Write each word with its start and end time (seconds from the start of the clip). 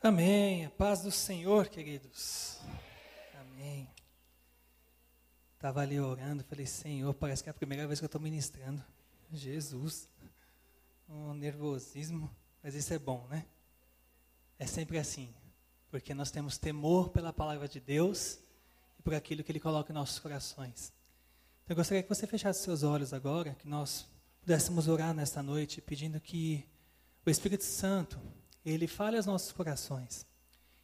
Amém. 0.00 0.64
A 0.64 0.70
paz 0.70 1.02
do 1.02 1.10
Senhor, 1.10 1.68
queridos. 1.68 2.60
Amém. 3.34 3.90
Estava 5.56 5.80
ali 5.80 5.98
orando, 5.98 6.44
falei, 6.44 6.66
Senhor, 6.66 7.12
parece 7.14 7.42
que 7.42 7.48
é 7.48 7.50
a 7.50 7.54
primeira 7.54 7.84
vez 7.84 7.98
que 7.98 8.04
eu 8.04 8.06
estou 8.06 8.20
ministrando. 8.20 8.80
Jesus. 9.32 10.08
Um 11.08 11.34
nervosismo, 11.34 12.30
mas 12.62 12.76
isso 12.76 12.94
é 12.94 12.98
bom, 12.98 13.26
né? 13.28 13.44
É 14.56 14.68
sempre 14.68 14.98
assim, 14.98 15.34
porque 15.90 16.14
nós 16.14 16.30
temos 16.30 16.58
temor 16.58 17.08
pela 17.08 17.32
palavra 17.32 17.66
de 17.66 17.80
Deus 17.80 18.38
e 19.00 19.02
por 19.02 19.14
aquilo 19.14 19.42
que 19.42 19.50
Ele 19.50 19.58
coloca 19.58 19.90
em 19.90 19.94
nossos 19.94 20.20
corações. 20.20 20.92
Então 21.64 21.74
eu 21.74 21.76
gostaria 21.76 22.04
que 22.04 22.08
você 22.08 22.24
fechasse 22.24 22.62
seus 22.62 22.84
olhos 22.84 23.12
agora, 23.12 23.52
que 23.54 23.66
nós 23.66 24.06
pudéssemos 24.42 24.86
orar 24.86 25.12
nesta 25.12 25.42
noite, 25.42 25.80
pedindo 25.80 26.20
que 26.20 26.64
o 27.26 27.30
Espírito 27.30 27.64
Santo 27.64 28.20
ele 28.64 28.86
fale 28.86 29.16
aos 29.16 29.26
nossos 29.26 29.52
corações. 29.52 30.26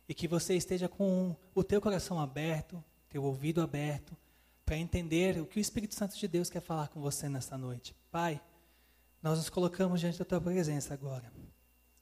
E 0.08 0.14
que 0.14 0.28
você 0.28 0.54
esteja 0.54 0.88
com 0.88 1.34
o 1.54 1.64
teu 1.64 1.80
coração 1.80 2.20
aberto, 2.20 2.82
teu 3.08 3.22
ouvido 3.24 3.62
aberto, 3.62 4.16
para 4.64 4.76
entender 4.76 5.40
o 5.40 5.46
que 5.46 5.58
o 5.58 5.60
Espírito 5.60 5.94
Santo 5.94 6.16
de 6.16 6.26
Deus 6.26 6.50
quer 6.50 6.60
falar 6.60 6.88
com 6.88 7.00
você 7.00 7.28
nesta 7.28 7.56
noite. 7.56 7.94
Pai, 8.10 8.40
nós 9.22 9.38
nos 9.38 9.48
colocamos 9.48 10.00
diante 10.00 10.18
da 10.18 10.24
tua 10.24 10.40
presença 10.40 10.92
agora. 10.94 11.32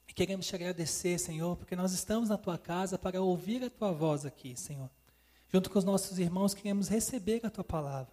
E 0.08 0.12
queremos 0.12 0.46
te 0.46 0.54
agradecer, 0.54 1.18
Senhor, 1.18 1.56
porque 1.56 1.76
nós 1.76 1.92
estamos 1.92 2.28
na 2.28 2.36
tua 2.36 2.58
casa 2.58 2.98
para 2.98 3.22
ouvir 3.22 3.64
a 3.64 3.70
tua 3.70 3.92
voz 3.92 4.26
aqui, 4.26 4.56
Senhor. 4.56 4.90
Junto 5.48 5.70
com 5.70 5.78
os 5.78 5.84
nossos 5.84 6.18
irmãos, 6.18 6.54
queremos 6.54 6.88
receber 6.88 7.40
a 7.44 7.50
tua 7.50 7.64
palavra. 7.64 8.12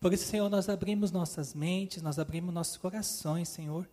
Por 0.00 0.12
isso, 0.12 0.26
Senhor, 0.26 0.48
nós 0.48 0.68
abrimos 0.68 1.10
nossas 1.10 1.54
mentes, 1.54 2.02
nós 2.02 2.18
abrimos 2.18 2.54
nossos 2.54 2.76
corações, 2.76 3.48
Senhor, 3.48 3.88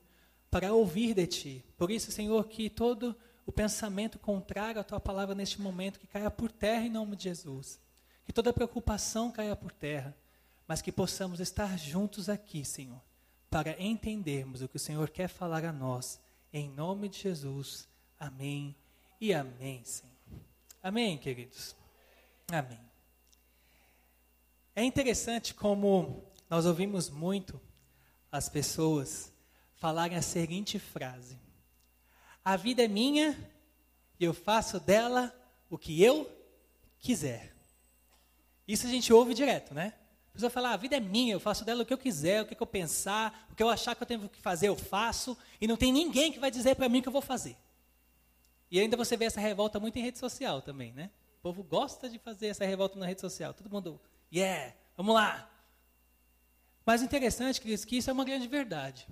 para 0.56 0.72
ouvir 0.72 1.14
de 1.14 1.28
ti. 1.28 1.66
Por 1.76 1.92
isso, 1.92 2.14
Senhor, 2.14 2.48
que 2.48 2.70
todo 2.70 3.14
o 3.46 3.52
pensamento 3.52 4.18
contrário 4.18 4.80
à 4.80 4.86
tua 4.86 5.02
palavra 5.02 5.36
neste 5.36 5.60
momento 5.60 6.00
que 6.00 6.08
caia 6.08 6.32
por 6.32 6.50
terra 6.50 6.86
em 6.86 6.90
nome 6.90 7.18
de 7.18 7.24
Jesus. 7.24 7.78
Que 8.24 8.32
toda 8.32 8.54
preocupação 8.54 9.30
caia 9.30 9.54
por 9.54 9.74
terra, 9.74 10.16
mas 10.66 10.82
que 10.82 10.94
possamos 10.94 11.42
estar 11.42 11.78
juntos 11.78 12.30
aqui, 12.30 12.64
Senhor, 12.64 13.02
para 13.50 13.76
entendermos 13.84 14.62
o 14.62 14.70
que 14.70 14.78
o 14.78 14.80
Senhor 14.80 15.10
quer 15.10 15.28
falar 15.28 15.66
a 15.66 15.74
nós. 15.74 16.22
Em 16.54 16.70
nome 16.70 17.10
de 17.10 17.20
Jesus. 17.20 17.86
Amém 18.18 18.74
e 19.20 19.34
amém, 19.34 19.84
Senhor. 19.84 20.16
Amém, 20.82 21.18
queridos. 21.18 21.76
Amém. 22.50 22.80
É 24.74 24.86
interessante 24.86 25.54
como 25.54 26.24
nós 26.50 26.66
ouvimos 26.66 27.10
muito 27.10 27.60
as 28.32 28.48
pessoas 28.48 29.35
falarem 29.76 30.18
a 30.18 30.22
seguinte 30.22 30.80
frase: 30.80 31.38
A 32.44 32.56
vida 32.56 32.84
é 32.84 32.88
minha 32.88 33.38
e 34.20 34.26
eu 34.26 34.34
faço 34.34 34.80
dela 34.80 35.34
o 35.70 35.78
que 35.78 36.02
eu 36.02 36.30
quiser. 37.00 37.54
Isso 38.68 38.88
a 38.88 38.90
gente 38.90 39.14
ouve 39.14 39.34
direto, 39.34 39.74
né? 39.74 39.94
A 40.30 40.34
pessoa 40.34 40.50
fala: 40.50 40.72
A 40.72 40.78
vida 40.78 40.96
é 40.96 41.00
minha, 41.00 41.34
eu 41.34 41.40
faço 41.40 41.64
dela 41.64 41.84
o 41.84 41.86
que 41.86 41.94
eu 41.94 41.98
quiser, 41.98 42.42
o 42.42 42.46
que 42.46 42.62
eu 42.62 42.68
pensar, 42.68 43.48
o 43.52 43.56
que 43.56 43.64
eu 43.64 43.70
achar 43.70 43.96
que 43.96 44.04
eu 44.04 44.08
tenho 44.08 44.28
que 44.28 44.40
fazer, 44.40 44.68
eu 44.68 44.76
faço, 44.76 45.38
e 45.62 45.68
não 45.68 45.78
tem 45.78 45.92
ninguém 45.92 46.32
que 46.32 46.40
vai 46.40 46.52
dizer 46.52 46.76
para 46.76 46.90
mim 46.90 47.00
o 47.00 47.02
que 47.02 47.08
eu 47.08 47.14
vou 47.14 47.22
fazer. 47.22 47.58
E 48.70 48.80
ainda 48.80 48.98
você 48.98 49.16
vê 49.16 49.26
essa 49.26 49.40
revolta 49.40 49.80
muito 49.80 49.98
em 49.98 50.02
rede 50.02 50.18
social 50.18 50.62
também, 50.62 50.92
né? 50.94 51.12
O 51.40 51.42
povo 51.42 51.64
gosta 51.64 52.10
de 52.10 52.18
fazer 52.18 52.48
essa 52.48 52.66
revolta 52.66 52.98
na 52.98 53.06
rede 53.06 53.22
social. 53.22 53.54
Todo 53.54 53.70
mundo, 53.70 54.02
yeah, 54.34 54.74
vamos 54.98 55.14
lá. 55.14 55.50
Mas 56.86 57.02
interessante, 57.02 57.62
Cris, 57.62 57.86
que 57.86 57.98
isso 57.98 58.10
é 58.10 58.14
uma 58.14 58.26
grande 58.26 58.48
verdade. 58.48 59.08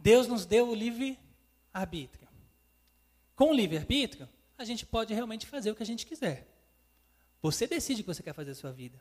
Deus 0.00 0.26
nos 0.26 0.46
deu 0.46 0.68
o 0.68 0.74
livre-arbítrio. 0.74 2.26
Com 3.36 3.50
o 3.50 3.54
livre-arbítrio, 3.54 4.28
a 4.56 4.64
gente 4.64 4.84
pode 4.84 5.14
realmente 5.14 5.46
fazer 5.46 5.70
o 5.70 5.74
que 5.74 5.82
a 5.82 5.86
gente 5.86 6.06
quiser. 6.06 6.46
Você 7.42 7.66
decide 7.66 8.00
o 8.00 8.04
que 8.04 8.14
você 8.14 8.22
quer 8.22 8.34
fazer 8.34 8.52
a 8.52 8.54
sua 8.54 8.72
vida. 8.72 9.00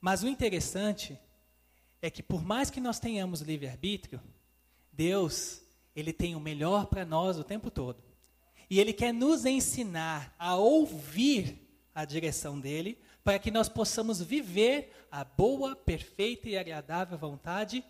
Mas 0.00 0.22
o 0.22 0.28
interessante 0.28 1.18
é 2.00 2.10
que 2.10 2.22
por 2.22 2.44
mais 2.44 2.70
que 2.70 2.80
nós 2.80 3.00
tenhamos 3.00 3.40
livre-arbítrio, 3.40 4.20
Deus, 4.92 5.60
ele 5.94 6.12
tem 6.12 6.34
o 6.36 6.40
melhor 6.40 6.86
para 6.86 7.04
nós 7.04 7.38
o 7.38 7.44
tempo 7.44 7.70
todo. 7.70 8.02
E 8.70 8.78
ele 8.78 8.92
quer 8.92 9.12
nos 9.12 9.44
ensinar 9.44 10.34
a 10.38 10.54
ouvir 10.56 11.66
a 11.94 12.04
direção 12.04 12.60
dele, 12.60 12.96
para 13.24 13.38
que 13.38 13.50
nós 13.50 13.68
possamos 13.68 14.22
viver 14.22 15.06
a 15.10 15.24
boa, 15.24 15.74
perfeita 15.74 16.48
e 16.48 16.56
agradável 16.56 17.18
vontade 17.18 17.84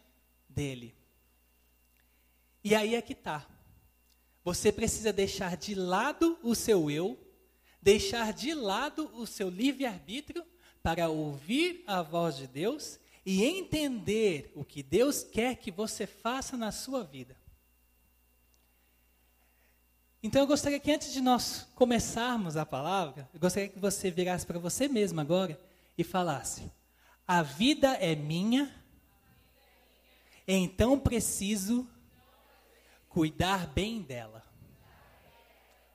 dele. 0.49 0.98
E 2.63 2.75
aí 2.75 2.95
é 2.95 3.03
que 3.03 3.13
está. 3.13 3.47
Você 4.45 4.73
precisa 4.73 5.13
deixar 5.13 5.57
de 5.57 5.75
lado 5.75 6.39
o 6.43 6.55
seu 6.55 6.91
eu, 6.91 7.19
deixar 7.81 8.33
de 8.33 8.55
lado 8.55 9.11
o 9.15 9.27
seu 9.27 9.49
livre-arbítrio 9.49 10.45
para 10.83 11.09
ouvir 11.09 11.85
a 11.87 12.03
voz 12.03 12.37
de 12.37 12.47
Deus 12.47 12.99
e 13.25 13.45
entender 13.45 14.51
o 14.55 14.65
que 14.65 14.83
Deus 14.83 15.23
quer 15.23 15.57
que 15.57 15.71
você 15.71 16.07
faça 16.07 16.57
na 16.57 16.73
sua 16.73 17.05
vida. 17.05 17.37
Então 20.23 20.43
eu 20.43 20.47
gostaria 20.47 20.81
que 20.81 20.91
antes 20.91 21.13
de 21.13 21.21
nós 21.21 21.69
começarmos 21.75 22.57
a 22.57 22.67
palavra, 22.67 23.29
eu 23.33 23.39
gostaria 23.39 23.69
que 23.69 23.79
você 23.79 24.11
virasse 24.11 24.45
para 24.45 24.59
você 24.59 24.89
mesmo 24.89 25.21
agora 25.21 25.61
e 25.97 26.03
falasse: 26.03 26.73
A 27.27 27.43
vida 27.43 27.93
é 27.95 28.17
minha, 28.17 28.75
então 30.47 30.99
preciso 30.99 31.87
cuidar 33.09 33.67
bem 33.67 34.03
dela. 34.03 34.45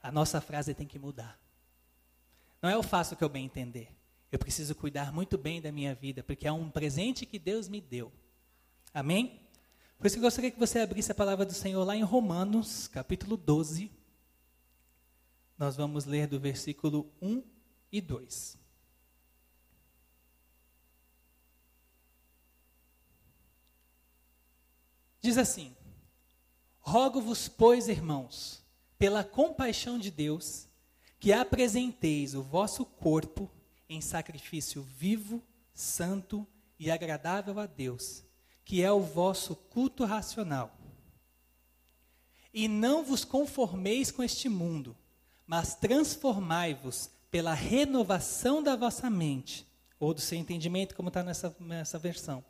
A 0.01 0.11
nossa 0.11 0.41
frase 0.41 0.73
tem 0.73 0.87
que 0.87 0.99
mudar. 0.99 1.39
Não 2.61 2.69
é 2.69 2.75
eu 2.75 2.83
faço 2.83 3.13
o 3.13 3.17
que 3.17 3.23
eu 3.23 3.29
bem 3.29 3.45
entender. 3.45 3.89
Eu 4.31 4.39
preciso 4.39 4.73
cuidar 4.73 5.13
muito 5.13 5.37
bem 5.37 5.61
da 5.61 5.71
minha 5.71 5.93
vida, 5.93 6.23
porque 6.23 6.47
é 6.47 6.51
um 6.51 6.69
presente 6.69 7.25
que 7.25 7.37
Deus 7.37 7.67
me 7.67 7.79
deu. 7.79 8.11
Amém? 8.93 9.41
Por 9.97 10.07
isso 10.07 10.15
que 10.15 10.19
eu 10.19 10.23
gostaria 10.23 10.51
que 10.51 10.59
você 10.59 10.79
abrisse 10.79 11.11
a 11.11 11.15
palavra 11.15 11.45
do 11.45 11.53
Senhor 11.53 11.83
lá 11.83 11.95
em 11.95 12.03
Romanos, 12.03 12.87
capítulo 12.87 13.37
12. 13.37 13.91
Nós 15.57 15.75
vamos 15.75 16.05
ler 16.05 16.27
do 16.27 16.39
versículo 16.39 17.09
1 17.21 17.43
e 17.91 18.01
2. 18.01 18.57
Diz 25.21 25.37
assim: 25.37 25.73
Rogo-vos, 26.85 27.47
pois, 27.47 27.87
irmãos, 27.87 28.61
pela 28.99 29.23
compaixão 29.23 29.97
de 29.97 30.11
Deus, 30.11 30.67
que 31.17 31.31
apresenteis 31.31 32.35
o 32.35 32.43
vosso 32.43 32.85
corpo 32.85 33.49
em 33.87 34.01
sacrifício 34.01 34.83
vivo, 34.83 35.41
santo 35.73 36.45
e 36.77 36.91
agradável 36.91 37.57
a 37.57 37.65
Deus, 37.65 38.21
que 38.65 38.83
é 38.83 38.91
o 38.91 38.99
vosso 38.99 39.55
culto 39.55 40.03
racional. 40.03 40.77
E 42.53 42.67
não 42.67 43.01
vos 43.01 43.23
conformeis 43.23 44.11
com 44.11 44.21
este 44.21 44.49
mundo, 44.49 44.95
mas 45.47 45.75
transformai-vos 45.75 47.09
pela 47.31 47.53
renovação 47.53 48.61
da 48.61 48.75
vossa 48.75 49.09
mente, 49.09 49.65
ou 49.97 50.13
do 50.13 50.19
seu 50.19 50.37
entendimento, 50.37 50.95
como 50.95 51.07
está 51.07 51.23
nessa, 51.23 51.55
nessa 51.61 51.97
versão, 51.97 52.43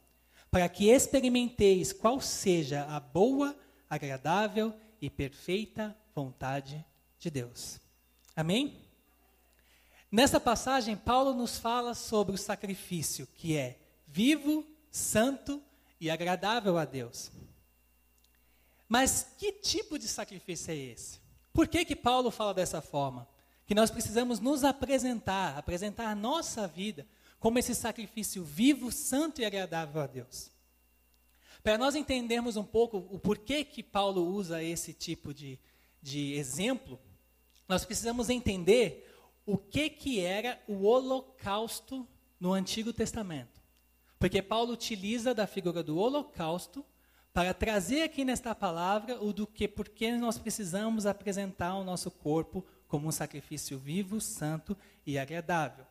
para 0.49 0.67
que 0.67 0.89
experimenteis 0.89 1.93
qual 1.93 2.19
seja 2.19 2.83
a 2.85 2.99
boa, 2.99 3.55
agradável 3.93 4.73
e 4.99 5.09
perfeita 5.09 5.95
vontade 6.15 6.83
de 7.19 7.29
Deus. 7.29 7.79
Amém? 8.35 8.81
Nessa 10.11 10.39
passagem, 10.39 10.95
Paulo 10.95 11.33
nos 11.33 11.57
fala 11.57 11.93
sobre 11.93 12.35
o 12.35 12.37
sacrifício 12.37 13.27
que 13.35 13.55
é 13.55 13.79
vivo, 14.07 14.65
santo 14.91 15.61
e 15.99 16.09
agradável 16.09 16.77
a 16.77 16.85
Deus. 16.85 17.31
Mas 18.87 19.27
que 19.37 19.51
tipo 19.51 19.97
de 19.97 20.07
sacrifício 20.07 20.71
é 20.71 20.75
esse? 20.75 21.19
Por 21.51 21.67
que, 21.67 21.85
que 21.85 21.95
Paulo 21.95 22.31
fala 22.31 22.53
dessa 22.53 22.81
forma? 22.81 23.27
Que 23.65 23.75
nós 23.75 23.89
precisamos 23.89 24.39
nos 24.39 24.63
apresentar, 24.63 25.57
apresentar 25.57 26.07
a 26.07 26.15
nossa 26.15 26.67
vida 26.67 27.07
como 27.39 27.59
esse 27.59 27.75
sacrifício 27.75 28.43
vivo, 28.43 28.91
santo 28.91 29.41
e 29.41 29.45
agradável 29.45 30.01
a 30.01 30.07
Deus. 30.07 30.52
Para 31.63 31.77
nós 31.77 31.95
entendermos 31.95 32.57
um 32.57 32.63
pouco 32.63 32.97
o 32.97 33.17
porquê 33.17 33.63
que 33.63 33.81
Paulo 33.81 34.27
usa 34.27 34.61
esse 34.61 34.93
tipo 34.93 35.33
de, 35.33 35.57
de 36.01 36.33
exemplo, 36.33 36.99
nós 37.69 37.85
precisamos 37.85 38.29
entender 38.29 39.09
o 39.45 39.57
que, 39.57 39.89
que 39.89 40.19
era 40.19 40.61
o 40.67 40.83
holocausto 40.83 42.05
no 42.37 42.51
Antigo 42.51 42.91
Testamento. 42.91 43.61
Porque 44.19 44.41
Paulo 44.41 44.73
utiliza 44.73 45.33
da 45.33 45.47
figura 45.47 45.81
do 45.81 45.97
holocausto 45.97 46.85
para 47.33 47.53
trazer 47.53 48.03
aqui 48.03 48.25
nesta 48.25 48.53
palavra 48.53 49.21
o 49.23 49.31
do 49.31 49.47
que 49.47 49.67
porque 49.67 50.15
nós 50.17 50.37
precisamos 50.37 51.05
apresentar 51.05 51.75
o 51.75 51.83
nosso 51.83 52.11
corpo 52.11 52.65
como 52.89 53.07
um 53.07 53.11
sacrifício 53.11 53.77
vivo, 53.79 54.19
santo 54.19 54.77
e 55.05 55.17
agradável. 55.17 55.85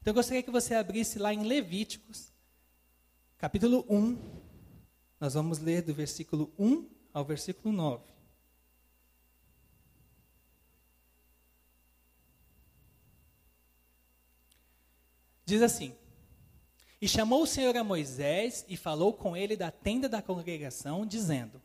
Então 0.00 0.12
eu 0.12 0.14
gostaria 0.14 0.42
que 0.42 0.50
você 0.50 0.74
abrisse 0.74 1.18
lá 1.18 1.32
em 1.32 1.42
Levíticos, 1.44 2.30
capítulo 3.38 3.84
1, 3.88 4.43
nós 5.24 5.32
vamos 5.32 5.58
ler 5.58 5.80
do 5.80 5.94
versículo 5.94 6.52
1 6.58 6.86
ao 7.10 7.24
versículo 7.24 7.74
9. 7.74 8.04
Diz 15.46 15.62
assim: 15.62 15.96
E 17.00 17.08
chamou 17.08 17.44
o 17.44 17.46
Senhor 17.46 17.74
a 17.74 17.82
Moisés 17.82 18.66
e 18.68 18.76
falou 18.76 19.14
com 19.14 19.34
ele 19.34 19.56
da 19.56 19.70
tenda 19.70 20.10
da 20.10 20.20
congregação, 20.20 21.06
dizendo: 21.06 21.58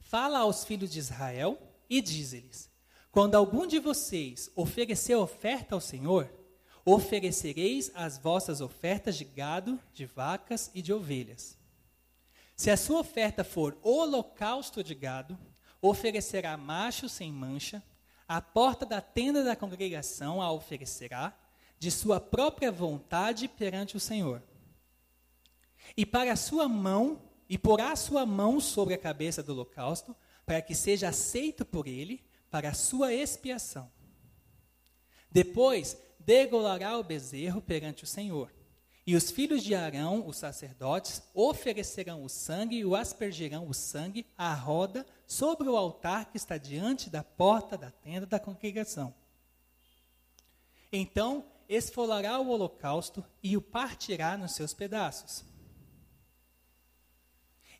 Fala 0.00 0.38
aos 0.38 0.64
filhos 0.64 0.90
de 0.90 1.00
Israel 1.00 1.58
e 1.90 2.00
diz-lhes: 2.00 2.70
Quando 3.12 3.34
algum 3.34 3.66
de 3.66 3.78
vocês 3.78 4.50
oferecer 4.56 5.14
oferta 5.14 5.74
ao 5.74 5.80
Senhor, 5.82 6.32
oferecereis 6.86 7.92
as 7.94 8.16
vossas 8.16 8.62
ofertas 8.62 9.14
de 9.14 9.26
gado, 9.26 9.78
de 9.92 10.06
vacas 10.06 10.70
e 10.72 10.80
de 10.80 10.90
ovelhas. 10.90 11.62
Se 12.56 12.70
a 12.70 12.76
sua 12.76 13.00
oferta 13.00 13.42
for 13.42 13.78
holocausto 13.82 14.82
de 14.82 14.94
gado, 14.94 15.38
oferecerá 15.82 16.56
macho 16.56 17.08
sem 17.08 17.32
mancha, 17.32 17.82
a 18.26 18.40
porta 18.40 18.86
da 18.86 19.00
tenda 19.00 19.42
da 19.42 19.56
congregação 19.56 20.40
a 20.40 20.50
oferecerá, 20.50 21.36
de 21.78 21.90
sua 21.90 22.20
própria 22.20 22.72
vontade 22.72 23.48
perante 23.48 23.96
o 23.96 24.00
Senhor. 24.00 24.42
E 25.96 26.06
para 26.06 26.32
a 26.32 26.36
sua 26.36 26.68
mão, 26.68 27.20
e 27.48 27.58
porá 27.58 27.92
a 27.92 27.96
sua 27.96 28.24
mão 28.24 28.60
sobre 28.60 28.94
a 28.94 28.98
cabeça 28.98 29.42
do 29.42 29.52
holocausto, 29.52 30.16
para 30.46 30.62
que 30.62 30.74
seja 30.74 31.08
aceito 31.08 31.64
por 31.64 31.86
ele, 31.86 32.24
para 32.50 32.70
a 32.70 32.74
sua 32.74 33.12
expiação. 33.12 33.90
Depois, 35.30 35.98
degolará 36.20 36.96
o 36.96 37.04
bezerro 37.04 37.60
perante 37.60 38.04
o 38.04 38.06
Senhor. 38.06 38.50
E 39.06 39.14
os 39.14 39.30
filhos 39.30 39.62
de 39.62 39.74
Arão, 39.74 40.26
os 40.26 40.38
sacerdotes, 40.38 41.22
oferecerão 41.34 42.24
o 42.24 42.28
sangue 42.28 42.78
e 42.78 42.84
o 42.84 42.96
aspergirão 42.96 43.68
o 43.68 43.74
sangue 43.74 44.26
à 44.36 44.54
roda 44.54 45.04
sobre 45.26 45.68
o 45.68 45.76
altar 45.76 46.30
que 46.30 46.38
está 46.38 46.56
diante 46.56 47.10
da 47.10 47.22
porta 47.22 47.76
da 47.76 47.90
tenda 47.90 48.24
da 48.24 48.40
congregação. 48.40 49.14
Então 50.90 51.44
esfolará 51.68 52.38
o 52.38 52.48
holocausto 52.48 53.24
e 53.42 53.56
o 53.56 53.60
partirá 53.60 54.38
nos 54.38 54.52
seus 54.52 54.72
pedaços. 54.72 55.44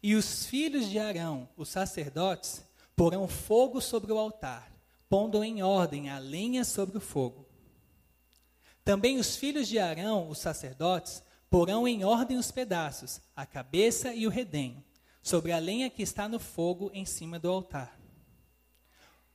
E 0.03 0.15
os 0.15 0.45
filhos 0.45 0.91
de 0.91 0.99
Arão, 0.99 1.49
os 1.57 1.71
sacerdotes, 1.71 2.63
porão 2.95 3.27
fogo 3.27 3.81
sobre 3.81 4.13
o 4.13 4.19
altar, 4.19 4.71
pondo 5.09 5.43
em 5.43 5.63
ordem 5.63 6.11
a 6.11 6.19
lenha 6.19 6.65
sobre 6.65 6.99
o 6.99 7.01
fogo. 7.01 7.47
Também 8.85 9.19
os 9.19 9.35
filhos 9.35 9.67
de 9.67 9.79
Arão, 9.79 10.29
os 10.29 10.39
sacerdotes, 10.39 11.23
porão 11.49 11.89
em 11.89 12.05
ordem 12.05 12.37
os 12.37 12.51
pedaços, 12.51 13.21
a 13.35 13.47
cabeça 13.47 14.13
e 14.13 14.27
o 14.27 14.31
redenho, 14.31 14.85
sobre 15.23 15.53
a 15.53 15.59
lenha 15.59 15.89
que 15.89 16.03
está 16.03 16.29
no 16.29 16.39
fogo 16.39 16.91
em 16.93 17.07
cima 17.07 17.39
do 17.39 17.49
altar. 17.49 17.99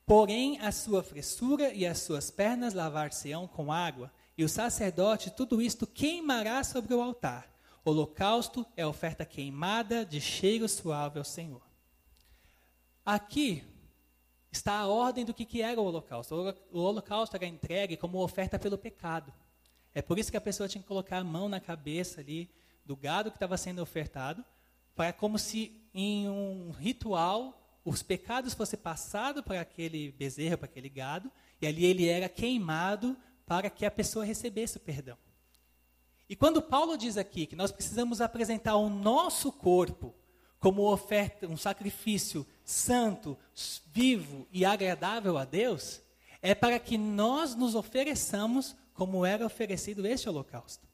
Porém, 0.06 0.58
a 0.60 0.70
sua 0.70 1.02
fressura 1.02 1.72
e 1.72 1.86
as 1.86 1.98
suas 1.98 2.30
pernas 2.30 2.74
lavar-se-ão 2.74 3.48
com 3.48 3.72
água, 3.72 4.12
e 4.36 4.44
o 4.44 4.48
sacerdote 4.48 5.30
tudo 5.30 5.60
isto 5.60 5.86
queimará 5.86 6.62
sobre 6.62 6.94
o 6.94 7.00
altar. 7.00 7.50
Holocausto 7.84 8.66
é 8.76 8.86
oferta 8.86 9.24
queimada 9.24 10.04
de 10.04 10.20
cheiro 10.20 10.68
suave 10.68 11.18
ao 11.18 11.24
Senhor. 11.24 11.62
Aqui 13.04 13.64
está 14.50 14.78
a 14.78 14.88
ordem 14.88 15.24
do 15.24 15.32
que, 15.32 15.44
que 15.44 15.62
era 15.62 15.80
o 15.80 15.84
holocausto. 15.84 16.34
O 16.72 16.80
holocausto 16.80 17.36
era 17.36 17.46
entregue 17.46 17.96
como 17.96 18.22
oferta 18.22 18.58
pelo 18.58 18.76
pecado. 18.76 19.32
É 19.94 20.02
por 20.02 20.18
isso 20.18 20.30
que 20.30 20.36
a 20.36 20.40
pessoa 20.40 20.68
tinha 20.68 20.82
que 20.82 20.88
colocar 20.88 21.18
a 21.18 21.24
mão 21.24 21.48
na 21.48 21.60
cabeça 21.60 22.20
ali 22.20 22.50
do 22.84 22.96
gado 22.96 23.30
que 23.30 23.36
estava 23.36 23.56
sendo 23.56 23.82
ofertado, 23.82 24.44
para 24.94 25.12
como 25.12 25.38
se 25.38 25.80
em 25.94 26.28
um 26.28 26.70
ritual 26.70 27.56
os 27.84 28.02
pecados 28.02 28.54
fossem 28.54 28.78
passados 28.78 29.42
para 29.42 29.60
aquele 29.60 30.12
bezerro, 30.12 30.58
para 30.58 30.66
aquele 30.66 30.88
gado, 30.88 31.30
e 31.60 31.66
ali 31.66 31.84
ele 31.84 32.08
era 32.08 32.28
queimado 32.28 33.16
para 33.46 33.70
que 33.70 33.86
a 33.86 33.90
pessoa 33.90 34.24
recebesse 34.24 34.76
o 34.76 34.80
perdão. 34.80 35.16
E 36.28 36.36
quando 36.36 36.62
Paulo 36.62 36.96
diz 36.96 37.16
aqui 37.16 37.46
que 37.46 37.56
nós 37.56 37.72
precisamos 37.72 38.20
apresentar 38.20 38.76
o 38.76 38.88
nosso 38.88 39.50
corpo 39.50 40.14
como 40.60 40.92
oferta, 40.92 41.48
um 41.48 41.56
sacrifício 41.56 42.46
santo, 42.64 43.36
vivo 43.92 44.46
e 44.52 44.64
agradável 44.64 45.38
a 45.38 45.44
Deus, 45.44 46.02
é 46.42 46.54
para 46.54 46.78
que 46.78 46.96
nós 46.96 47.54
nos 47.54 47.74
ofereçamos 47.74 48.76
como 48.92 49.24
era 49.24 49.44
oferecido 49.46 50.06
este 50.06 50.28
holocausto. 50.28 50.86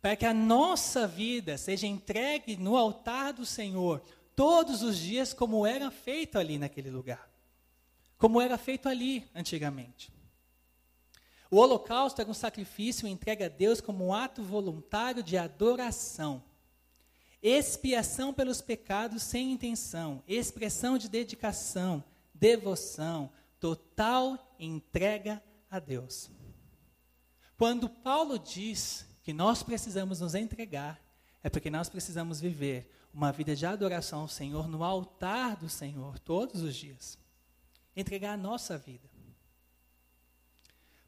Para 0.00 0.16
que 0.16 0.24
a 0.24 0.32
nossa 0.32 1.06
vida 1.06 1.58
seja 1.58 1.86
entregue 1.86 2.56
no 2.56 2.76
altar 2.76 3.34
do 3.34 3.44
Senhor 3.44 4.02
todos 4.34 4.82
os 4.82 4.96
dias, 4.98 5.34
como 5.34 5.66
era 5.66 5.90
feito 5.90 6.38
ali 6.38 6.58
naquele 6.58 6.90
lugar. 6.90 7.30
Como 8.16 8.40
era 8.40 8.56
feito 8.56 8.88
ali 8.88 9.28
antigamente. 9.34 10.10
O 11.50 11.58
holocausto 11.58 12.20
era 12.20 12.30
um 12.30 12.34
sacrifício 12.34 13.06
entregue 13.06 13.44
a 13.44 13.48
Deus 13.48 13.80
como 13.80 14.06
um 14.06 14.14
ato 14.14 14.42
voluntário 14.42 15.22
de 15.22 15.36
adoração. 15.36 16.42
Expiação 17.42 18.32
pelos 18.32 18.60
pecados 18.60 19.22
sem 19.22 19.52
intenção, 19.52 20.22
expressão 20.26 20.98
de 20.98 21.08
dedicação, 21.08 22.02
devoção, 22.34 23.30
total 23.60 24.54
entrega 24.58 25.42
a 25.70 25.78
Deus. 25.78 26.30
Quando 27.56 27.88
Paulo 27.88 28.38
diz 28.38 29.06
que 29.22 29.32
nós 29.32 29.62
precisamos 29.62 30.20
nos 30.20 30.34
entregar, 30.34 31.00
é 31.42 31.48
porque 31.48 31.70
nós 31.70 31.88
precisamos 31.88 32.40
viver 32.40 32.92
uma 33.12 33.32
vida 33.32 33.56
de 33.56 33.64
adoração 33.64 34.20
ao 34.20 34.28
Senhor 34.28 34.68
no 34.68 34.84
altar 34.84 35.56
do 35.56 35.68
Senhor 35.68 36.18
todos 36.18 36.62
os 36.62 36.74
dias. 36.74 37.18
Entregar 37.96 38.34
a 38.34 38.36
nossa 38.36 38.76
vida. 38.76 39.08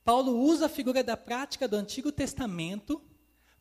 Paulo 0.02 0.38
usa 0.38 0.66
a 0.66 0.70
figura 0.70 1.04
da 1.04 1.18
prática 1.18 1.68
do 1.68 1.76
Antigo 1.76 2.10
Testamento 2.10 3.02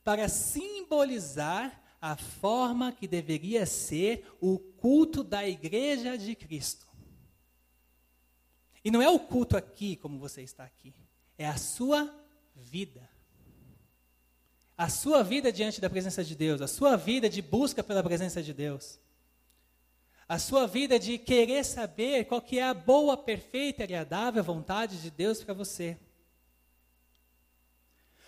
para 0.02 0.30
simbolizar 0.30 1.84
a 2.02 2.16
forma 2.16 2.92
que 2.92 3.08
deveria 3.08 3.66
ser 3.66 4.26
o 4.40 4.60
culto 4.60 5.24
da 5.24 5.48
igreja 5.48 6.18
de 6.18 6.36
Cristo. 6.36 6.86
E 8.84 8.92
não 8.92 9.02
é 9.02 9.10
o 9.10 9.20
culto 9.20 9.58
aqui, 9.58 9.96
como 9.96 10.20
você 10.20 10.42
está 10.42 10.64
aqui, 10.64 10.94
é 11.38 11.48
a 11.48 11.58
sua 11.58 12.14
vida. 12.56 13.10
A 14.78 14.90
sua 14.90 15.24
vida 15.24 15.52
diante 15.52 15.82
da 15.82 15.90
presença 15.90 16.24
de 16.24 16.36
Deus, 16.36 16.62
a 16.62 16.68
sua 16.68 16.96
vida 16.96 17.28
de 17.28 17.42
busca 17.42 17.84
pela 17.84 18.04
presença 18.04 18.44
de 18.44 18.54
Deus. 18.54 19.00
A 20.30 20.38
sua 20.38 20.68
vida 20.68 21.00
de 21.00 21.18
querer 21.18 21.64
saber 21.66 22.26
qual 22.26 22.42
que 22.42 22.60
é 22.60 22.64
a 22.64 22.74
boa, 22.74 23.18
perfeita 23.18 23.82
e 23.82 23.86
agradável 23.86 24.44
vontade 24.44 25.02
de 25.02 25.10
Deus 25.10 25.44
para 25.44 25.54
você. 25.54 25.98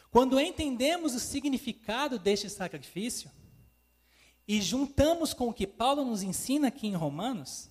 Quando 0.10 0.40
entendemos 0.40 1.14
o 1.14 1.20
significado 1.20 2.18
deste 2.18 2.50
sacrifício 2.50 3.30
e 4.50 4.60
juntamos 4.64 5.32
com 5.32 5.50
o 5.50 5.54
que 5.54 5.68
Paulo 5.68 6.04
nos 6.04 6.24
ensina 6.24 6.70
aqui 6.70 6.88
em 6.88 6.96
Romanos, 6.96 7.70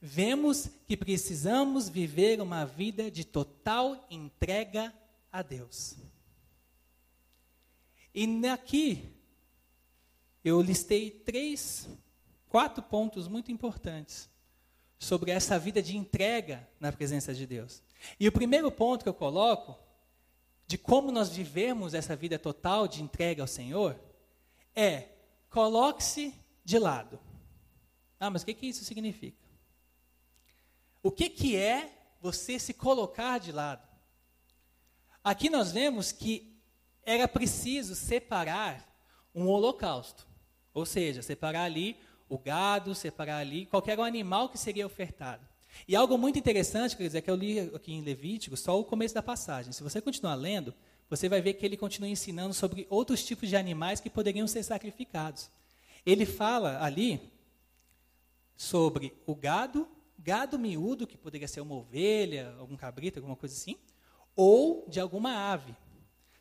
vemos 0.00 0.68
que 0.86 0.96
precisamos 0.96 1.88
viver 1.88 2.40
uma 2.40 2.64
vida 2.64 3.10
de 3.10 3.24
total 3.24 4.06
entrega 4.08 4.94
a 5.32 5.42
Deus. 5.42 5.96
E 8.14 8.46
aqui 8.46 9.12
eu 10.44 10.62
listei 10.62 11.10
três, 11.10 11.88
quatro 12.48 12.84
pontos 12.84 13.26
muito 13.26 13.50
importantes 13.50 14.30
sobre 15.00 15.32
essa 15.32 15.58
vida 15.58 15.82
de 15.82 15.96
entrega 15.96 16.68
na 16.78 16.92
presença 16.92 17.34
de 17.34 17.48
Deus. 17.48 17.82
E 18.20 18.28
o 18.28 18.32
primeiro 18.32 18.70
ponto 18.70 19.02
que 19.02 19.08
eu 19.08 19.14
coloco 19.14 19.76
de 20.68 20.78
como 20.78 21.10
nós 21.10 21.30
vivemos 21.30 21.94
essa 21.94 22.14
vida 22.14 22.38
total 22.38 22.86
de 22.86 23.02
entrega 23.02 23.42
ao 23.42 23.48
Senhor 23.48 23.98
é 24.72 25.11
coloque-se 25.52 26.34
de 26.64 26.78
lado. 26.78 27.20
Ah, 28.18 28.30
mas 28.30 28.42
o 28.42 28.46
que, 28.46 28.54
que 28.54 28.66
isso 28.66 28.84
significa? 28.84 29.36
O 31.02 31.10
que, 31.10 31.28
que 31.28 31.56
é 31.56 31.92
você 32.20 32.58
se 32.58 32.72
colocar 32.72 33.38
de 33.38 33.52
lado? 33.52 33.86
Aqui 35.22 35.50
nós 35.50 35.70
vemos 35.70 36.10
que 36.10 36.58
era 37.04 37.28
preciso 37.28 37.94
separar 37.94 38.88
um 39.34 39.46
holocausto. 39.46 40.26
Ou 40.72 40.86
seja, 40.86 41.20
separar 41.22 41.64
ali 41.64 41.96
o 42.28 42.38
gado, 42.38 42.94
separar 42.94 43.38
ali 43.38 43.66
qualquer 43.66 43.98
animal 44.00 44.48
que 44.48 44.56
seria 44.56 44.86
ofertado. 44.86 45.46
E 45.86 45.94
algo 45.94 46.16
muito 46.16 46.38
interessante, 46.38 46.96
quer 46.96 47.04
dizer, 47.04 47.22
que 47.22 47.30
eu 47.30 47.34
li 47.34 47.58
aqui 47.60 47.92
em 47.92 48.02
Levítico 48.02 48.56
só 48.56 48.78
o 48.78 48.84
começo 48.84 49.14
da 49.14 49.22
passagem. 49.22 49.72
Se 49.72 49.82
você 49.82 50.00
continuar 50.00 50.34
lendo, 50.34 50.74
você 51.12 51.28
vai 51.28 51.42
ver 51.42 51.52
que 51.52 51.66
ele 51.66 51.76
continua 51.76 52.08
ensinando 52.08 52.54
sobre 52.54 52.86
outros 52.88 53.22
tipos 53.22 53.46
de 53.46 53.54
animais 53.54 54.00
que 54.00 54.08
poderiam 54.08 54.46
ser 54.46 54.62
sacrificados. 54.62 55.50
Ele 56.06 56.24
fala 56.24 56.82
ali 56.82 57.20
sobre 58.56 59.12
o 59.26 59.34
gado, 59.34 59.86
gado 60.18 60.58
miúdo, 60.58 61.06
que 61.06 61.18
poderia 61.18 61.46
ser 61.46 61.60
uma 61.60 61.74
ovelha, 61.74 62.54
algum 62.58 62.78
cabrito, 62.78 63.18
alguma 63.18 63.36
coisa 63.36 63.54
assim, 63.54 63.76
ou 64.34 64.88
de 64.88 65.00
alguma 65.00 65.52
ave. 65.52 65.76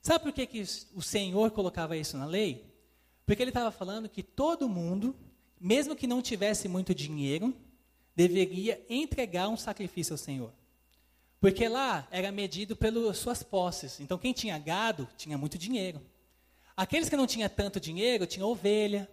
Sabe 0.02 0.24
por 0.24 0.32
que, 0.32 0.48
que 0.48 0.62
o 0.96 1.02
Senhor 1.02 1.52
colocava 1.52 1.98
isso 1.98 2.16
na 2.16 2.26
lei? 2.26 2.66
Porque 3.26 3.44
ele 3.44 3.50
estava 3.50 3.72
falando 3.72 4.08
que 4.08 4.24
todo 4.24 4.70
mundo, 4.70 5.14
mesmo 5.60 5.98
que 5.98 6.08
não 6.08 6.22
tivesse 6.22 6.70
muito 6.70 6.96
dinheiro, 6.96 7.54
deveria 8.16 8.82
entregar 8.90 9.50
um 9.50 9.58
sacrifício 9.58 10.14
ao 10.14 10.18
Senhor. 10.18 10.54
Porque 11.42 11.68
lá 11.68 12.08
era 12.12 12.32
medido 12.32 12.76
pelas 12.76 13.18
suas 13.18 13.42
posses. 13.42 14.00
Então, 14.00 14.20
quem 14.20 14.32
tinha 14.32 14.60
gado 14.60 15.10
tinha 15.18 15.40
muito 15.40 15.58
dinheiro. 15.58 16.00
Aqueles 16.78 17.10
que 17.10 17.18
não 17.18 17.26
tinham 17.26 17.50
tanto 17.50 17.80
dinheiro 17.80 18.28
tinham 18.28 18.48
ovelha. 18.48 19.10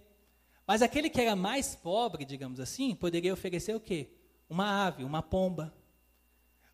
Mas 0.67 0.83
aquele 0.83 1.09
que 1.09 1.19
era 1.19 1.35
mais 1.35 1.75
pobre, 1.75 2.27
digamos 2.27 2.61
assim, 2.61 2.95
poderia 2.95 3.33
oferecer 3.33 3.75
o 3.75 3.81
quê? 3.81 4.11
Uma 4.49 4.87
ave, 4.87 5.05
uma 5.05 5.23
pomba. 5.23 5.75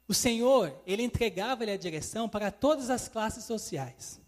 O 0.09 0.13
Senhor, 0.13 0.77
ele 0.85 1.05
entregava-lhe 1.05 1.71
a 1.71 1.79
direção 1.79 2.29
para 2.29 2.51
todas 2.51 2.91
as 2.91 3.07
classes 3.07 3.45
sociais. 3.45 4.21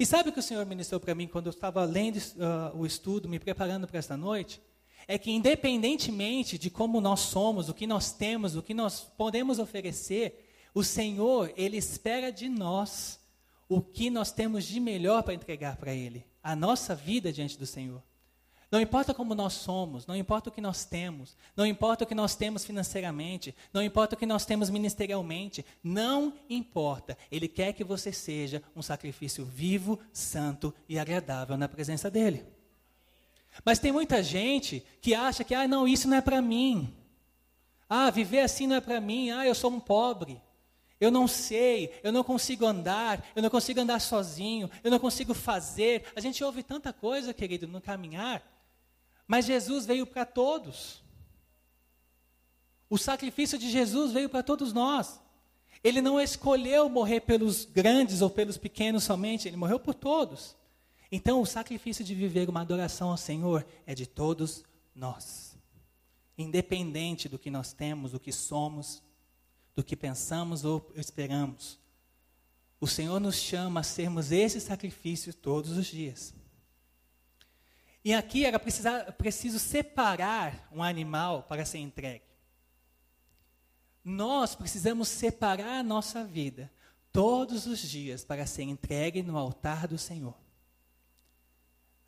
E 0.00 0.06
sabe 0.06 0.30
o 0.30 0.32
que 0.32 0.40
o 0.40 0.42
Senhor 0.42 0.64
ministrou 0.64 0.98
para 0.98 1.14
mim 1.14 1.28
quando 1.28 1.46
eu 1.46 1.50
estava 1.50 1.84
lendo 1.84 2.16
uh, 2.16 2.74
o 2.74 2.86
estudo, 2.86 3.28
me 3.28 3.38
preparando 3.38 3.86
para 3.86 3.98
esta 3.98 4.16
noite? 4.16 4.60
É 5.06 5.18
que 5.18 5.30
independentemente 5.30 6.58
de 6.58 6.70
como 6.70 7.00
nós 7.00 7.20
somos, 7.20 7.68
o 7.68 7.74
que 7.74 7.86
nós 7.86 8.12
temos, 8.12 8.56
o 8.56 8.62
que 8.62 8.74
nós 8.74 9.00
podemos 9.16 9.58
oferecer, 9.58 10.50
o 10.74 10.82
Senhor, 10.82 11.52
ele 11.56 11.76
espera 11.76 12.32
de 12.32 12.48
nós 12.48 13.20
o 13.68 13.80
que 13.80 14.10
nós 14.10 14.32
temos 14.32 14.64
de 14.64 14.80
melhor 14.80 15.22
para 15.22 15.34
entregar 15.34 15.76
para 15.76 15.94
ele, 15.94 16.26
a 16.42 16.54
nossa 16.54 16.94
vida 16.94 17.32
diante 17.32 17.58
do 17.58 17.66
Senhor. 17.66 18.02
Não 18.70 18.80
importa 18.80 19.14
como 19.14 19.36
nós 19.36 19.52
somos, 19.52 20.04
não 20.04 20.16
importa 20.16 20.48
o 20.48 20.52
que 20.52 20.60
nós 20.60 20.84
temos, 20.84 21.36
não 21.56 21.64
importa 21.64 22.02
o 22.02 22.06
que 22.06 22.14
nós 22.14 22.34
temos 22.34 22.64
financeiramente, 22.64 23.54
não 23.72 23.80
importa 23.80 24.16
o 24.16 24.18
que 24.18 24.26
nós 24.26 24.44
temos 24.44 24.68
ministerialmente, 24.68 25.64
não 25.80 26.32
importa. 26.50 27.16
Ele 27.30 27.46
quer 27.46 27.72
que 27.72 27.84
você 27.84 28.12
seja 28.12 28.60
um 28.74 28.82
sacrifício 28.82 29.44
vivo, 29.44 30.00
santo 30.12 30.74
e 30.88 30.98
agradável 30.98 31.56
na 31.56 31.68
presença 31.68 32.10
dele. 32.10 32.44
Mas 33.62 33.78
tem 33.78 33.92
muita 33.92 34.22
gente 34.22 34.82
que 35.02 35.14
acha 35.14 35.44
que, 35.44 35.54
ah, 35.54 35.68
não, 35.68 35.86
isso 35.86 36.08
não 36.08 36.16
é 36.16 36.20
para 36.20 36.40
mim. 36.40 36.94
Ah, 37.88 38.10
viver 38.10 38.40
assim 38.40 38.66
não 38.66 38.76
é 38.76 38.80
para 38.80 39.00
mim. 39.00 39.30
Ah, 39.30 39.46
eu 39.46 39.54
sou 39.54 39.70
um 39.70 39.78
pobre. 39.78 40.40
Eu 41.00 41.10
não 41.10 41.28
sei, 41.28 41.92
eu 42.02 42.12
não 42.12 42.24
consigo 42.24 42.64
andar, 42.64 43.24
eu 43.36 43.42
não 43.42 43.50
consigo 43.50 43.80
andar 43.80 44.00
sozinho, 44.00 44.70
eu 44.82 44.90
não 44.90 44.98
consigo 44.98 45.34
fazer. 45.34 46.04
A 46.16 46.20
gente 46.20 46.42
ouve 46.42 46.62
tanta 46.62 46.92
coisa, 46.92 47.34
querido, 47.34 47.66
no 47.66 47.80
caminhar. 47.80 48.42
Mas 49.26 49.44
Jesus 49.44 49.84
veio 49.84 50.06
para 50.06 50.24
todos. 50.24 51.02
O 52.88 52.96
sacrifício 52.96 53.58
de 53.58 53.70
Jesus 53.70 54.12
veio 54.12 54.28
para 54.28 54.42
todos 54.42 54.72
nós. 54.72 55.20
Ele 55.82 56.00
não 56.00 56.20
escolheu 56.20 56.88
morrer 56.88 57.20
pelos 57.20 57.64
grandes 57.64 58.22
ou 58.22 58.30
pelos 58.30 58.56
pequenos 58.56 59.04
somente, 59.04 59.48
ele 59.48 59.56
morreu 59.56 59.78
por 59.78 59.94
todos. 59.94 60.56
Então, 61.10 61.40
o 61.40 61.46
sacrifício 61.46 62.04
de 62.04 62.14
viver 62.14 62.48
uma 62.48 62.60
adoração 62.60 63.10
ao 63.10 63.16
Senhor 63.16 63.66
é 63.86 63.94
de 63.94 64.06
todos 64.06 64.64
nós. 64.94 65.56
Independente 66.36 67.28
do 67.28 67.38
que 67.38 67.50
nós 67.50 67.72
temos, 67.72 68.12
do 68.12 68.20
que 68.20 68.32
somos, 68.32 69.02
do 69.74 69.84
que 69.84 69.96
pensamos 69.96 70.64
ou 70.64 70.92
esperamos. 70.96 71.78
O 72.80 72.86
Senhor 72.86 73.20
nos 73.20 73.36
chama 73.36 73.80
a 73.80 73.84
sermos 73.84 74.32
esse 74.32 74.60
sacrifício 74.60 75.32
todos 75.32 75.76
os 75.76 75.86
dias. 75.86 76.34
E 78.04 78.12
aqui 78.12 78.44
era 78.44 78.58
precisar, 78.58 79.12
preciso 79.12 79.58
separar 79.58 80.68
um 80.70 80.82
animal 80.82 81.44
para 81.44 81.64
ser 81.64 81.78
entregue. 81.78 82.24
Nós 84.04 84.54
precisamos 84.54 85.08
separar 85.08 85.78
a 85.78 85.82
nossa 85.82 86.22
vida 86.22 86.70
todos 87.10 87.66
os 87.66 87.78
dias 87.78 88.22
para 88.22 88.44
ser 88.44 88.64
entregue 88.64 89.22
no 89.22 89.38
altar 89.38 89.88
do 89.88 89.96
Senhor. 89.96 90.43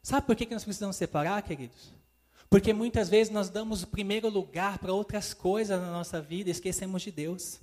Sabe 0.07 0.25
por 0.25 0.37
que, 0.37 0.47
nós 0.47 0.63
precisamos 0.63 0.95
separar, 0.95 1.43
queridos? 1.43 1.93
Porque 2.49 2.73
muitas 2.73 3.09
vezes 3.09 3.33
nós 3.33 3.51
damos 3.51 3.83
o 3.83 3.89
primeiro 3.89 4.29
lugar 4.29 4.79
para 4.79 4.93
outras 4.93 5.35
coisas 5.35 5.81
na 5.81 5.91
nossa 5.91 6.23
vida 6.23 6.49
e 6.49 6.53
esquecemos 6.53 7.03
de 7.03 7.11
Deus. 7.11 7.59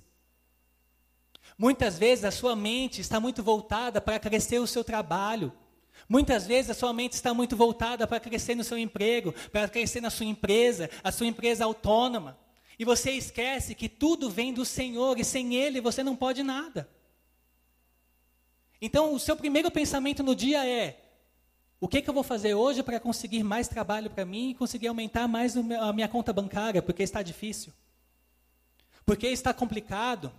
Muitas 1.56 1.98
vezes 1.98 2.22
a 2.22 2.30
sua 2.30 2.54
mente 2.54 3.00
está 3.00 3.18
muito 3.18 3.42
voltada 3.42 3.98
para 3.98 4.18
crescer 4.18 4.58
o 4.58 4.66
seu 4.66 4.84
trabalho, 4.84 5.54
Muitas 6.06 6.46
vezes 6.46 6.70
a 6.70 6.74
sua 6.74 6.92
mente 6.92 7.14
está 7.14 7.32
muito 7.32 7.56
voltada 7.56 8.06
para 8.06 8.20
crescer 8.20 8.54
no 8.54 8.62
seu 8.62 8.76
emprego, 8.76 9.32
para 9.50 9.66
crescer 9.66 10.02
na 10.02 10.10
sua 10.10 10.26
empresa, 10.26 10.90
a 11.02 11.10
sua 11.10 11.26
empresa 11.26 11.64
autônoma. 11.64 12.38
E 12.78 12.84
você 12.84 13.12
esquece 13.12 13.74
que 13.74 13.88
tudo 13.88 14.28
vem 14.28 14.52
do 14.52 14.66
Senhor 14.66 15.18
e 15.18 15.24
sem 15.24 15.54
Ele 15.54 15.80
você 15.80 16.02
não 16.02 16.14
pode 16.14 16.42
nada. 16.42 16.86
Então, 18.82 19.14
o 19.14 19.18
seu 19.18 19.34
primeiro 19.34 19.70
pensamento 19.70 20.22
no 20.22 20.34
dia 20.34 20.66
é: 20.66 21.03
o 21.84 21.86
que, 21.86 22.00
que 22.00 22.08
eu 22.08 22.14
vou 22.14 22.22
fazer 22.22 22.54
hoje 22.54 22.82
para 22.82 22.98
conseguir 22.98 23.42
mais 23.42 23.68
trabalho 23.68 24.08
para 24.08 24.24
mim 24.24 24.48
e 24.48 24.54
conseguir 24.54 24.86
aumentar 24.86 25.28
mais 25.28 25.54
a 25.54 25.92
minha 25.92 26.08
conta 26.08 26.32
bancária, 26.32 26.80
porque 26.80 27.02
está 27.02 27.20
difícil? 27.20 27.74
Porque 29.04 29.26
está 29.26 29.52
complicado? 29.52 30.32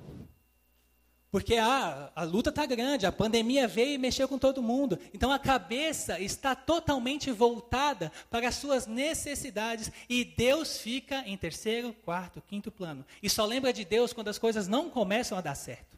Porque 1.29 1.57
ah, 1.57 2.11
a 2.15 2.23
luta 2.23 2.49
está 2.49 2.65
grande, 2.65 3.05
a 3.05 3.11
pandemia 3.11 3.67
veio 3.67 3.93
e 3.93 3.97
mexeu 3.99 4.27
com 4.27 4.39
todo 4.39 4.63
mundo. 4.63 4.97
Então 5.13 5.31
a 5.31 5.37
cabeça 5.37 6.19
está 6.19 6.55
totalmente 6.55 7.31
voltada 7.31 8.11
para 8.27 8.47
as 8.47 8.55
suas 8.55 8.87
necessidades 8.87 9.91
e 10.09 10.25
Deus 10.25 10.79
fica 10.79 11.19
em 11.27 11.37
terceiro, 11.37 11.93
quarto, 11.93 12.41
quinto 12.47 12.71
plano. 12.71 13.05
E 13.21 13.29
só 13.29 13.45
lembra 13.45 13.71
de 13.71 13.85
Deus 13.85 14.13
quando 14.13 14.29
as 14.29 14.39
coisas 14.39 14.67
não 14.67 14.89
começam 14.89 15.37
a 15.37 15.41
dar 15.41 15.53
certo. 15.53 15.95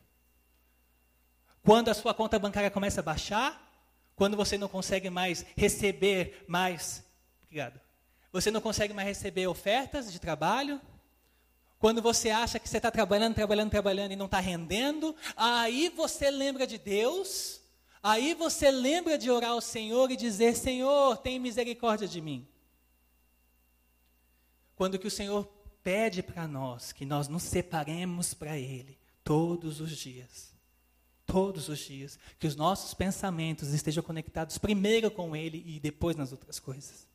Quando 1.63 1.87
a 1.87 1.93
sua 1.93 2.13
conta 2.13 2.37
bancária 2.37 2.69
começa 2.69 2.99
a 2.99 3.03
baixar, 3.03 3.66
quando 4.17 4.35
você 4.35 4.57
não 4.57 4.67
consegue 4.67 5.09
mais 5.09 5.45
receber 5.55 6.43
mais. 6.47 7.05
Obrigado. 7.43 7.79
Você 8.33 8.51
não 8.51 8.59
consegue 8.59 8.93
mais 8.93 9.07
receber 9.07 9.47
ofertas 9.47 10.11
de 10.11 10.19
trabalho, 10.19 10.81
quando 11.79 12.01
você 12.01 12.31
acha 12.31 12.59
que 12.59 12.67
você 12.67 12.77
está 12.77 12.89
trabalhando, 12.89 13.35
trabalhando, 13.35 13.69
trabalhando 13.69 14.11
e 14.11 14.15
não 14.15 14.25
está 14.25 14.39
rendendo, 14.39 15.15
aí 15.35 15.89
você 15.89 16.31
lembra 16.31 16.65
de 16.65 16.79
Deus, 16.79 17.61
aí 18.01 18.33
você 18.33 18.71
lembra 18.71 19.17
de 19.17 19.29
orar 19.29 19.51
ao 19.51 19.61
Senhor 19.61 20.09
e 20.09 20.17
dizer: 20.17 20.55
Senhor, 20.55 21.17
tem 21.17 21.39
misericórdia 21.39 22.07
de 22.07 22.19
mim. 22.19 22.47
Quando 24.75 24.97
que 24.97 25.07
o 25.07 25.11
Senhor 25.11 25.45
pede 25.83 26.23
para 26.23 26.47
nós 26.47 26.91
que 26.91 27.05
nós 27.05 27.27
nos 27.27 27.43
separemos 27.43 28.33
para 28.33 28.57
Ele 28.57 28.97
todos 29.23 29.79
os 29.79 29.95
dias. 29.95 30.56
Todos 31.27 31.69
os 31.69 31.77
dias. 31.77 32.17
Que 32.39 32.47
os 32.47 32.55
nossos 32.55 32.95
pensamentos 32.95 33.71
estejam 33.73 34.03
conectados 34.03 34.57
primeiro 34.57 35.11
com 35.11 35.35
Ele 35.35 35.63
e 35.63 35.79
depois 35.79 36.15
nas 36.15 36.31
outras 36.31 36.59
coisas. 36.59 37.05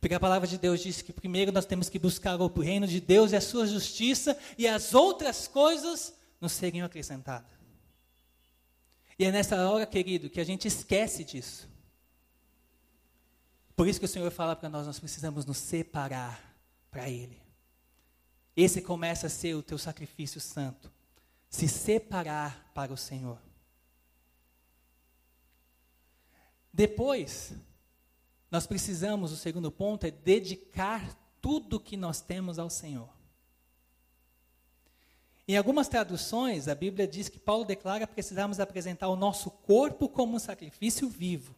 Porque 0.00 0.14
a 0.14 0.20
palavra 0.20 0.46
de 0.46 0.58
Deus 0.58 0.80
diz 0.80 1.02
que 1.02 1.12
primeiro 1.12 1.50
nós 1.50 1.66
temos 1.66 1.88
que 1.88 1.98
buscar 1.98 2.40
o 2.40 2.46
reino 2.48 2.86
de 2.86 3.00
Deus 3.00 3.32
e 3.32 3.36
a 3.36 3.40
sua 3.40 3.66
justiça, 3.66 4.38
e 4.58 4.68
as 4.68 4.94
outras 4.94 5.48
coisas 5.48 6.14
nos 6.40 6.52
seriam 6.52 6.86
acrescentadas. 6.86 7.50
E 9.18 9.24
é 9.24 9.32
nessa 9.32 9.68
hora, 9.68 9.86
querido, 9.86 10.28
que 10.28 10.40
a 10.40 10.44
gente 10.44 10.68
esquece 10.68 11.24
disso. 11.24 11.68
Por 13.74 13.88
isso 13.88 13.98
que 13.98 14.06
o 14.06 14.08
Senhor 14.08 14.30
fala 14.30 14.54
para 14.54 14.68
nós, 14.68 14.86
nós 14.86 14.98
precisamos 14.98 15.46
nos 15.46 15.56
separar 15.56 16.54
para 16.90 17.08
Ele. 17.08 17.40
Esse 18.54 18.80
começa 18.80 19.26
a 19.26 19.30
ser 19.30 19.54
o 19.54 19.62
teu 19.62 19.78
sacrifício 19.78 20.40
santo. 20.40 20.90
Se 21.48 21.68
separar 21.68 22.70
para 22.74 22.92
o 22.92 22.96
Senhor. 22.96 23.38
Depois, 26.76 27.54
nós 28.50 28.66
precisamos, 28.66 29.32
o 29.32 29.36
segundo 29.36 29.72
ponto 29.72 30.04
é 30.04 30.10
dedicar 30.10 31.16
tudo 31.40 31.80
que 31.80 31.96
nós 31.96 32.20
temos 32.20 32.58
ao 32.58 32.68
Senhor. 32.68 33.08
Em 35.48 35.56
algumas 35.56 35.88
traduções, 35.88 36.68
a 36.68 36.74
Bíblia 36.74 37.08
diz 37.08 37.30
que 37.30 37.38
Paulo 37.38 37.64
declara 37.64 38.06
que 38.06 38.12
precisamos 38.12 38.60
apresentar 38.60 39.08
o 39.08 39.16
nosso 39.16 39.50
corpo 39.50 40.06
como 40.06 40.36
um 40.36 40.38
sacrifício 40.38 41.08
vivo. 41.08 41.54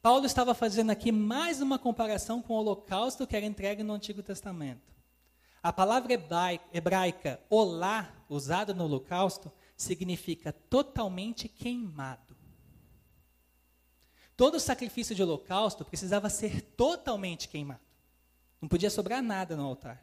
Paulo 0.00 0.24
estava 0.24 0.54
fazendo 0.54 0.90
aqui 0.90 1.10
mais 1.10 1.60
uma 1.60 1.76
comparação 1.76 2.40
com 2.40 2.54
o 2.54 2.58
holocausto 2.58 3.26
que 3.26 3.34
era 3.34 3.44
entregue 3.44 3.82
no 3.82 3.94
Antigo 3.94 4.22
Testamento. 4.22 4.94
A 5.60 5.72
palavra 5.72 6.12
hebraica 6.72 7.40
olá, 7.50 8.14
usada 8.28 8.72
no 8.72 8.84
holocausto, 8.84 9.50
significa 9.76 10.52
totalmente 10.52 11.48
queimado. 11.48 12.33
Todo 14.36 14.58
sacrifício 14.58 15.14
de 15.14 15.22
holocausto 15.22 15.84
precisava 15.84 16.28
ser 16.28 16.60
totalmente 16.60 17.48
queimado. 17.48 17.80
Não 18.60 18.68
podia 18.68 18.90
sobrar 18.90 19.22
nada 19.22 19.56
no 19.56 19.64
altar. 19.64 20.02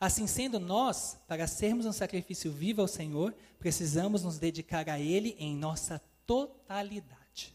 Assim 0.00 0.26
sendo, 0.26 0.58
nós, 0.58 1.18
para 1.28 1.46
sermos 1.46 1.86
um 1.86 1.92
sacrifício 1.92 2.50
vivo 2.50 2.80
ao 2.80 2.88
Senhor, 2.88 3.34
precisamos 3.58 4.22
nos 4.22 4.38
dedicar 4.38 4.88
a 4.88 4.98
Ele 4.98 5.36
em 5.38 5.56
nossa 5.56 6.00
totalidade. 6.26 7.54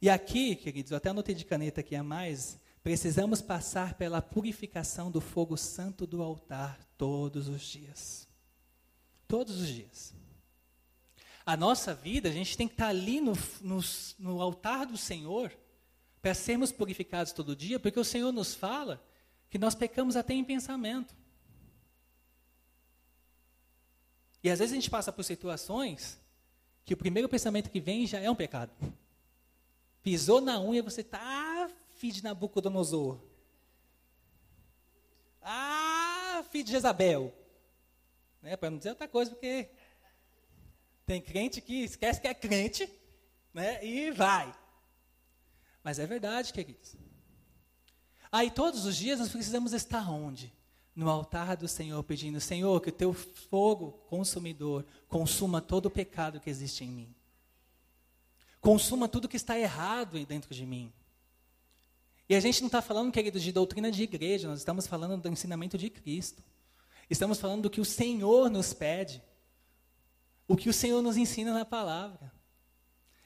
E 0.00 0.10
aqui, 0.10 0.56
queridos, 0.56 0.90
eu 0.90 0.96
até 0.96 1.10
anotei 1.10 1.34
de 1.34 1.44
caneta 1.44 1.80
aqui 1.80 1.94
a 1.94 2.02
mais, 2.02 2.58
precisamos 2.82 3.40
passar 3.40 3.94
pela 3.94 4.22
purificação 4.22 5.10
do 5.10 5.20
fogo 5.20 5.56
santo 5.56 6.06
do 6.06 6.22
altar 6.22 6.78
todos 6.96 7.48
os 7.48 7.62
dias. 7.62 8.28
Todos 9.28 9.60
os 9.60 9.68
dias. 9.68 10.14
A 11.46 11.56
nossa 11.56 11.94
vida, 11.94 12.28
a 12.28 12.32
gente 12.32 12.56
tem 12.56 12.66
que 12.66 12.74
estar 12.74 12.88
ali 12.88 13.20
no, 13.20 13.32
no, 13.60 13.80
no 14.18 14.42
altar 14.42 14.84
do 14.84 14.98
Senhor 14.98 15.56
para 16.20 16.34
sermos 16.34 16.72
purificados 16.72 17.32
todo 17.32 17.54
dia, 17.54 17.78
porque 17.78 18.00
o 18.00 18.04
Senhor 18.04 18.32
nos 18.32 18.52
fala 18.52 19.00
que 19.48 19.56
nós 19.56 19.72
pecamos 19.72 20.16
até 20.16 20.34
em 20.34 20.42
pensamento. 20.42 21.14
E 24.42 24.50
às 24.50 24.58
vezes 24.58 24.72
a 24.72 24.74
gente 24.74 24.90
passa 24.90 25.12
por 25.12 25.22
situações 25.22 26.20
que 26.84 26.94
o 26.94 26.96
primeiro 26.96 27.28
pensamento 27.28 27.70
que 27.70 27.80
vem 27.80 28.08
já 28.08 28.18
é 28.18 28.28
um 28.28 28.34
pecado. 28.34 28.72
Pisou 30.02 30.40
na 30.40 30.60
unha, 30.60 30.82
você 30.82 31.04
tá 31.04 31.70
filho 31.96 32.14
de 32.14 32.24
Nabucodonosor. 32.24 33.20
Ah, 35.40 36.44
filho 36.50 36.64
de 36.64 36.72
Jezabel. 36.72 37.32
Né, 38.42 38.56
Para 38.56 38.70
não 38.70 38.78
dizer 38.78 38.90
outra 38.90 39.06
coisa, 39.06 39.30
porque 39.30 39.70
tem 41.06 41.20
crente 41.20 41.60
que 41.60 41.84
esquece 41.84 42.20
que 42.20 42.26
é 42.26 42.34
crente 42.34 42.90
né, 43.54 43.82
e 43.84 44.10
vai. 44.10 44.52
Mas 45.82 46.00
é 46.00 46.06
verdade, 46.06 46.52
queridos. 46.52 46.96
Aí 48.30 48.50
todos 48.50 48.84
os 48.84 48.96
dias 48.96 49.20
nós 49.20 49.28
precisamos 49.28 49.72
estar 49.72 50.10
onde? 50.10 50.52
No 50.94 51.08
altar 51.08 51.56
do 51.56 51.68
Senhor, 51.68 52.02
pedindo: 52.02 52.40
Senhor, 52.40 52.80
que 52.80 52.88
o 52.88 52.92
teu 52.92 53.12
fogo 53.12 53.92
consumidor 54.08 54.84
consuma 55.08 55.60
todo 55.60 55.86
o 55.86 55.90
pecado 55.90 56.40
que 56.40 56.50
existe 56.50 56.84
em 56.84 56.88
mim. 56.88 57.14
Consuma 58.60 59.08
tudo 59.08 59.28
que 59.28 59.36
está 59.36 59.58
errado 59.58 60.18
dentro 60.26 60.52
de 60.52 60.66
mim. 60.66 60.92
E 62.28 62.34
a 62.34 62.40
gente 62.40 62.60
não 62.60 62.66
está 62.66 62.82
falando, 62.82 63.12
queridos, 63.12 63.42
de 63.42 63.52
doutrina 63.52 63.92
de 63.92 64.02
igreja, 64.02 64.48
nós 64.48 64.58
estamos 64.58 64.86
falando 64.86 65.22
do 65.22 65.28
ensinamento 65.28 65.78
de 65.78 65.88
Cristo. 65.88 66.42
Estamos 67.08 67.38
falando 67.38 67.62
do 67.62 67.70
que 67.70 67.80
o 67.80 67.84
Senhor 67.84 68.50
nos 68.50 68.72
pede. 68.72 69.22
O 70.48 70.56
que 70.56 70.68
o 70.68 70.72
Senhor 70.72 71.02
nos 71.02 71.16
ensina 71.16 71.52
na 71.52 71.64
palavra. 71.64 72.32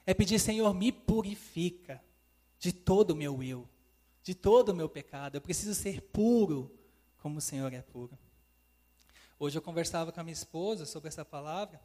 É 0.06 0.14
pedir, 0.14 0.38
Senhor, 0.38 0.72
me 0.74 0.90
purifica 0.90 2.02
de 2.58 2.72
todo 2.72 3.10
o 3.10 3.16
meu 3.16 3.42
eu, 3.42 3.68
de 4.22 4.34
todo 4.34 4.70
o 4.70 4.74
meu 4.74 4.88
pecado. 4.88 5.36
Eu 5.36 5.40
preciso 5.40 5.74
ser 5.74 6.00
puro 6.00 6.70
como 7.18 7.38
o 7.38 7.40
Senhor 7.40 7.72
é 7.72 7.82
puro. 7.82 8.18
Hoje 9.38 9.56
eu 9.56 9.62
conversava 9.62 10.12
com 10.12 10.20
a 10.20 10.22
minha 10.22 10.34
esposa 10.34 10.84
sobre 10.84 11.08
essa 11.08 11.24
palavra 11.24 11.80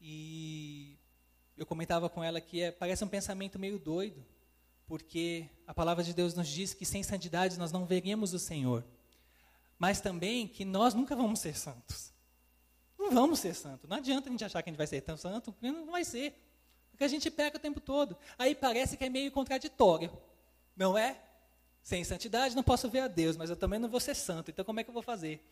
e 0.00 0.96
eu 1.56 1.66
comentava 1.66 2.08
com 2.08 2.24
ela 2.24 2.40
que 2.40 2.62
é, 2.62 2.70
parece 2.70 3.04
um 3.04 3.08
pensamento 3.08 3.58
meio 3.58 3.78
doido, 3.78 4.24
porque 4.86 5.46
a 5.66 5.74
palavra 5.74 6.02
de 6.02 6.14
Deus 6.14 6.34
nos 6.34 6.48
diz 6.48 6.72
que 6.72 6.86
sem 6.86 7.02
santidade 7.02 7.58
nós 7.58 7.70
não 7.70 7.84
veremos 7.84 8.32
o 8.32 8.38
Senhor, 8.38 8.82
mas 9.78 10.00
também 10.00 10.48
que 10.48 10.64
nós 10.64 10.94
nunca 10.94 11.14
vamos 11.14 11.40
ser 11.40 11.54
santos. 11.54 12.09
Vamos 13.10 13.40
ser 13.40 13.54
santos. 13.54 13.88
Não 13.88 13.96
adianta 13.96 14.28
a 14.28 14.32
gente 14.32 14.44
achar 14.44 14.62
que 14.62 14.70
a 14.70 14.72
gente 14.72 14.78
vai 14.78 14.86
ser 14.86 15.00
tão 15.00 15.16
santo, 15.16 15.54
não 15.60 15.90
vai 15.90 16.04
ser. 16.04 16.34
Porque 16.90 17.04
a 17.04 17.08
gente 17.08 17.30
peca 17.30 17.56
o 17.56 17.60
tempo 17.60 17.80
todo. 17.80 18.16
Aí 18.38 18.54
parece 18.54 18.96
que 18.96 19.04
é 19.04 19.08
meio 19.08 19.32
contraditório. 19.32 20.12
Não 20.76 20.96
é? 20.96 21.20
Sem 21.82 22.04
santidade 22.04 22.54
não 22.54 22.62
posso 22.62 22.88
ver 22.88 23.00
a 23.00 23.08
Deus, 23.08 23.36
mas 23.36 23.50
eu 23.50 23.56
também 23.56 23.78
não 23.78 23.88
vou 23.88 24.00
ser 24.00 24.14
santo. 24.14 24.50
Então 24.50 24.64
como 24.64 24.80
é 24.80 24.84
que 24.84 24.90
eu 24.90 24.94
vou 24.94 25.02
fazer? 25.02 25.44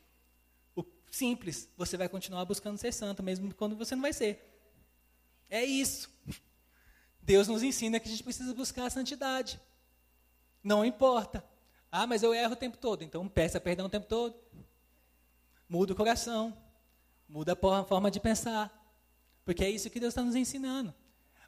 O 0.76 0.84
simples, 1.10 1.68
você 1.76 1.96
vai 1.96 2.08
continuar 2.08 2.44
buscando 2.44 2.78
ser 2.78 2.92
santo, 2.92 3.22
mesmo 3.22 3.52
quando 3.54 3.74
você 3.76 3.94
não 3.94 4.02
vai 4.02 4.12
ser. 4.12 4.44
É 5.50 5.64
isso. 5.64 6.10
Deus 7.20 7.48
nos 7.48 7.62
ensina 7.62 7.98
que 7.98 8.08
a 8.08 8.10
gente 8.10 8.22
precisa 8.22 8.54
buscar 8.54 8.86
a 8.86 8.90
santidade. 8.90 9.60
Não 10.62 10.84
importa. 10.84 11.44
Ah, 11.90 12.06
mas 12.06 12.22
eu 12.22 12.34
erro 12.34 12.52
o 12.52 12.56
tempo 12.56 12.76
todo. 12.76 13.02
Então 13.02 13.26
peça 13.26 13.60
perdão 13.60 13.86
o 13.86 13.90
tempo 13.90 14.06
todo. 14.06 14.38
Muda 15.68 15.92
o 15.92 15.96
coração. 15.96 16.56
Muda 17.28 17.52
a 17.52 17.84
forma 17.84 18.10
de 18.10 18.18
pensar. 18.18 18.74
Porque 19.44 19.64
é 19.64 19.70
isso 19.70 19.90
que 19.90 20.00
Deus 20.00 20.12
está 20.12 20.22
nos 20.22 20.34
ensinando. 20.34 20.94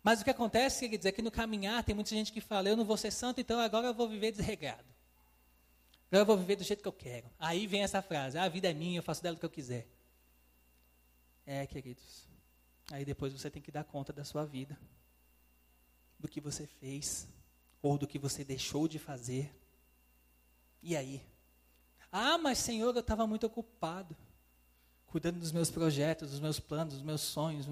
Mas 0.03 0.21
o 0.21 0.25
que 0.25 0.31
acontece, 0.31 0.89
quer 0.89 0.97
dizer, 0.97 1.11
é 1.11 1.13
que 1.13 1.23
no 1.23 1.31
caminhar 1.31 1.85
tem 1.85 1.95
muita 1.95 2.11
gente 2.11 2.33
que 2.33 2.41
fala, 2.41 2.69
eu 2.69 2.77
não 2.77 2.85
vou 2.85 2.97
ser 2.97 3.11
santo, 3.11 3.41
então 3.41 3.61
agora 3.61 3.89
eu 3.89 3.95
vou 3.95 4.09
viver 4.09 4.33
desregado. 4.33 4.89
Agora 6.09 6.23
eu 6.23 6.27
vou 6.27 6.37
viver 6.37 6.57
do 6.57 6.65
jeito 6.65 6.83
que 6.83 6.89
eu 6.89 6.93
quero. 6.93 7.31
Aí 7.39 7.67
vem 7.67 7.83
essa 7.83 8.01
frase, 8.01 8.39
ah, 8.39 8.45
a 8.45 8.49
vida 8.49 8.71
é 8.71 8.75
minha, 8.75 8.99
eu 8.99 9.03
faço 9.03 9.23
dela 9.23 9.37
o 9.37 9.39
que 9.39 9.45
eu 9.45 9.51
quiser. 9.51 9.87
É, 11.47 11.67
queridos. 11.67 12.27
Aí 12.91 13.05
depois 13.05 13.33
você 13.33 13.51
tem 13.51 13.61
que 13.61 13.71
dar 13.71 13.85
conta 13.85 14.13
da 14.13 14.25
sua 14.25 14.45
vida. 14.45 14.79
Do 16.19 16.29
que 16.29 16.41
você 16.41 16.67
fez, 16.67 17.29
ou 17.83 17.97
do 17.97 18.07
que 18.07 18.19
você 18.19 18.45
deixou 18.45 18.89
de 18.89 18.99
fazer. 18.99 19.55
E 20.83 20.97
aí? 20.97 21.23
Ah, 22.11 22.39
mas 22.39 22.59
Senhor, 22.59 22.95
eu 22.95 23.01
estava 23.01 23.27
muito 23.27 23.47
ocupado 23.47 24.17
cuidando 25.11 25.41
dos 25.41 25.51
meus 25.51 25.71
projetos, 25.71 26.31
dos 26.31 26.41
meus 26.41 26.61
planos, 26.61 26.95
dos 26.95 27.03
meus 27.03 27.21
sonhos. 27.21 27.67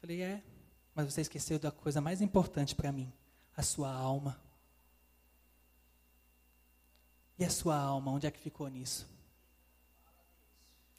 Falei, 0.00 0.22
é, 0.22 0.42
mas 0.94 1.12
você 1.12 1.20
esqueceu 1.20 1.58
da 1.58 1.72
coisa 1.72 2.00
mais 2.00 2.20
importante 2.20 2.74
para 2.74 2.92
mim, 2.92 3.12
a 3.56 3.62
sua 3.62 3.92
alma. 3.92 4.40
E 7.36 7.44
a 7.44 7.50
sua 7.50 7.76
alma, 7.76 8.12
onde 8.12 8.26
é 8.26 8.30
que 8.30 8.38
ficou 8.38 8.68
nisso? 8.68 9.08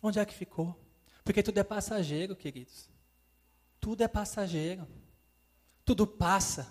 Onde 0.04 0.20
é 0.20 0.26
que 0.26 0.34
ficou? 0.34 0.78
Porque 1.24 1.42
tudo 1.42 1.58
é 1.58 1.64
passageiro, 1.64 2.36
queridos. 2.36 2.90
Tudo 3.80 4.04
é 4.04 4.08
passageiro. 4.08 4.86
Tudo 5.86 6.06
passa. 6.06 6.70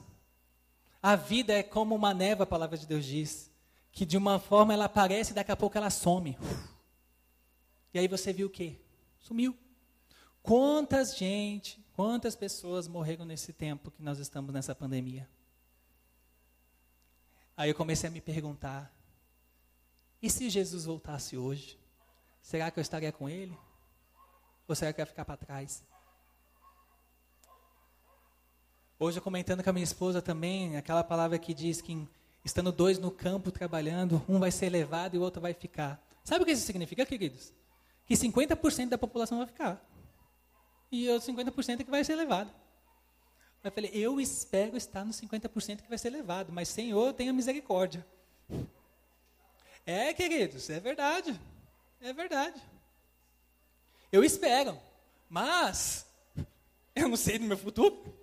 A 1.03 1.17
vida 1.17 1.55
é 1.55 1.62
como 1.62 1.95
uma 1.95 2.12
neva, 2.12 2.45
a 2.45 2.47
palavra 2.47 2.77
de 2.77 2.87
Deus 2.87 3.05
diz. 3.07 3.51
Que 3.90 4.05
de 4.05 4.19
uma 4.19 4.38
forma 4.38 4.75
ela 4.75 4.85
aparece 4.85 5.33
e 5.33 5.35
daqui 5.35 5.51
a 5.51 5.57
pouco 5.57 5.79
ela 5.79 5.88
some. 5.88 6.37
E 7.94 7.98
aí 8.00 8.09
você 8.09 8.33
viu 8.33 8.48
o 8.48 8.50
quê? 8.50 8.76
Sumiu. 9.20 9.57
Quantas 10.42 11.16
gente, 11.16 11.83
quantas 11.94 12.35
pessoas 12.35 12.88
morreram 12.88 13.24
nesse 13.24 13.52
tempo 13.52 13.90
que 13.90 14.02
nós 14.02 14.18
estamos 14.18 14.52
nessa 14.52 14.74
pandemia? 14.74 15.30
Aí 17.57 17.70
eu 17.70 17.74
comecei 17.74 18.09
a 18.09 18.12
me 18.12 18.20
perguntar: 18.20 18.92
e 20.20 20.28
se 20.28 20.50
Jesus 20.50 20.85
voltasse 20.85 21.37
hoje? 21.37 21.78
Será 22.42 22.70
que 22.70 22.78
eu 22.78 22.83
estaria 22.83 23.12
com 23.12 23.28
ele? 23.28 23.57
Ou 24.66 24.74
será 24.74 24.92
que 24.92 25.00
eu 25.00 25.02
ia 25.02 25.07
ficar 25.07 25.24
para 25.24 25.37
trás? 25.37 25.85
Hoje, 28.98 29.20
comentando 29.20 29.62
com 29.62 29.70
a 29.70 29.72
minha 29.72 29.85
esposa 29.85 30.20
também, 30.20 30.76
aquela 30.76 31.04
palavra 31.04 31.38
que 31.38 31.54
diz 31.54 31.80
que 31.80 32.07
estando 32.44 32.72
dois 32.72 32.98
no 32.98 33.11
campo 33.11 33.50
trabalhando, 33.50 34.22
um 34.28 34.38
vai 34.38 34.50
ser 34.50 34.68
levado 34.68 35.14
e 35.14 35.18
o 35.18 35.22
outro 35.22 35.40
vai 35.40 35.54
ficar. 35.54 36.02
Sabe 36.22 36.42
o 36.42 36.46
que 36.46 36.52
isso 36.52 36.66
significa, 36.66 37.07
queridos? 37.07 37.52
Que 38.07 38.14
50% 38.14 38.88
da 38.88 38.99
população 38.99 39.38
vai 39.38 39.47
ficar. 39.47 39.83
E 40.90 41.09
os 41.09 41.25
50% 41.25 41.81
é 41.81 41.85
que 41.85 41.90
vai 41.90 42.05
ser 42.05 42.17
levado. 42.17 42.53
Eu 43.62 43.73
falei, 43.73 43.90
eu 43.95 44.21
espero 44.21 44.77
estar 44.77 45.05
nos 45.05 45.21
50% 45.21 45.83
que 45.83 45.88
vai 45.88 45.97
ser 45.97 46.11
levado, 46.11 46.53
mas 46.53 46.69
Senhor, 46.69 47.14
tenha 47.14 47.33
misericórdia. 47.33 48.07
É, 49.87 50.12
queridos, 50.12 50.69
é 50.69 50.79
verdade. 50.79 51.38
É 52.01 52.12
verdade. 52.12 52.61
Eu 54.12 54.23
espero, 54.23 54.79
mas 55.29 56.07
eu 56.95 57.09
não 57.09 57.17
sei 57.17 57.38
do 57.38 57.47
meu 57.47 57.57
futuro. 57.57 58.14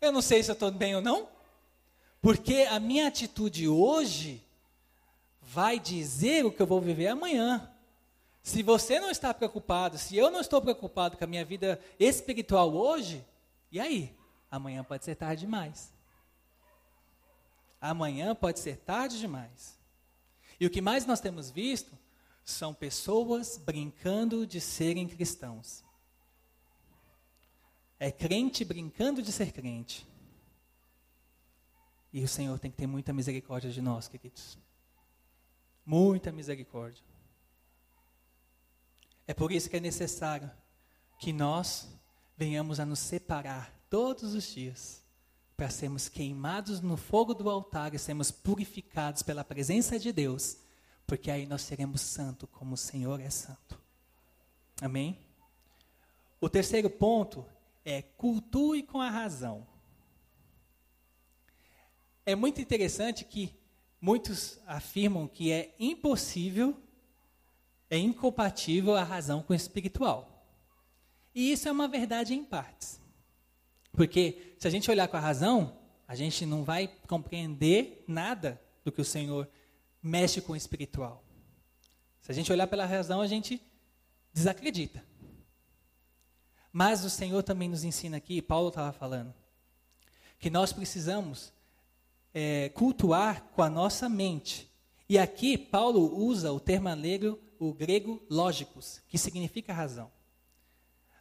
Eu 0.00 0.12
não 0.12 0.22
sei 0.22 0.42
se 0.42 0.50
eu 0.50 0.54
estou 0.54 0.70
bem 0.70 0.94
ou 0.94 1.02
não. 1.02 1.28
Porque 2.22 2.66
a 2.70 2.80
minha 2.80 3.08
atitude 3.08 3.68
hoje 3.68 4.42
vai 5.42 5.78
dizer 5.78 6.44
o 6.46 6.52
que 6.52 6.62
eu 6.62 6.66
vou 6.66 6.80
viver 6.80 7.08
amanhã. 7.08 7.70
Se 8.44 8.62
você 8.62 9.00
não 9.00 9.10
está 9.10 9.32
preocupado, 9.32 9.96
se 9.96 10.18
eu 10.18 10.30
não 10.30 10.42
estou 10.42 10.60
preocupado 10.60 11.16
com 11.16 11.24
a 11.24 11.26
minha 11.26 11.46
vida 11.46 11.80
espiritual 11.98 12.74
hoje, 12.74 13.24
e 13.72 13.80
aí? 13.80 14.14
Amanhã 14.50 14.84
pode 14.84 15.02
ser 15.02 15.14
tarde 15.14 15.46
demais. 15.46 15.90
Amanhã 17.80 18.34
pode 18.34 18.60
ser 18.60 18.76
tarde 18.76 19.18
demais. 19.18 19.78
E 20.60 20.66
o 20.66 20.70
que 20.70 20.82
mais 20.82 21.06
nós 21.06 21.20
temos 21.20 21.50
visto 21.50 21.98
são 22.44 22.74
pessoas 22.74 23.56
brincando 23.56 24.46
de 24.46 24.60
serem 24.60 25.08
cristãos. 25.08 25.82
É 27.98 28.12
crente 28.12 28.62
brincando 28.62 29.22
de 29.22 29.32
ser 29.32 29.52
crente. 29.52 30.06
E 32.12 32.22
o 32.22 32.28
Senhor 32.28 32.58
tem 32.58 32.70
que 32.70 32.76
ter 32.76 32.86
muita 32.86 33.10
misericórdia 33.10 33.70
de 33.70 33.80
nós, 33.80 34.06
queridos. 34.06 34.58
Muita 35.86 36.30
misericórdia. 36.30 37.13
É 39.26 39.32
por 39.32 39.50
isso 39.50 39.70
que 39.70 39.76
é 39.76 39.80
necessário 39.80 40.50
que 41.18 41.32
nós 41.32 41.88
venhamos 42.36 42.78
a 42.78 42.86
nos 42.86 42.98
separar 42.98 43.72
todos 43.88 44.34
os 44.34 44.44
dias 44.52 45.02
para 45.56 45.70
sermos 45.70 46.08
queimados 46.08 46.80
no 46.80 46.96
fogo 46.96 47.32
do 47.32 47.48
altar 47.48 47.94
e 47.94 47.98
sermos 47.98 48.30
purificados 48.30 49.22
pela 49.22 49.44
presença 49.44 49.98
de 49.98 50.12
Deus, 50.12 50.58
porque 51.06 51.30
aí 51.30 51.46
nós 51.46 51.62
seremos 51.62 52.00
santos 52.00 52.48
como 52.50 52.74
o 52.74 52.78
Senhor 52.78 53.20
é 53.20 53.30
santo. 53.30 53.80
Amém? 54.80 55.18
O 56.40 56.48
terceiro 56.48 56.90
ponto 56.90 57.46
é 57.84 58.02
cultue 58.02 58.82
com 58.82 59.00
a 59.00 59.08
razão. 59.08 59.66
É 62.26 62.34
muito 62.34 62.60
interessante 62.60 63.24
que 63.24 63.54
muitos 64.00 64.58
afirmam 64.66 65.28
que 65.28 65.52
é 65.52 65.74
impossível 65.78 66.82
é 67.94 67.98
incompatível 67.98 68.96
a 68.96 69.04
razão 69.04 69.42
com 69.42 69.52
o 69.52 69.56
espiritual. 69.56 70.46
E 71.34 71.52
isso 71.52 71.68
é 71.68 71.72
uma 71.72 71.88
verdade 71.88 72.34
em 72.34 72.44
partes. 72.44 73.00
Porque 73.92 74.56
se 74.58 74.66
a 74.66 74.70
gente 74.70 74.90
olhar 74.90 75.08
com 75.08 75.16
a 75.16 75.20
razão, 75.20 75.76
a 76.06 76.14
gente 76.14 76.44
não 76.44 76.64
vai 76.64 76.88
compreender 77.06 78.04
nada 78.06 78.60
do 78.84 78.92
que 78.92 79.00
o 79.00 79.04
Senhor 79.04 79.48
mexe 80.02 80.40
com 80.40 80.52
o 80.52 80.56
espiritual. 80.56 81.24
Se 82.20 82.30
a 82.30 82.34
gente 82.34 82.50
olhar 82.52 82.66
pela 82.66 82.84
razão, 82.84 83.20
a 83.20 83.26
gente 83.26 83.60
desacredita. 84.32 85.04
Mas 86.72 87.04
o 87.04 87.10
Senhor 87.10 87.42
também 87.42 87.68
nos 87.68 87.84
ensina 87.84 88.16
aqui, 88.16 88.42
Paulo 88.42 88.68
estava 88.68 88.92
falando, 88.92 89.32
que 90.38 90.50
nós 90.50 90.72
precisamos 90.72 91.52
é, 92.32 92.68
cultuar 92.70 93.44
com 93.54 93.62
a 93.62 93.70
nossa 93.70 94.08
mente. 94.08 94.68
E 95.08 95.18
aqui 95.18 95.56
Paulo 95.56 96.18
usa 96.18 96.52
o 96.52 96.58
termo 96.58 96.94
grego, 96.96 97.38
o 97.68 97.74
grego 97.74 98.22
lógicos, 98.28 99.00
que 99.08 99.18
significa 99.18 99.72
razão. 99.72 100.10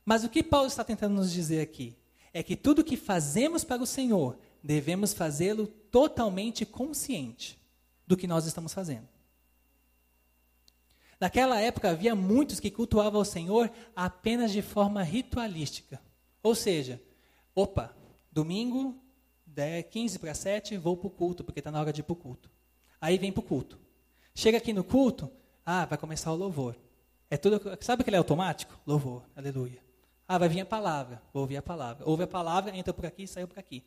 Mas 0.06 0.23
o 0.23 0.29
que 0.29 0.43
Paulo 0.43 0.67
está 0.67 0.84
tentando 0.84 1.15
nos 1.15 1.32
dizer 1.32 1.62
aqui 1.62 1.97
é 2.34 2.41
que 2.43 2.56
tudo 2.56 2.84
que 2.84 2.97
fazemos 2.97 3.63
para 3.63 3.82
o 3.82 3.88
Senhor 3.88 4.38
devemos 4.62 5.13
fazê-lo 5.13 5.67
totalmente 5.67 6.65
consciente 6.65 7.60
do 8.06 8.17
que 8.17 8.27
nós 8.27 8.45
estamos 8.45 8.73
fazendo. 8.73 9.08
Naquela 11.19 11.62
época 11.62 11.89
havia 11.89 12.15
muitos 12.15 12.60
que 12.60 12.71
cultuavam 12.71 13.21
o 13.21 13.25
Senhor 13.25 13.71
apenas 13.95 14.51
de 14.51 14.62
forma 14.62 15.01
ritualística. 15.03 16.01
Ou 16.41 16.53
seja, 16.53 17.01
opa, 17.56 17.95
domingo, 18.32 19.01
10, 19.45 19.86
15 19.89 20.19
para 20.19 20.34
7, 20.34 20.77
vou 20.77 20.97
para 20.97 21.08
o 21.08 21.12
culto, 21.12 21.43
porque 21.43 21.60
está 21.60 21.71
na 21.71 21.79
hora 21.79 21.93
de 21.93 22.01
ir 22.01 22.03
para 22.03 22.13
o 22.13 22.17
culto. 22.17 22.49
Aí 22.99 23.17
vem 23.17 23.32
para 23.32 23.39
o 23.39 23.43
culto. 23.43 23.79
Chega 24.36 24.58
aqui 24.58 24.73
no 24.73 24.84
culto, 24.84 25.32
ah, 25.65 25.86
vai 25.86 25.97
começar 25.97 26.32
o 26.32 26.36
louvor. 26.36 26.76
É 27.30 27.38
tudo, 27.38 27.62
sabe 27.82 28.02
aquele 28.02 28.17
automático? 28.17 28.80
Louvor, 28.86 29.23
aleluia. 29.36 29.82
Ah, 30.28 30.38
vai 30.38 30.49
vir 30.49 30.62
a 30.62 30.65
palavra, 30.65 31.21
vou 31.34 31.41
ouvir 31.41 31.58
a 31.58 31.62
palavra. 31.62 32.04
Ouve 32.08 32.23
a 32.23 32.28
palavra, 32.28 32.76
entra 32.76 32.93
por 32.93 33.06
aqui, 33.06 33.28
saiu 33.28 33.47
por 33.47 33.60
aqui. 33.60 33.84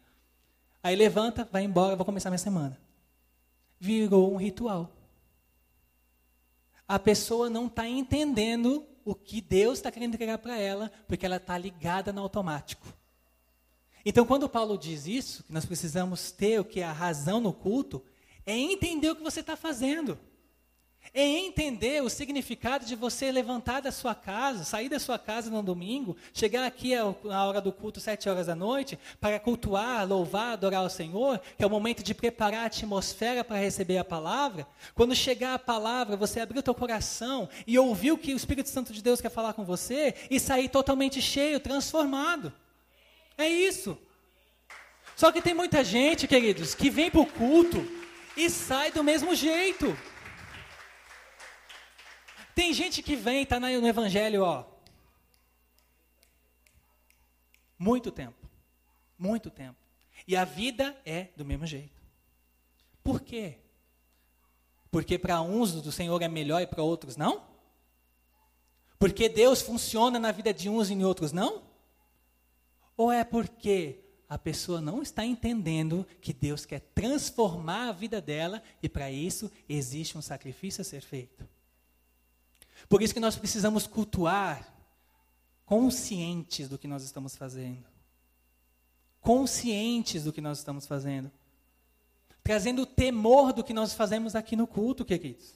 Aí 0.82 0.94
levanta, 0.94 1.48
vai 1.50 1.64
embora, 1.64 1.96
vou 1.96 2.04
começar 2.04 2.30
minha 2.30 2.38
semana. 2.38 2.78
Virou 3.80 4.32
um 4.32 4.36
ritual 4.36 4.90
a 6.88 6.98
pessoa 6.98 7.50
não 7.50 7.66
está 7.66 7.88
entendendo 7.88 8.86
o 9.04 9.14
que 9.14 9.40
Deus 9.40 9.78
está 9.78 9.90
querendo 9.90 10.14
entregar 10.14 10.38
para 10.38 10.58
ela, 10.58 10.90
porque 11.08 11.26
ela 11.26 11.36
está 11.36 11.58
ligada 11.58 12.12
no 12.12 12.22
automático. 12.22 12.86
Então, 14.04 14.24
quando 14.24 14.48
Paulo 14.48 14.78
diz 14.78 15.06
isso, 15.06 15.42
que 15.42 15.52
nós 15.52 15.64
precisamos 15.64 16.30
ter 16.30 16.60
o 16.60 16.64
que 16.64 16.80
é 16.80 16.84
a 16.84 16.92
razão 16.92 17.40
no 17.40 17.52
culto, 17.52 18.04
é 18.44 18.56
entender 18.56 19.10
o 19.10 19.16
que 19.16 19.22
você 19.22 19.40
está 19.40 19.56
fazendo 19.56 20.16
é 21.12 21.22
entender 21.22 22.02
o 22.02 22.08
significado 22.08 22.84
de 22.84 22.94
você 22.94 23.30
levantar 23.30 23.80
da 23.80 23.90
sua 23.90 24.14
casa, 24.14 24.64
sair 24.64 24.88
da 24.88 24.98
sua 24.98 25.18
casa 25.18 25.50
no 25.50 25.62
domingo, 25.62 26.16
chegar 26.32 26.64
aqui 26.64 26.92
na 27.24 27.44
hora 27.44 27.60
do 27.60 27.72
culto, 27.72 28.00
sete 28.00 28.28
horas 28.28 28.46
da 28.46 28.54
noite, 28.54 28.98
para 29.20 29.38
cultuar, 29.38 30.06
louvar, 30.06 30.52
adorar 30.52 30.84
o 30.84 30.90
Senhor, 30.90 31.40
que 31.56 31.62
é 31.62 31.66
o 31.66 31.70
momento 31.70 32.02
de 32.02 32.14
preparar 32.14 32.64
a 32.64 32.66
atmosfera 32.66 33.44
para 33.44 33.58
receber 33.58 33.98
a 33.98 34.04
palavra. 34.04 34.66
Quando 34.94 35.14
chegar 35.14 35.54
a 35.54 35.58
palavra, 35.58 36.16
você 36.16 36.40
abrir 36.40 36.58
o 36.58 36.62
teu 36.62 36.74
coração 36.74 37.48
e 37.66 37.78
ouvir 37.78 38.12
o 38.12 38.18
que 38.18 38.32
o 38.32 38.36
Espírito 38.36 38.68
Santo 38.68 38.92
de 38.92 39.02
Deus 39.02 39.20
quer 39.20 39.30
falar 39.30 39.52
com 39.52 39.64
você 39.64 40.14
e 40.30 40.38
sair 40.40 40.68
totalmente 40.68 41.20
cheio, 41.22 41.60
transformado. 41.60 42.52
É 43.38 43.48
isso. 43.48 43.98
Só 45.14 45.32
que 45.32 45.40
tem 45.40 45.54
muita 45.54 45.82
gente, 45.82 46.28
queridos, 46.28 46.74
que 46.74 46.90
vem 46.90 47.10
para 47.10 47.20
o 47.20 47.26
culto 47.26 47.86
e 48.36 48.50
sai 48.50 48.92
do 48.92 49.02
mesmo 49.02 49.34
jeito. 49.34 49.96
Tem 52.56 52.72
gente 52.72 53.02
que 53.02 53.14
vem, 53.14 53.42
está 53.42 53.60
no 53.60 53.68
Evangelho, 53.68 54.42
ó. 54.42 54.64
Muito 57.78 58.10
tempo. 58.10 58.48
Muito 59.18 59.50
tempo. 59.50 59.76
E 60.26 60.34
a 60.34 60.42
vida 60.42 60.98
é 61.04 61.24
do 61.36 61.44
mesmo 61.44 61.66
jeito. 61.66 62.00
Por 63.04 63.20
quê? 63.20 63.58
Porque 64.90 65.18
para 65.18 65.42
uns 65.42 65.82
do 65.82 65.92
Senhor 65.92 66.20
é 66.22 66.28
melhor 66.28 66.62
e 66.62 66.66
para 66.66 66.82
outros 66.82 67.14
não? 67.14 67.44
Porque 68.98 69.28
Deus 69.28 69.60
funciona 69.60 70.18
na 70.18 70.32
vida 70.32 70.54
de 70.54 70.70
uns 70.70 70.88
e 70.88 70.94
em 70.94 71.04
outros 71.04 71.32
não? 71.32 71.62
Ou 72.96 73.12
é 73.12 73.22
porque 73.22 74.00
a 74.30 74.38
pessoa 74.38 74.80
não 74.80 75.02
está 75.02 75.26
entendendo 75.26 76.06
que 76.22 76.32
Deus 76.32 76.64
quer 76.64 76.80
transformar 76.94 77.90
a 77.90 77.92
vida 77.92 78.18
dela 78.18 78.62
e 78.82 78.88
para 78.88 79.10
isso 79.10 79.52
existe 79.68 80.16
um 80.16 80.22
sacrifício 80.22 80.80
a 80.80 80.84
ser 80.84 81.02
feito? 81.02 81.46
Por 82.88 83.02
isso 83.02 83.14
que 83.14 83.20
nós 83.20 83.36
precisamos 83.36 83.86
cultuar 83.86 84.72
conscientes 85.64 86.68
do 86.68 86.78
que 86.78 86.86
nós 86.86 87.02
estamos 87.02 87.36
fazendo. 87.36 87.84
Conscientes 89.20 90.24
do 90.24 90.32
que 90.32 90.40
nós 90.40 90.58
estamos 90.58 90.86
fazendo. 90.86 91.30
Trazendo 92.42 92.86
temor 92.86 93.52
do 93.52 93.64
que 93.64 93.74
nós 93.74 93.92
fazemos 93.92 94.36
aqui 94.36 94.54
no 94.54 94.66
culto, 94.66 95.04
queridos. 95.04 95.54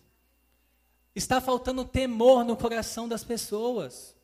Está 1.15 1.41
faltando 1.41 1.85
temor 1.85 2.45
no 2.45 2.57
coração 2.57 3.09
das 3.09 3.23
pessoas. 3.23 4.15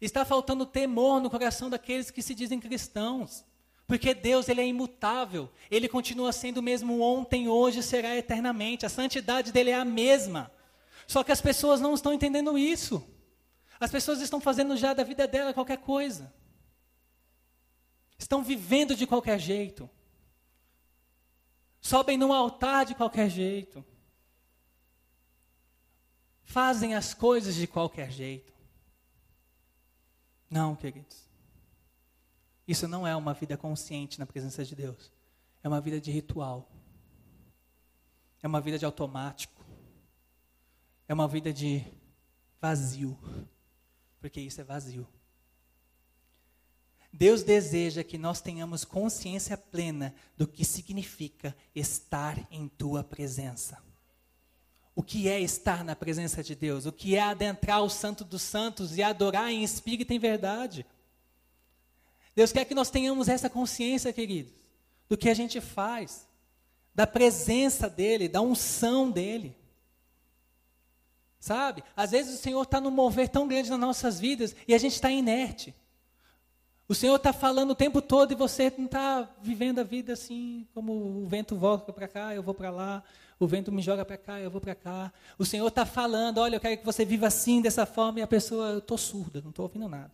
Está 0.00 0.24
faltando 0.24 0.66
temor 0.66 1.20
no 1.20 1.30
coração 1.30 1.70
daqueles 1.70 2.10
que 2.10 2.22
se 2.22 2.34
dizem 2.34 2.58
cristãos. 2.58 3.44
Porque 3.86 4.12
Deus 4.12 4.48
ele 4.48 4.60
é 4.60 4.66
imutável. 4.66 5.48
Ele 5.70 5.88
continua 5.88 6.32
sendo 6.32 6.58
o 6.58 6.62
mesmo 6.62 7.00
ontem, 7.00 7.48
hoje, 7.48 7.82
será 7.82 8.16
eternamente. 8.16 8.84
A 8.84 8.88
santidade 8.88 9.52
dele 9.52 9.70
é 9.70 9.74
a 9.74 9.84
mesma. 9.84 10.50
Só 11.08 11.24
que 11.24 11.32
as 11.32 11.40
pessoas 11.40 11.80
não 11.80 11.94
estão 11.94 12.12
entendendo 12.12 12.58
isso. 12.58 13.02
As 13.80 13.90
pessoas 13.90 14.20
estão 14.20 14.38
fazendo 14.38 14.76
já 14.76 14.92
da 14.92 15.02
vida 15.02 15.26
dela 15.26 15.54
qualquer 15.54 15.78
coisa. 15.78 16.32
Estão 18.18 18.44
vivendo 18.44 18.94
de 18.94 19.06
qualquer 19.06 19.38
jeito. 19.38 19.88
Sobem 21.80 22.18
no 22.18 22.34
altar 22.34 22.84
de 22.84 22.94
qualquer 22.94 23.30
jeito. 23.30 23.82
Fazem 26.44 26.94
as 26.94 27.14
coisas 27.14 27.54
de 27.54 27.66
qualquer 27.66 28.10
jeito. 28.10 28.52
Não, 30.50 30.76
queridos. 30.76 31.26
Isso 32.66 32.86
não 32.86 33.06
é 33.06 33.16
uma 33.16 33.32
vida 33.32 33.56
consciente 33.56 34.18
na 34.18 34.26
presença 34.26 34.62
de 34.62 34.76
Deus. 34.76 35.10
É 35.62 35.68
uma 35.68 35.80
vida 35.80 35.98
de 35.98 36.10
ritual. 36.10 36.70
É 38.42 38.46
uma 38.46 38.60
vida 38.60 38.78
de 38.78 38.84
automático 38.84 39.57
é 41.08 41.14
uma 41.14 41.26
vida 41.26 41.52
de 41.52 41.82
vazio, 42.60 43.18
porque 44.20 44.40
isso 44.40 44.60
é 44.60 44.64
vazio. 44.64 45.08
Deus 47.10 47.42
deseja 47.42 48.04
que 48.04 48.18
nós 48.18 48.40
tenhamos 48.40 48.84
consciência 48.84 49.56
plena 49.56 50.14
do 50.36 50.46
que 50.46 50.64
significa 50.64 51.56
estar 51.74 52.38
em 52.50 52.68
tua 52.68 53.02
presença. 53.02 53.78
O 54.94 55.02
que 55.02 55.28
é 55.28 55.40
estar 55.40 55.82
na 55.82 55.96
presença 55.96 56.42
de 56.42 56.54
Deus? 56.54 56.84
O 56.84 56.92
que 56.92 57.16
é 57.16 57.20
adentrar 57.20 57.82
o 57.82 57.88
Santo 57.88 58.24
dos 58.24 58.42
Santos 58.42 58.96
e 58.96 59.02
adorar 59.02 59.50
em 59.50 59.64
espírito 59.64 60.12
e 60.12 60.16
em 60.16 60.18
verdade? 60.18 60.84
Deus 62.34 62.52
quer 62.52 62.64
que 62.66 62.74
nós 62.74 62.90
tenhamos 62.90 63.28
essa 63.28 63.48
consciência, 63.48 64.12
queridos, 64.12 64.52
do 65.08 65.16
que 65.16 65.30
a 65.30 65.34
gente 65.34 65.60
faz, 65.60 66.28
da 66.94 67.06
presença 67.06 67.88
dEle, 67.88 68.28
da 68.28 68.40
unção 68.40 69.10
dEle. 69.10 69.56
Sabe? 71.40 71.84
Às 71.96 72.10
vezes 72.10 72.34
o 72.34 72.42
Senhor 72.42 72.62
está 72.62 72.80
num 72.80 72.90
mover 72.90 73.28
tão 73.28 73.46
grande 73.46 73.70
nas 73.70 73.78
nossas 73.78 74.18
vidas 74.18 74.54
e 74.66 74.74
a 74.74 74.78
gente 74.78 74.94
está 74.94 75.10
inerte. 75.10 75.74
O 76.88 76.94
Senhor 76.94 77.16
está 77.16 77.32
falando 77.32 77.72
o 77.72 77.74
tempo 77.74 78.00
todo 78.00 78.32
e 78.32 78.34
você 78.34 78.72
não 78.76 78.86
está 78.86 79.28
vivendo 79.42 79.78
a 79.78 79.84
vida 79.84 80.14
assim, 80.14 80.66
como 80.72 80.92
o 80.92 81.26
vento 81.28 81.54
volta 81.54 81.92
para 81.92 82.08
cá, 82.08 82.34
eu 82.34 82.42
vou 82.42 82.54
para 82.54 82.70
lá, 82.70 83.02
o 83.38 83.46
vento 83.46 83.70
me 83.70 83.82
joga 83.82 84.04
para 84.04 84.16
cá, 84.16 84.40
eu 84.40 84.50
vou 84.50 84.60
para 84.60 84.74
cá. 84.74 85.12
O 85.38 85.44
Senhor 85.44 85.68
está 85.68 85.84
falando, 85.84 86.38
olha, 86.38 86.56
eu 86.56 86.60
quero 86.60 86.78
que 86.78 86.84
você 86.86 87.04
viva 87.04 87.26
assim, 87.26 87.60
dessa 87.60 87.84
forma, 87.84 88.20
e 88.20 88.22
a 88.22 88.26
pessoa, 88.26 88.70
eu 88.70 88.78
estou 88.78 88.96
surda, 88.96 89.42
não 89.42 89.50
estou 89.50 89.64
ouvindo 89.64 89.86
nada. 89.86 90.12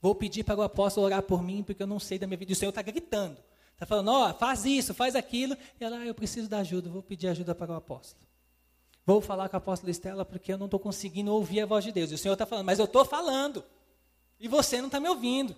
Vou 0.00 0.14
pedir 0.14 0.44
para 0.44 0.56
o 0.56 0.62
apóstolo 0.62 1.06
orar 1.06 1.22
por 1.22 1.42
mim, 1.42 1.62
porque 1.62 1.82
eu 1.82 1.86
não 1.86 1.98
sei 1.98 2.18
da 2.18 2.26
minha 2.26 2.36
vida. 2.36 2.52
O 2.52 2.56
Senhor 2.56 2.70
está 2.70 2.82
gritando. 2.82 3.38
Está 3.72 3.84
falando, 3.84 4.08
ó, 4.08 4.30
oh, 4.30 4.34
faz 4.34 4.64
isso, 4.64 4.94
faz 4.94 5.16
aquilo. 5.16 5.56
E 5.80 5.84
ela, 5.84 5.98
ah, 5.98 6.06
eu 6.06 6.14
preciso 6.14 6.48
da 6.48 6.58
ajuda, 6.58 6.88
vou 6.88 7.02
pedir 7.02 7.26
ajuda 7.26 7.54
para 7.54 7.72
o 7.72 7.74
apóstolo. 7.74 8.24
Vou 9.06 9.20
falar 9.20 9.48
com 9.48 9.56
a 9.56 9.58
apóstola 9.58 9.90
Estela 9.90 10.24
porque 10.24 10.52
eu 10.52 10.58
não 10.58 10.66
estou 10.66 10.80
conseguindo 10.80 11.32
ouvir 11.32 11.60
a 11.60 11.66
voz 11.66 11.84
de 11.84 11.92
Deus. 11.92 12.10
E 12.10 12.14
o 12.14 12.18
Senhor 12.18 12.34
está 12.34 12.46
falando, 12.46 12.66
mas 12.66 12.78
eu 12.78 12.86
estou 12.86 13.04
falando. 13.04 13.64
E 14.40 14.48
você 14.48 14.78
não 14.78 14.86
está 14.86 14.98
me 14.98 15.08
ouvindo. 15.08 15.54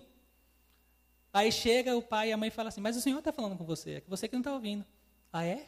Aí 1.31 1.51
chega 1.51 1.95
o 1.95 2.01
pai 2.01 2.29
e 2.29 2.33
a 2.33 2.37
mãe 2.37 2.49
fala 2.49 2.69
assim, 2.69 2.81
mas 2.81 2.97
o 2.97 3.01
Senhor 3.01 3.19
está 3.19 3.31
falando 3.31 3.57
com 3.57 3.65
você, 3.65 3.95
é 3.95 4.03
você 4.07 4.27
que 4.27 4.33
não 4.33 4.41
está 4.41 4.53
ouvindo. 4.53 4.85
Ah, 5.31 5.45
é? 5.45 5.67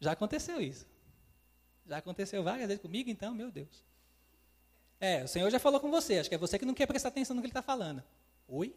Já 0.00 0.12
aconteceu 0.12 0.60
isso. 0.60 0.86
Já 1.86 1.98
aconteceu 1.98 2.42
várias 2.42 2.66
vezes 2.66 2.80
comigo, 2.80 3.10
então, 3.10 3.34
meu 3.34 3.50
Deus. 3.50 3.84
É, 4.98 5.24
o 5.24 5.28
Senhor 5.28 5.50
já 5.50 5.58
falou 5.58 5.80
com 5.80 5.90
você, 5.90 6.18
acho 6.18 6.28
que 6.28 6.34
é 6.34 6.38
você 6.38 6.58
que 6.58 6.64
não 6.64 6.74
quer 6.74 6.86
prestar 6.86 7.08
atenção 7.08 7.34
no 7.34 7.42
que 7.42 7.46
ele 7.46 7.50
está 7.50 7.62
falando. 7.62 8.02
Oi? 8.48 8.74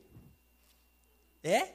É? 1.44 1.74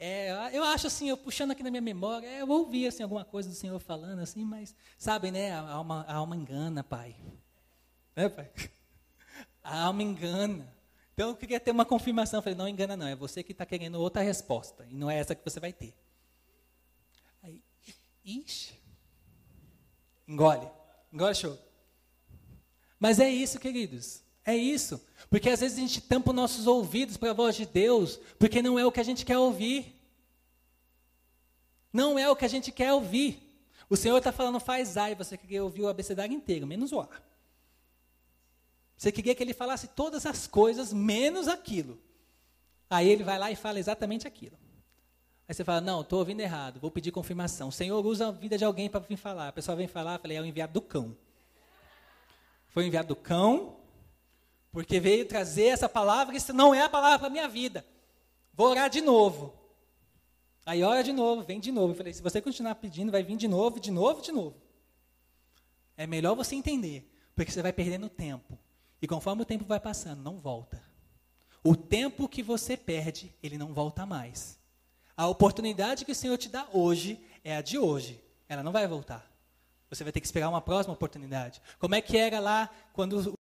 É, 0.00 0.50
eu 0.52 0.62
acho 0.62 0.86
assim, 0.86 1.08
eu 1.08 1.16
puxando 1.16 1.50
aqui 1.50 1.62
na 1.62 1.70
minha 1.70 1.80
memória, 1.82 2.28
eu 2.28 2.48
ouvi 2.48 2.86
assim, 2.86 3.02
alguma 3.02 3.24
coisa 3.24 3.48
do 3.48 3.54
Senhor 3.54 3.80
falando 3.80 4.20
assim, 4.20 4.44
mas, 4.44 4.74
sabe, 4.96 5.32
né, 5.32 5.50
a 5.50 5.68
alma, 5.68 6.04
a 6.06 6.14
alma 6.14 6.36
engana, 6.36 6.84
pai. 6.84 7.16
Né, 8.14 8.28
pai? 8.28 8.48
A 9.62 9.82
alma 9.82 10.02
engana. 10.02 10.72
Então 11.12 11.30
eu 11.30 11.36
queria 11.36 11.58
ter 11.58 11.72
uma 11.72 11.84
confirmação. 11.84 12.38
Eu 12.38 12.42
falei, 12.42 12.56
não 12.56 12.68
engana 12.68 12.96
não, 12.96 13.08
é 13.08 13.16
você 13.16 13.42
que 13.42 13.50
está 13.50 13.66
querendo 13.66 13.96
outra 13.96 14.22
resposta, 14.22 14.86
e 14.88 14.94
não 14.94 15.10
é 15.10 15.18
essa 15.18 15.34
que 15.34 15.44
você 15.44 15.58
vai 15.58 15.72
ter. 15.72 15.92
Aí, 17.42 17.60
ixi. 18.24 18.74
Engole, 20.28 20.68
engole 21.12 21.34
show. 21.34 21.58
Mas 23.00 23.18
é 23.18 23.28
isso, 23.28 23.58
queridos. 23.58 24.22
É 24.48 24.56
isso. 24.56 24.98
Porque 25.28 25.50
às 25.50 25.60
vezes 25.60 25.76
a 25.76 25.80
gente 25.82 26.00
tampa 26.00 26.30
os 26.30 26.36
nossos 26.36 26.66
ouvidos 26.66 27.18
para 27.18 27.32
a 27.32 27.34
voz 27.34 27.54
de 27.54 27.66
Deus, 27.66 28.18
porque 28.38 28.62
não 28.62 28.78
é 28.78 28.86
o 28.86 28.90
que 28.90 28.98
a 28.98 29.02
gente 29.02 29.22
quer 29.22 29.36
ouvir. 29.36 29.94
Não 31.92 32.18
é 32.18 32.30
o 32.30 32.34
que 32.34 32.46
a 32.46 32.48
gente 32.48 32.72
quer 32.72 32.94
ouvir. 32.94 33.62
O 33.90 33.96
Senhor 33.96 34.16
está 34.16 34.32
falando, 34.32 34.58
faz 34.58 34.96
A, 34.96 35.10
e 35.10 35.14
você 35.14 35.36
queria 35.36 35.62
ouvir 35.62 35.82
o 35.82 35.88
abecedário 35.88 36.34
inteiro, 36.34 36.66
menos 36.66 36.92
o 36.92 37.00
A. 37.00 37.10
Você 38.96 39.12
queria 39.12 39.34
que 39.34 39.42
ele 39.42 39.52
falasse 39.52 39.86
todas 39.88 40.24
as 40.24 40.46
coisas, 40.46 40.94
menos 40.94 41.46
aquilo. 41.46 41.98
Aí 42.88 43.06
ele 43.06 43.24
vai 43.24 43.38
lá 43.38 43.50
e 43.50 43.56
fala 43.56 43.78
exatamente 43.78 44.26
aquilo. 44.26 44.56
Aí 45.46 45.54
você 45.54 45.62
fala, 45.62 45.82
não, 45.82 46.00
estou 46.00 46.20
ouvindo 46.20 46.40
errado, 46.40 46.80
vou 46.80 46.90
pedir 46.90 47.12
confirmação. 47.12 47.68
O 47.68 47.72
Senhor 47.72 48.02
usa 48.04 48.28
a 48.28 48.30
vida 48.30 48.56
de 48.56 48.64
alguém 48.64 48.88
para 48.88 49.00
vir 49.00 49.18
falar. 49.18 49.48
A 49.48 49.52
pessoa 49.52 49.76
vem 49.76 49.86
falar, 49.86 50.14
eu 50.14 50.20
falei, 50.20 50.38
é 50.38 50.40
o 50.40 50.46
enviado 50.46 50.72
do 50.72 50.80
cão. 50.80 51.14
Foi 52.68 52.86
enviado 52.86 53.08
do 53.08 53.16
cão, 53.16 53.77
porque 54.78 55.00
veio 55.00 55.26
trazer 55.26 55.64
essa 55.64 55.88
palavra, 55.88 56.36
isso 56.36 56.52
não 56.52 56.72
é 56.72 56.82
a 56.82 56.88
palavra 56.88 57.18
para 57.18 57.26
a 57.26 57.30
minha 57.30 57.48
vida. 57.48 57.84
Vou 58.54 58.68
orar 58.68 58.88
de 58.88 59.00
novo. 59.00 59.52
Aí 60.64 60.84
ora 60.84 61.02
de 61.02 61.12
novo, 61.12 61.42
vem 61.42 61.58
de 61.58 61.72
novo. 61.72 61.94
Eu 61.94 61.96
falei, 61.96 62.12
se 62.12 62.22
você 62.22 62.40
continuar 62.40 62.76
pedindo, 62.76 63.10
vai 63.10 63.24
vir 63.24 63.36
de 63.36 63.48
novo, 63.48 63.80
de 63.80 63.90
novo, 63.90 64.22
de 64.22 64.30
novo. 64.30 64.54
É 65.96 66.06
melhor 66.06 66.36
você 66.36 66.54
entender, 66.54 67.12
porque 67.34 67.50
você 67.50 67.60
vai 67.60 67.72
perdendo 67.72 68.08
tempo. 68.08 68.56
E 69.02 69.08
conforme 69.08 69.42
o 69.42 69.44
tempo 69.44 69.64
vai 69.64 69.80
passando, 69.80 70.22
não 70.22 70.38
volta. 70.38 70.80
O 71.64 71.74
tempo 71.74 72.28
que 72.28 72.40
você 72.40 72.76
perde, 72.76 73.34
ele 73.42 73.58
não 73.58 73.74
volta 73.74 74.06
mais. 74.06 74.60
A 75.16 75.26
oportunidade 75.26 76.04
que 76.04 76.12
o 76.12 76.14
Senhor 76.14 76.38
te 76.38 76.48
dá 76.48 76.68
hoje 76.72 77.20
é 77.42 77.56
a 77.56 77.62
de 77.62 77.80
hoje. 77.80 78.22
Ela 78.48 78.62
não 78.62 78.70
vai 78.70 78.86
voltar. 78.86 79.28
Você 79.90 80.04
vai 80.04 80.12
ter 80.12 80.20
que 80.20 80.26
esperar 80.26 80.48
uma 80.48 80.60
próxima 80.60 80.94
oportunidade. 80.94 81.60
Como 81.80 81.96
é 81.96 82.00
que 82.00 82.16
era 82.16 82.38
lá 82.38 82.70
quando 82.92 83.36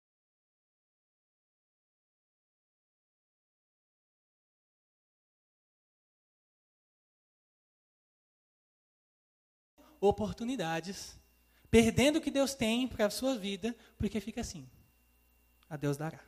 oportunidades, 10.00 11.18
perdendo 11.70 12.16
o 12.16 12.20
que 12.20 12.30
Deus 12.30 12.54
tem 12.54 12.86
para 12.88 13.06
a 13.06 13.10
sua 13.10 13.36
vida, 13.36 13.76
porque 13.98 14.20
fica 14.20 14.40
assim: 14.40 14.68
a 15.68 15.76
Deus 15.76 15.96
dará. 15.96 16.20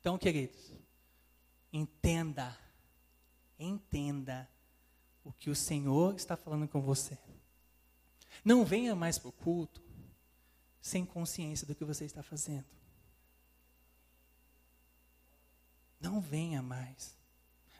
Então, 0.00 0.16
queridos, 0.16 0.72
entenda, 1.72 2.56
entenda 3.58 4.48
o 5.24 5.32
que 5.32 5.50
o 5.50 5.54
Senhor 5.54 6.14
está 6.14 6.36
falando 6.36 6.68
com 6.68 6.80
você. 6.80 7.18
Não 8.44 8.64
venha 8.64 8.94
mais 8.94 9.18
para 9.18 9.28
o 9.28 9.32
culto 9.32 9.82
sem 10.80 11.04
consciência 11.04 11.66
do 11.66 11.74
que 11.74 11.84
você 11.84 12.04
está 12.04 12.22
fazendo. 12.22 12.64
Não 16.00 16.20
venha 16.20 16.62
mais. 16.62 17.16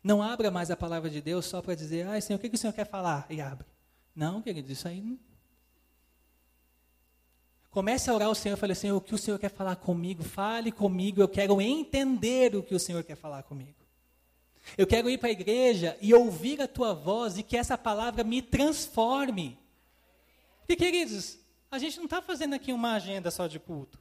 Não 0.03 0.23
abra 0.23 0.51
mais 0.51 0.71
a 0.71 0.77
palavra 0.77 1.09
de 1.09 1.21
Deus 1.21 1.47
só 1.47 1.63
para 1.63 1.75
dizer, 1.75 2.07
ai 2.07 2.21
Senhor, 2.21 2.39
o 2.39 2.41
que, 2.41 2.49
que 2.49 2.57
o 2.57 2.59
Senhor 2.59 2.73
quer 2.73 2.87
falar? 2.87 3.27
E 3.31 3.41
abre. 3.41 3.67
Não, 4.19 4.43
querido, 4.43 4.73
isso 4.73 4.89
aí 4.89 5.01
não. 5.01 5.17
Comece 7.71 8.11
a 8.11 8.15
orar 8.15 8.27
ao 8.27 8.35
Senhor 8.35 8.57
e 8.57 8.61
fale, 8.61 8.75
Senhor, 8.75 8.97
o 8.97 9.01
que 9.01 9.15
o 9.15 9.19
Senhor 9.19 9.39
quer 9.39 9.49
falar 9.49 9.77
comigo? 9.77 10.25
Fale 10.25 10.73
comigo, 10.73 11.21
eu 11.21 11.29
quero 11.29 11.61
entender 11.61 12.57
o 12.57 12.63
que 12.65 12.75
o 12.75 12.81
Senhor 12.81 13.05
quer 13.05 13.15
falar 13.15 13.45
comigo. 13.45 13.79
Eu 14.77 14.89
quero 14.89 15.09
ir 15.09 15.19
para 15.19 15.29
a 15.29 15.31
igreja 15.31 15.97
e 16.01 16.13
ouvir 16.13 16.61
a 16.61 16.67
tua 16.67 16.93
voz 16.95 17.39
e 17.39 17.45
que 17.45 17.57
essa 17.57 17.79
palavra 17.79 18.25
me 18.25 18.43
transforme. 18.43 19.57
Porque, 20.63 20.75
queridos, 20.75 21.39
a 21.71 21.79
gente 21.79 21.99
não 21.99 22.07
está 22.07 22.21
fazendo 22.21 22.55
aqui 22.55 22.73
uma 22.73 22.95
agenda 22.95 23.31
só 23.31 23.47
de 23.47 23.61
culto. 23.61 24.01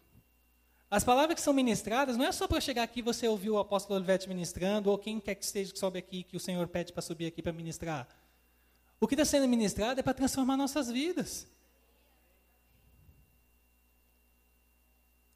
As 0.90 1.04
palavras 1.04 1.36
que 1.36 1.42
são 1.42 1.54
ministradas 1.54 2.18
não 2.18 2.26
é 2.26 2.32
só 2.32 2.48
para 2.48 2.60
chegar 2.60 2.82
aqui 2.82 3.02
e 3.02 3.04
você 3.04 3.28
ouvir 3.28 3.52
o 3.52 3.60
apóstolo 3.60 3.98
Olivete 3.98 4.28
ministrando, 4.28 4.90
ou 4.90 4.98
quem 4.98 5.20
quer 5.20 5.36
que 5.36 5.46
esteja 5.46 5.72
que 5.72 5.78
sobe 5.78 6.00
aqui, 6.00 6.24
que 6.24 6.36
o 6.36 6.40
Senhor 6.40 6.68
pede 6.68 6.92
para 6.92 7.04
subir 7.04 7.28
aqui 7.28 7.44
para 7.44 7.54
ministrar. 7.54 8.08
O 9.00 9.08
que 9.08 9.14
está 9.14 9.26
sendo 9.26 9.48
ministrado 9.48 10.00
é 10.00 10.04
para 10.04 10.14
transformar 10.14 10.58
nossas 10.58 10.90
vidas. 10.90 11.48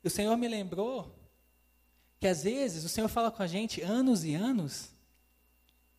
O 0.04 0.10
Senhor 0.10 0.36
me 0.36 0.48
lembrou 0.48 1.16
que 2.20 2.28
às 2.28 2.44
vezes 2.44 2.84
o 2.84 2.90
Senhor 2.90 3.08
fala 3.08 3.32
com 3.32 3.44
a 3.44 3.48
gente 3.48 3.82
anos 3.82 4.24
e 4.24 4.34
anos, 4.34 4.92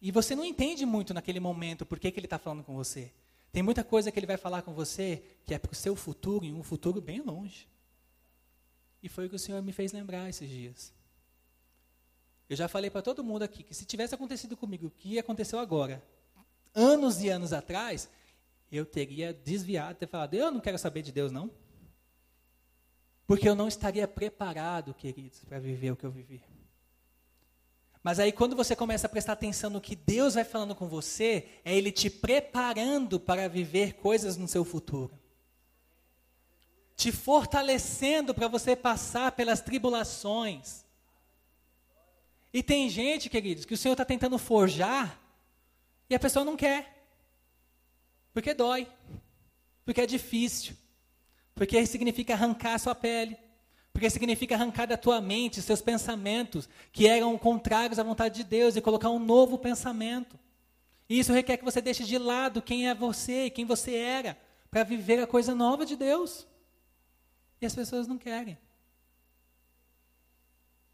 e 0.00 0.10
você 0.10 0.34
não 0.34 0.44
entende 0.44 0.84
muito 0.84 1.14
naquele 1.14 1.38
momento 1.38 1.86
por 1.86 2.00
que, 2.00 2.10
que 2.10 2.18
Ele 2.18 2.26
está 2.26 2.38
falando 2.38 2.64
com 2.64 2.74
você. 2.74 3.12
Tem 3.52 3.62
muita 3.62 3.84
coisa 3.84 4.10
que 4.10 4.18
ele 4.18 4.26
vai 4.26 4.38
falar 4.38 4.62
com 4.62 4.72
você 4.72 5.22
que 5.44 5.52
é 5.52 5.58
para 5.58 5.70
o 5.70 5.74
seu 5.74 5.94
futuro, 5.94 6.44
em 6.46 6.54
um 6.54 6.62
futuro 6.62 7.02
bem 7.02 7.20
longe. 7.20 7.68
E 9.02 9.10
foi 9.10 9.26
o 9.26 9.28
que 9.28 9.36
o 9.36 9.38
Senhor 9.38 9.60
me 9.60 9.72
fez 9.72 9.92
lembrar 9.92 10.28
esses 10.30 10.48
dias. 10.48 10.92
Eu 12.48 12.56
já 12.56 12.66
falei 12.66 12.88
para 12.88 13.02
todo 13.02 13.22
mundo 13.22 13.42
aqui 13.42 13.62
que 13.62 13.74
se 13.74 13.84
tivesse 13.84 14.14
acontecido 14.14 14.56
comigo 14.56 14.86
o 14.86 14.90
que 14.90 15.18
aconteceu 15.18 15.58
agora, 15.58 16.02
anos 16.74 17.22
e 17.22 17.28
anos 17.28 17.52
atrás, 17.52 18.08
eu 18.70 18.86
teria 18.86 19.32
desviado, 19.32 19.98
ter 19.98 20.06
falado, 20.06 20.34
eu 20.34 20.50
não 20.50 20.60
quero 20.60 20.78
saber 20.78 21.02
de 21.02 21.12
Deus 21.12 21.30
não. 21.30 21.50
Porque 23.26 23.48
eu 23.48 23.54
não 23.54 23.68
estaria 23.68 24.08
preparado, 24.08 24.94
queridos, 24.94 25.44
para 25.44 25.58
viver 25.58 25.92
o 25.92 25.96
que 25.96 26.04
eu 26.04 26.10
vivi. 26.10 26.42
Mas 28.02 28.18
aí 28.18 28.32
quando 28.32 28.56
você 28.56 28.74
começa 28.74 29.06
a 29.06 29.10
prestar 29.10 29.34
atenção 29.34 29.70
no 29.70 29.80
que 29.80 29.94
Deus 29.94 30.34
vai 30.34 30.44
falando 30.44 30.74
com 30.74 30.88
você, 30.88 31.48
é 31.64 31.74
Ele 31.74 31.92
te 31.92 32.10
preparando 32.10 33.20
para 33.20 33.48
viver 33.48 33.94
coisas 33.94 34.36
no 34.36 34.48
seu 34.48 34.64
futuro. 34.64 35.16
Te 36.96 37.12
fortalecendo 37.12 38.34
para 38.34 38.48
você 38.48 38.74
passar 38.74 39.32
pelas 39.32 39.60
tribulações. 39.60 40.84
E 42.52 42.62
tem 42.62 42.90
gente, 42.90 43.30
queridos, 43.30 43.64
que 43.64 43.74
o 43.74 43.78
Senhor 43.78 43.94
está 43.94 44.04
tentando 44.04 44.36
forjar 44.36 45.21
e 46.12 46.14
a 46.14 46.20
pessoa 46.20 46.44
não 46.44 46.58
quer. 46.58 46.94
Porque 48.34 48.52
dói. 48.52 48.86
Porque 49.82 50.02
é 50.02 50.06
difícil. 50.06 50.76
Porque 51.54 51.86
significa 51.86 52.34
arrancar 52.34 52.74
a 52.74 52.78
sua 52.78 52.94
pele. 52.94 53.34
Porque 53.94 54.10
significa 54.10 54.54
arrancar 54.54 54.86
da 54.86 54.98
tua 54.98 55.22
mente 55.22 55.62
seus 55.62 55.80
pensamentos 55.80 56.68
que 56.92 57.06
eram 57.08 57.38
contrários 57.38 57.98
à 57.98 58.02
vontade 58.02 58.34
de 58.34 58.44
Deus 58.44 58.76
e 58.76 58.82
colocar 58.82 59.08
um 59.08 59.18
novo 59.18 59.56
pensamento. 59.56 60.38
E 61.08 61.18
isso 61.18 61.32
requer 61.32 61.56
que 61.56 61.64
você 61.64 61.80
deixe 61.80 62.04
de 62.04 62.18
lado 62.18 62.60
quem 62.60 62.90
é 62.90 62.94
você 62.94 63.46
e 63.46 63.50
quem 63.50 63.64
você 63.64 63.94
era 63.94 64.38
para 64.70 64.84
viver 64.84 65.18
a 65.18 65.26
coisa 65.26 65.54
nova 65.54 65.86
de 65.86 65.96
Deus. 65.96 66.46
E 67.58 67.64
as 67.64 67.74
pessoas 67.74 68.06
não 68.06 68.18
querem. 68.18 68.58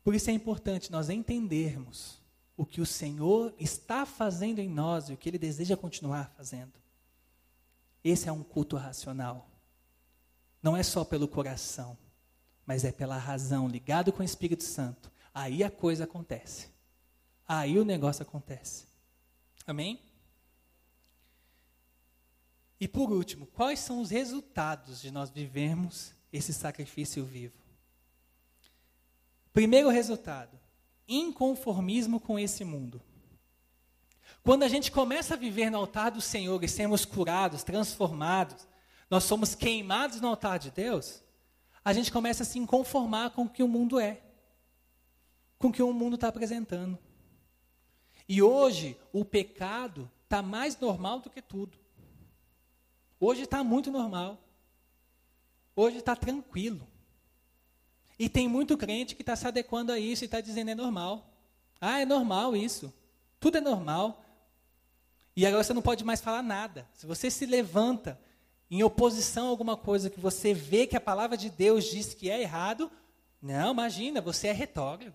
Por 0.04 0.14
isso 0.14 0.30
é 0.30 0.32
importante 0.32 0.92
nós 0.92 1.10
entendermos 1.10 2.17
o 2.58 2.66
que 2.66 2.82
o 2.82 2.86
Senhor 2.86 3.54
está 3.58 4.04
fazendo 4.04 4.58
em 4.58 4.68
nós 4.68 5.08
e 5.08 5.14
o 5.14 5.16
que 5.16 5.30
Ele 5.30 5.38
deseja 5.38 5.78
continuar 5.78 6.30
fazendo. 6.36 6.74
Esse 8.04 8.28
é 8.28 8.32
um 8.32 8.42
culto 8.42 8.76
racional. 8.76 9.48
Não 10.62 10.76
é 10.76 10.82
só 10.82 11.02
pelo 11.04 11.26
coração 11.26 11.96
mas 12.68 12.84
é 12.84 12.92
pela 12.92 13.16
razão, 13.16 13.66
ligado 13.66 14.12
com 14.12 14.20
o 14.20 14.24
Espírito 14.24 14.62
Santo. 14.62 15.10
Aí 15.32 15.64
a 15.64 15.70
coisa 15.70 16.04
acontece. 16.04 16.68
Aí 17.46 17.78
o 17.78 17.84
negócio 17.84 18.22
acontece. 18.22 18.86
Amém? 19.66 19.98
E 22.78 22.86
por 22.86 23.10
último, 23.10 23.46
quais 23.46 23.78
são 23.80 24.02
os 24.02 24.10
resultados 24.10 25.00
de 25.00 25.10
nós 25.10 25.30
vivermos 25.30 26.12
esse 26.30 26.52
sacrifício 26.52 27.24
vivo? 27.24 27.56
Primeiro 29.50 29.88
resultado: 29.88 30.57
inconformismo 31.08 32.20
com 32.20 32.38
esse 32.38 32.64
mundo. 32.64 33.00
Quando 34.42 34.62
a 34.62 34.68
gente 34.68 34.92
começa 34.92 35.34
a 35.34 35.36
viver 35.36 35.70
no 35.70 35.78
altar 35.78 36.10
do 36.10 36.20
Senhor 36.20 36.62
e 36.62 36.68
sermos 36.68 37.04
curados, 37.04 37.62
transformados, 37.62 38.68
nós 39.10 39.24
somos 39.24 39.54
queimados 39.54 40.20
no 40.20 40.28
altar 40.28 40.58
de 40.58 40.70
Deus, 40.70 41.22
a 41.84 41.92
gente 41.92 42.12
começa 42.12 42.42
a 42.42 42.46
se 42.46 42.64
conformar 42.66 43.30
com 43.30 43.42
o 43.44 43.48
que 43.48 43.62
o 43.62 43.68
mundo 43.68 43.98
é, 43.98 44.20
com 45.58 45.68
o 45.68 45.72
que 45.72 45.82
o 45.82 45.92
mundo 45.92 46.14
está 46.14 46.28
apresentando. 46.28 46.98
E 48.28 48.42
hoje, 48.42 48.96
o 49.12 49.24
pecado 49.24 50.10
está 50.24 50.42
mais 50.42 50.78
normal 50.78 51.20
do 51.20 51.30
que 51.30 51.40
tudo. 51.40 51.78
Hoje 53.18 53.42
está 53.42 53.64
muito 53.64 53.90
normal. 53.90 54.38
Hoje 55.74 55.96
está 55.98 56.14
tranquilo. 56.14 56.86
E 58.18 58.28
tem 58.28 58.48
muito 58.48 58.76
crente 58.76 59.14
que 59.14 59.22
está 59.22 59.36
se 59.36 59.46
adequando 59.46 59.92
a 59.92 59.98
isso 59.98 60.24
e 60.24 60.26
está 60.26 60.40
dizendo 60.40 60.70
é 60.70 60.74
normal. 60.74 61.30
Ah, 61.80 62.00
é 62.00 62.04
normal 62.04 62.56
isso. 62.56 62.92
Tudo 63.38 63.58
é 63.58 63.60
normal. 63.60 64.24
E 65.36 65.46
agora 65.46 65.62
você 65.62 65.72
não 65.72 65.82
pode 65.82 66.04
mais 66.04 66.20
falar 66.20 66.42
nada. 66.42 66.88
Se 66.94 67.06
você 67.06 67.30
se 67.30 67.46
levanta 67.46 68.20
em 68.70 68.82
oposição 68.82 69.46
a 69.46 69.50
alguma 69.50 69.76
coisa 69.76 70.10
que 70.10 70.18
você 70.18 70.52
vê 70.52 70.86
que 70.86 70.96
a 70.96 71.00
palavra 71.00 71.36
de 71.36 71.48
Deus 71.48 71.84
diz 71.84 72.12
que 72.12 72.28
é 72.28 72.40
errado, 72.40 72.90
não, 73.40 73.72
imagina, 73.72 74.20
você 74.20 74.48
é 74.48 74.52
retrógrado. 74.52 75.14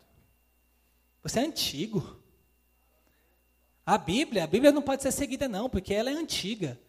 Você 1.22 1.40
é 1.40 1.44
antigo. 1.44 2.20
A 3.86 3.98
Bíblia, 3.98 4.46
a 4.46 4.48
Bíblia 4.48 4.72
não 4.72 4.82
pode 4.82 5.04
ser 5.04 5.12
seguida 5.12 5.50
não, 5.50 5.70
porque 5.70 5.94
ela 5.94 6.10
é 6.10 6.14
antiga. 6.14 6.80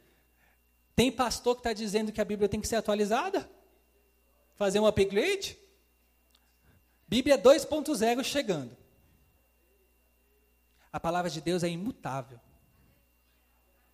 Tem 0.94 1.10
pastor 1.10 1.56
que 1.56 1.60
está 1.60 1.72
dizendo 1.72 2.12
que 2.12 2.20
a 2.20 2.24
Bíblia 2.24 2.48
tem 2.48 2.60
que 2.60 2.68
ser 2.68 2.76
atualizada? 2.76 3.50
fazer 4.56 4.80
um 4.80 4.86
upgrade? 4.86 5.58
Bíblia 7.08 7.38
2.0 7.38 8.24
chegando. 8.24 8.76
A 10.92 11.00
palavra 11.00 11.30
de 11.30 11.40
Deus 11.40 11.62
é 11.62 11.68
imutável. 11.68 12.40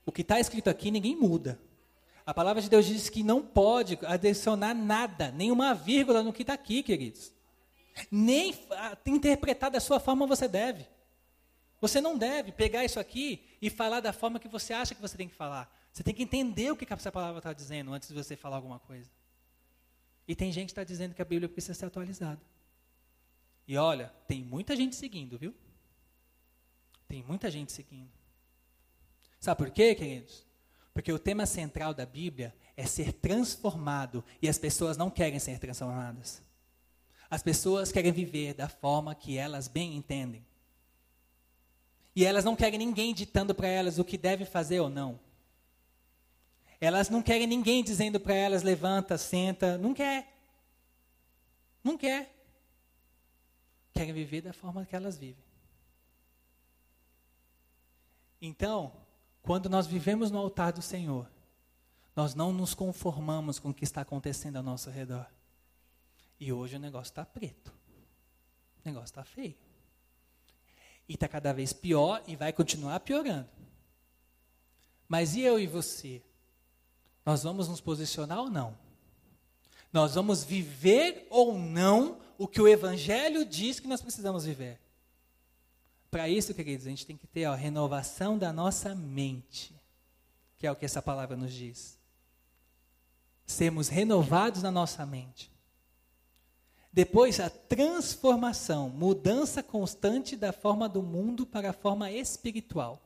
O 0.04 0.12
que 0.12 0.22
está 0.22 0.38
escrito 0.38 0.68
aqui 0.68 0.90
ninguém 0.90 1.16
muda. 1.16 1.60
A 2.26 2.34
palavra 2.34 2.62
de 2.62 2.68
Deus 2.68 2.86
diz 2.86 3.08
que 3.08 3.22
não 3.22 3.42
pode 3.42 3.98
adicionar 4.04 4.74
nada, 4.74 5.30
nenhuma 5.32 5.74
vírgula 5.74 6.22
no 6.22 6.32
que 6.32 6.42
está 6.42 6.52
aqui, 6.52 6.82
queridos. 6.82 7.32
Nem 8.10 8.54
interpretar 9.06 9.70
da 9.70 9.80
sua 9.80 9.98
forma 9.98 10.26
você 10.26 10.46
deve. 10.46 10.86
Você 11.80 12.00
não 12.00 12.16
deve 12.16 12.52
pegar 12.52 12.84
isso 12.84 13.00
aqui 13.00 13.42
e 13.60 13.70
falar 13.70 14.00
da 14.00 14.12
forma 14.12 14.38
que 14.38 14.48
você 14.48 14.72
acha 14.72 14.94
que 14.94 15.00
você 15.00 15.16
tem 15.16 15.28
que 15.28 15.34
falar. 15.34 15.74
Você 15.92 16.02
tem 16.02 16.14
que 16.14 16.22
entender 16.22 16.70
o 16.70 16.76
que 16.76 16.92
essa 16.92 17.10
palavra 17.10 17.38
está 17.38 17.52
dizendo 17.52 17.92
antes 17.92 18.08
de 18.08 18.14
você 18.14 18.36
falar 18.36 18.56
alguma 18.56 18.78
coisa. 18.78 19.10
E 20.28 20.36
tem 20.36 20.52
gente 20.52 20.66
que 20.66 20.72
está 20.72 20.84
dizendo 20.84 21.14
que 21.14 21.22
a 21.22 21.24
Bíblia 21.24 21.48
precisa 21.48 21.74
ser 21.74 21.86
atualizada. 21.86 22.40
E 23.70 23.76
olha, 23.76 24.12
tem 24.26 24.42
muita 24.42 24.74
gente 24.74 24.96
seguindo, 24.96 25.38
viu? 25.38 25.54
Tem 27.06 27.22
muita 27.22 27.48
gente 27.48 27.70
seguindo. 27.70 28.10
Sabe 29.38 29.58
por 29.58 29.70
quê, 29.70 29.94
queridos? 29.94 30.44
Porque 30.92 31.12
o 31.12 31.20
tema 31.20 31.46
central 31.46 31.94
da 31.94 32.04
Bíblia 32.04 32.52
é 32.76 32.84
ser 32.84 33.12
transformado 33.12 34.24
e 34.42 34.48
as 34.48 34.58
pessoas 34.58 34.96
não 34.96 35.08
querem 35.08 35.38
ser 35.38 35.60
transformadas. 35.60 36.42
As 37.30 37.44
pessoas 37.44 37.92
querem 37.92 38.10
viver 38.10 38.54
da 38.54 38.68
forma 38.68 39.14
que 39.14 39.38
elas 39.38 39.68
bem 39.68 39.94
entendem. 39.94 40.44
E 42.16 42.24
elas 42.24 42.44
não 42.44 42.56
querem 42.56 42.76
ninguém 42.76 43.14
ditando 43.14 43.54
para 43.54 43.68
elas 43.68 44.00
o 44.00 44.04
que 44.04 44.18
deve 44.18 44.44
fazer 44.44 44.80
ou 44.80 44.90
não. 44.90 45.20
Elas 46.80 47.08
não 47.08 47.22
querem 47.22 47.46
ninguém 47.46 47.84
dizendo 47.84 48.18
para 48.18 48.34
elas 48.34 48.64
levanta, 48.64 49.16
senta, 49.16 49.78
não 49.78 49.94
quer. 49.94 50.26
Não 51.84 51.96
quer. 51.96 52.39
Querem 53.92 54.12
viver 54.12 54.42
da 54.42 54.52
forma 54.52 54.84
que 54.84 54.94
elas 54.94 55.18
vivem. 55.18 55.44
Então, 58.40 58.92
quando 59.42 59.68
nós 59.68 59.86
vivemos 59.86 60.30
no 60.30 60.38
altar 60.38 60.72
do 60.72 60.80
Senhor, 60.80 61.28
nós 62.16 62.34
não 62.34 62.52
nos 62.52 62.74
conformamos 62.74 63.58
com 63.58 63.70
o 63.70 63.74
que 63.74 63.84
está 63.84 64.00
acontecendo 64.00 64.56
ao 64.56 64.62
nosso 64.62 64.90
redor. 64.90 65.26
E 66.38 66.52
hoje 66.52 66.76
o 66.76 66.80
negócio 66.80 67.10
está 67.10 67.24
preto. 67.24 67.68
O 67.68 68.88
negócio 68.88 69.06
está 69.06 69.24
feio. 69.24 69.56
E 71.08 71.14
está 71.14 71.28
cada 71.28 71.52
vez 71.52 71.72
pior 71.72 72.22
e 72.26 72.36
vai 72.36 72.52
continuar 72.52 73.00
piorando. 73.00 73.48
Mas 75.08 75.34
e 75.34 75.40
eu 75.40 75.58
e 75.58 75.66
você? 75.66 76.22
Nós 77.26 77.42
vamos 77.42 77.68
nos 77.68 77.80
posicionar 77.80 78.38
ou 78.38 78.48
não? 78.48 78.76
Nós 79.92 80.14
vamos 80.14 80.44
viver 80.44 81.26
ou 81.28 81.58
não 81.58 82.20
o 82.40 82.48
que 82.48 82.58
o 82.58 82.66
Evangelho 82.66 83.44
diz 83.44 83.78
que 83.78 83.86
nós 83.86 84.00
precisamos 84.00 84.46
viver? 84.46 84.80
Para 86.10 86.26
isso, 86.26 86.54
queridos, 86.54 86.86
a 86.86 86.88
gente 86.88 87.04
tem 87.04 87.14
que 87.14 87.26
ter 87.26 87.44
a 87.44 87.54
renovação 87.54 88.38
da 88.38 88.50
nossa 88.50 88.94
mente, 88.94 89.78
que 90.56 90.66
é 90.66 90.72
o 90.72 90.74
que 90.74 90.86
essa 90.86 91.02
palavra 91.02 91.36
nos 91.36 91.52
diz. 91.52 91.98
Sermos 93.44 93.88
renovados 93.88 94.62
na 94.62 94.70
nossa 94.70 95.04
mente. 95.04 95.52
Depois, 96.90 97.38
a 97.40 97.50
transformação, 97.50 98.88
mudança 98.88 99.62
constante 99.62 100.34
da 100.34 100.50
forma 100.50 100.88
do 100.88 101.02
mundo 101.02 101.44
para 101.44 101.68
a 101.68 101.74
forma 101.74 102.10
espiritual. 102.10 103.02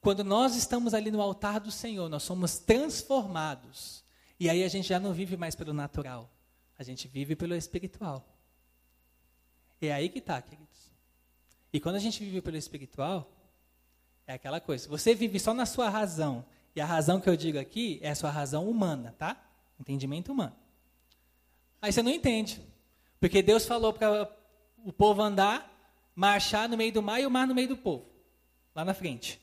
Quando 0.00 0.24
nós 0.24 0.56
estamos 0.56 0.94
ali 0.94 1.12
no 1.12 1.22
altar 1.22 1.60
do 1.60 1.70
Senhor, 1.70 2.08
nós 2.08 2.24
somos 2.24 2.58
transformados. 2.58 4.02
E 4.40 4.50
aí 4.50 4.64
a 4.64 4.68
gente 4.68 4.88
já 4.88 4.98
não 4.98 5.12
vive 5.12 5.36
mais 5.36 5.54
pelo 5.54 5.72
natural, 5.72 6.28
a 6.78 6.82
gente 6.82 7.08
vive 7.08 7.34
pelo 7.34 7.54
espiritual. 7.54 8.26
É 9.80 9.92
aí 9.92 10.08
que 10.08 10.18
está, 10.18 10.40
queridos. 10.40 10.92
E 11.72 11.80
quando 11.80 11.96
a 11.96 12.00
gente 12.00 12.24
vive 12.24 12.40
pelo 12.40 12.56
espiritual, 12.56 13.30
é 14.26 14.34
aquela 14.34 14.60
coisa. 14.60 14.88
Você 14.88 15.14
vive 15.14 15.38
só 15.38 15.52
na 15.52 15.66
sua 15.66 15.88
razão, 15.88 16.44
e 16.74 16.80
a 16.80 16.86
razão 16.86 17.20
que 17.20 17.28
eu 17.28 17.36
digo 17.36 17.58
aqui 17.58 17.98
é 18.02 18.10
a 18.10 18.14
sua 18.14 18.30
razão 18.30 18.68
humana, 18.68 19.14
tá? 19.18 19.42
Entendimento 19.78 20.32
humano. 20.32 20.56
Aí 21.80 21.92
você 21.92 22.02
não 22.02 22.10
entende. 22.10 22.60
Porque 23.20 23.42
Deus 23.42 23.66
falou 23.66 23.92
para 23.92 24.30
o 24.84 24.92
povo 24.92 25.22
andar, 25.22 25.70
marchar 26.14 26.68
no 26.68 26.76
meio 26.76 26.92
do 26.92 27.02
mar 27.02 27.20
e 27.20 27.26
o 27.26 27.30
mar 27.30 27.46
no 27.46 27.54
meio 27.54 27.68
do 27.68 27.76
povo. 27.76 28.06
Lá 28.74 28.84
na 28.84 28.94
frente. 28.94 29.40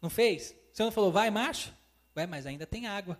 Não 0.00 0.08
fez? 0.08 0.54
Senhor 0.72 0.86
não 0.86 0.92
falou, 0.92 1.10
vai, 1.10 1.30
marcha? 1.30 1.74
Ué, 2.16 2.26
mas 2.26 2.46
ainda 2.46 2.66
tem 2.66 2.86
água. 2.86 3.18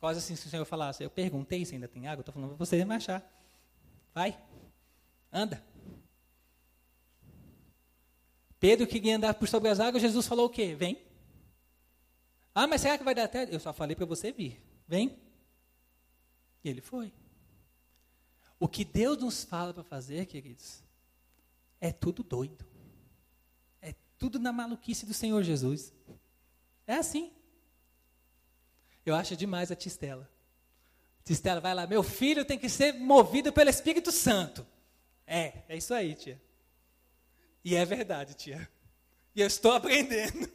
Quase 0.00 0.18
assim 0.18 0.34
se 0.34 0.46
o 0.46 0.50
Senhor 0.50 0.64
falasse, 0.64 1.04
eu 1.04 1.10
perguntei 1.10 1.64
se 1.64 1.74
ainda 1.74 1.86
tem 1.86 2.08
água, 2.08 2.22
estou 2.22 2.32
falando 2.32 2.56
para 2.56 2.64
você 2.64 2.82
marchar. 2.84 3.22
Vai, 4.14 4.36
anda. 5.30 5.62
Pedro 8.58 8.86
queria 8.86 9.16
andar 9.16 9.34
por 9.34 9.46
sobre 9.46 9.68
as 9.68 9.78
águas, 9.78 10.02
Jesus 10.02 10.26
falou 10.26 10.46
o 10.46 10.50
quê? 10.50 10.74
Vem. 10.74 11.00
Ah, 12.54 12.66
mas 12.66 12.80
será 12.80 12.96
que 12.96 13.04
vai 13.04 13.14
dar 13.14 13.24
até? 13.24 13.54
Eu 13.54 13.60
só 13.60 13.72
falei 13.72 13.94
para 13.94 14.06
você 14.06 14.32
vir. 14.32 14.60
Vem. 14.88 15.18
E 16.64 16.68
ele 16.68 16.80
foi. 16.80 17.12
O 18.58 18.68
que 18.68 18.84
Deus 18.84 19.18
nos 19.18 19.44
fala 19.44 19.72
para 19.72 19.82
fazer, 19.82 20.26
queridos, 20.26 20.82
é 21.80 21.92
tudo 21.92 22.22
doido. 22.22 22.64
É 23.80 23.94
tudo 24.18 24.38
na 24.38 24.52
maluquice 24.52 25.06
do 25.06 25.14
Senhor 25.14 25.42
Jesus. 25.42 25.92
É 26.86 26.96
assim. 26.96 27.32
Eu 29.04 29.14
acho 29.14 29.36
demais 29.36 29.70
a 29.70 29.76
Tistela. 29.76 30.28
Tistela 31.24 31.60
vai 31.60 31.74
lá, 31.74 31.86
meu 31.86 32.02
filho 32.02 32.44
tem 32.44 32.58
que 32.58 32.68
ser 32.68 32.92
movido 32.94 33.52
pelo 33.52 33.70
Espírito 33.70 34.10
Santo. 34.10 34.66
É, 35.26 35.62
é 35.68 35.76
isso 35.76 35.94
aí, 35.94 36.14
tia. 36.14 36.40
E 37.64 37.76
é 37.76 37.84
verdade, 37.84 38.34
tia. 38.34 38.68
E 39.34 39.40
eu 39.40 39.46
estou 39.46 39.72
aprendendo. 39.74 40.50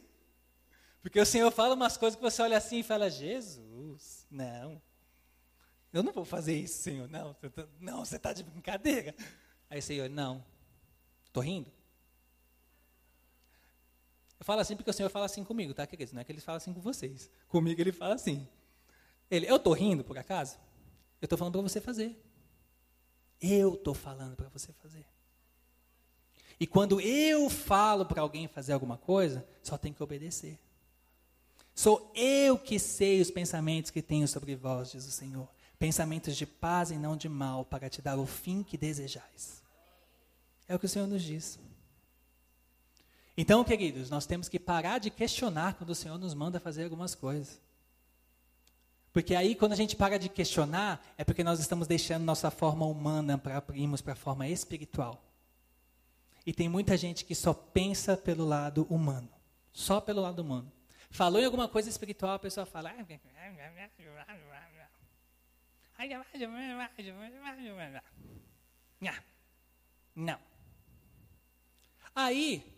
Porque 1.00 1.20
o 1.20 1.26
Senhor 1.26 1.50
fala 1.50 1.74
umas 1.74 1.96
coisas 1.96 2.16
que 2.16 2.22
você 2.22 2.42
olha 2.42 2.58
assim 2.58 2.80
e 2.80 2.82
fala, 2.82 3.08
Jesus, 3.08 4.26
não. 4.30 4.82
Eu 5.92 6.02
não 6.02 6.12
vou 6.12 6.24
fazer 6.24 6.54
isso, 6.58 6.82
Senhor. 6.82 7.08
Não, 7.08 7.32
tá, 7.32 7.48
não, 7.80 8.04
você 8.04 8.16
está 8.16 8.32
de 8.32 8.42
brincadeira. 8.42 9.14
Aí, 9.70 9.80
Senhor, 9.80 10.10
não. 10.10 10.44
Estou 11.24 11.42
rindo? 11.42 11.72
Eu 14.38 14.44
falo 14.44 14.60
assim 14.60 14.76
porque 14.76 14.90
o 14.90 14.92
Senhor 14.92 15.08
fala 15.08 15.26
assim 15.26 15.44
comigo, 15.44 15.72
tá, 15.72 15.86
queridos? 15.86 16.12
Não 16.12 16.20
é 16.20 16.24
que 16.24 16.32
ele 16.32 16.40
fala 16.40 16.58
assim 16.58 16.72
com 16.72 16.80
vocês. 16.80 17.30
Comigo 17.48 17.80
ele 17.80 17.92
fala 17.92 18.14
assim. 18.14 18.46
Ele, 19.30 19.46
eu 19.46 19.56
estou 19.56 19.72
rindo, 19.72 20.04
por 20.04 20.16
acaso? 20.18 20.58
Eu 21.20 21.26
estou 21.26 21.38
falando 21.38 21.52
para 21.54 21.62
você 21.62 21.80
fazer. 21.80 22.16
Eu 23.40 23.74
estou 23.74 23.94
falando 23.94 24.36
para 24.36 24.48
você 24.48 24.72
fazer. 24.72 25.06
E 26.58 26.66
quando 26.66 27.00
eu 27.00 27.50
falo 27.50 28.06
para 28.06 28.22
alguém 28.22 28.48
fazer 28.48 28.72
alguma 28.72 28.96
coisa, 28.96 29.46
só 29.62 29.76
tem 29.76 29.92
que 29.92 30.02
obedecer. 30.02 30.58
Sou 31.74 32.10
eu 32.14 32.58
que 32.58 32.78
sei 32.78 33.20
os 33.20 33.30
pensamentos 33.30 33.90
que 33.90 34.00
tenho 34.00 34.26
sobre 34.26 34.54
vós, 34.54 34.92
diz 34.92 35.06
o 35.06 35.10
Senhor 35.10 35.48
pensamentos 35.78 36.36
de 36.36 36.46
paz 36.46 36.90
e 36.90 36.96
não 36.96 37.16
de 37.16 37.28
mal, 37.28 37.64
para 37.64 37.88
te 37.88 38.00
dar 38.00 38.18
o 38.18 38.26
fim 38.26 38.62
que 38.62 38.76
desejais. 38.76 39.62
É 40.68 40.74
o 40.74 40.78
que 40.78 40.86
o 40.86 40.88
Senhor 40.88 41.06
nos 41.06 41.22
diz. 41.22 41.58
Então, 43.36 43.62
queridos, 43.62 44.08
nós 44.08 44.24
temos 44.24 44.48
que 44.48 44.58
parar 44.58 44.98
de 44.98 45.10
questionar 45.10 45.74
quando 45.74 45.90
o 45.90 45.94
Senhor 45.94 46.18
nos 46.18 46.32
manda 46.32 46.58
fazer 46.58 46.84
algumas 46.84 47.14
coisas. 47.14 47.60
Porque 49.12 49.34
aí, 49.34 49.54
quando 49.54 49.72
a 49.72 49.76
gente 49.76 49.96
para 49.96 50.18
de 50.18 50.28
questionar, 50.28 51.04
é 51.18 51.24
porque 51.24 51.44
nós 51.44 51.60
estamos 51.60 51.86
deixando 51.86 52.24
nossa 52.24 52.50
forma 52.50 52.86
humana 52.86 53.36
para 53.36 53.62
irmos 53.74 54.00
para 54.00 54.14
a 54.14 54.16
forma 54.16 54.48
espiritual. 54.48 55.22
E 56.46 56.52
tem 56.52 56.68
muita 56.68 56.96
gente 56.96 57.24
que 57.24 57.34
só 57.34 57.52
pensa 57.52 58.16
pelo 58.16 58.44
lado 58.44 58.86
humano. 58.88 59.28
Só 59.72 60.00
pelo 60.00 60.22
lado 60.22 60.40
humano. 60.40 60.72
Falou 61.10 61.40
em 61.40 61.44
alguma 61.44 61.68
coisa 61.68 61.88
espiritual, 61.88 62.34
a 62.34 62.38
pessoa 62.38 62.64
fala. 62.64 62.90
Não. 70.14 70.38
Aí, 72.14 72.75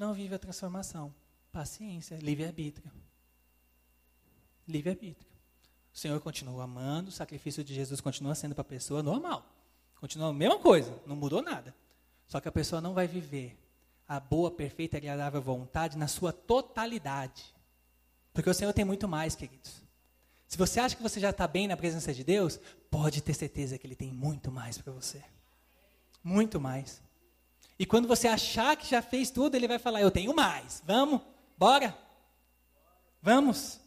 não 0.00 0.14
vive 0.14 0.34
a 0.34 0.38
transformação. 0.38 1.14
Paciência, 1.52 2.16
livre-arbítrio. 2.16 2.90
Livre-arbítrio. 4.66 5.30
O 5.92 5.98
Senhor 5.98 6.18
continua 6.20 6.64
amando, 6.64 7.10
o 7.10 7.12
sacrifício 7.12 7.62
de 7.62 7.74
Jesus 7.74 8.00
continua 8.00 8.34
sendo 8.34 8.54
para 8.54 8.62
a 8.62 8.64
pessoa 8.64 9.02
normal. 9.02 9.44
Continua 9.96 10.28
a 10.28 10.32
mesma 10.32 10.58
coisa, 10.58 10.98
não 11.06 11.14
mudou 11.14 11.42
nada. 11.42 11.74
Só 12.26 12.40
que 12.40 12.48
a 12.48 12.52
pessoa 12.52 12.80
não 12.80 12.94
vai 12.94 13.06
viver 13.06 13.58
a 14.08 14.18
boa, 14.18 14.50
perfeita 14.50 14.96
e 14.96 14.98
agradável 14.98 15.42
vontade 15.42 15.98
na 15.98 16.08
sua 16.08 16.32
totalidade. 16.32 17.54
Porque 18.32 18.48
o 18.48 18.54
Senhor 18.54 18.72
tem 18.72 18.86
muito 18.86 19.06
mais, 19.06 19.34
queridos. 19.34 19.82
Se 20.48 20.56
você 20.56 20.80
acha 20.80 20.96
que 20.96 21.02
você 21.02 21.20
já 21.20 21.28
está 21.28 21.46
bem 21.46 21.68
na 21.68 21.76
presença 21.76 22.14
de 22.14 22.24
Deus, 22.24 22.58
pode 22.90 23.20
ter 23.20 23.34
certeza 23.34 23.76
que 23.76 23.86
Ele 23.86 23.94
tem 23.94 24.10
muito 24.10 24.50
mais 24.50 24.78
para 24.78 24.92
você. 24.94 25.22
Muito 26.24 26.58
mais. 26.58 27.02
E 27.80 27.86
quando 27.86 28.06
você 28.06 28.28
achar 28.28 28.76
que 28.76 28.86
já 28.86 29.00
fez 29.00 29.30
tudo, 29.30 29.54
Ele 29.54 29.66
vai 29.66 29.78
falar: 29.78 30.02
Eu 30.02 30.10
tenho 30.10 30.36
mais. 30.36 30.82
Vamos, 30.86 31.22
bora. 31.56 31.96
Vamos. 33.22 33.80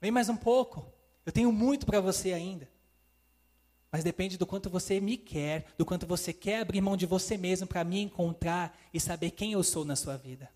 Vem 0.00 0.12
mais 0.12 0.28
um 0.28 0.36
pouco. 0.36 0.86
Eu 1.26 1.32
tenho 1.32 1.50
muito 1.50 1.84
para 1.84 2.00
você 2.00 2.32
ainda. 2.32 2.68
Mas 3.90 4.04
depende 4.04 4.38
do 4.38 4.46
quanto 4.46 4.70
você 4.70 5.00
me 5.00 5.16
quer, 5.16 5.66
do 5.76 5.84
quanto 5.84 6.06
você 6.06 6.32
quer 6.32 6.60
abrir 6.60 6.80
mão 6.80 6.96
de 6.96 7.06
você 7.06 7.36
mesmo 7.36 7.66
para 7.66 7.82
me 7.82 8.00
encontrar 8.00 8.78
e 8.92 9.00
saber 9.00 9.32
quem 9.32 9.52
eu 9.52 9.64
sou 9.64 9.84
na 9.84 9.96
sua 9.96 10.16
vida. 10.16 10.48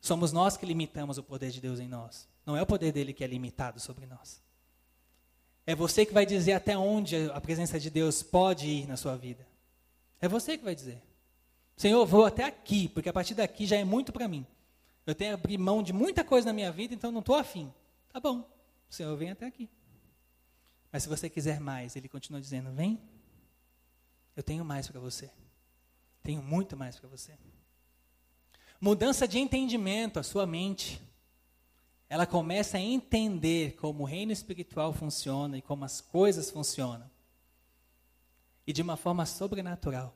Somos 0.00 0.32
nós 0.32 0.56
que 0.56 0.64
limitamos 0.64 1.18
o 1.18 1.22
poder 1.22 1.50
de 1.50 1.60
Deus 1.60 1.78
em 1.78 1.88
nós. 1.88 2.26
Não 2.46 2.56
é 2.56 2.62
o 2.62 2.66
poder 2.66 2.90
dele 2.90 3.12
que 3.12 3.22
é 3.22 3.26
limitado 3.26 3.78
sobre 3.80 4.06
nós. 4.06 4.40
É 5.66 5.74
você 5.74 6.06
que 6.06 6.14
vai 6.14 6.24
dizer 6.24 6.54
até 6.54 6.76
onde 6.76 7.30
a 7.34 7.40
presença 7.40 7.78
de 7.78 7.90
Deus 7.90 8.22
pode 8.22 8.66
ir 8.66 8.86
na 8.86 8.96
sua 8.96 9.14
vida. 9.14 9.51
É 10.22 10.28
você 10.28 10.56
que 10.56 10.64
vai 10.64 10.74
dizer. 10.74 11.02
Senhor, 11.76 12.06
vou 12.06 12.24
até 12.24 12.44
aqui, 12.44 12.88
porque 12.88 13.08
a 13.08 13.12
partir 13.12 13.34
daqui 13.34 13.66
já 13.66 13.76
é 13.76 13.82
muito 13.82 14.12
para 14.12 14.28
mim. 14.28 14.46
Eu 15.04 15.16
tenho 15.16 15.36
que 15.36 15.40
abrir 15.40 15.58
mão 15.58 15.82
de 15.82 15.92
muita 15.92 16.22
coisa 16.22 16.46
na 16.46 16.52
minha 16.52 16.70
vida, 16.70 16.94
então 16.94 17.10
não 17.10 17.18
estou 17.18 17.34
afim. 17.34 17.74
Tá 18.12 18.20
bom, 18.20 18.48
o 18.88 18.94
Senhor 18.94 19.16
vem 19.16 19.32
até 19.32 19.46
aqui. 19.46 19.68
Mas 20.92 21.02
se 21.02 21.08
você 21.08 21.28
quiser 21.28 21.58
mais, 21.58 21.96
Ele 21.96 22.08
continua 22.08 22.40
dizendo: 22.40 22.70
vem, 22.70 23.00
eu 24.36 24.44
tenho 24.44 24.64
mais 24.64 24.86
para 24.86 25.00
você. 25.00 25.28
Tenho 26.22 26.40
muito 26.40 26.76
mais 26.76 26.96
para 26.96 27.08
você. 27.08 27.32
Mudança 28.80 29.26
de 29.26 29.40
entendimento, 29.40 30.20
a 30.20 30.22
sua 30.22 30.46
mente. 30.46 31.02
Ela 32.08 32.26
começa 32.26 32.76
a 32.76 32.80
entender 32.80 33.74
como 33.76 34.04
o 34.04 34.06
reino 34.06 34.30
espiritual 34.30 34.92
funciona 34.92 35.58
e 35.58 35.62
como 35.62 35.84
as 35.84 36.00
coisas 36.00 36.48
funcionam. 36.50 37.10
E 38.66 38.72
de 38.72 38.82
uma 38.82 38.96
forma 38.96 39.26
sobrenatural. 39.26 40.14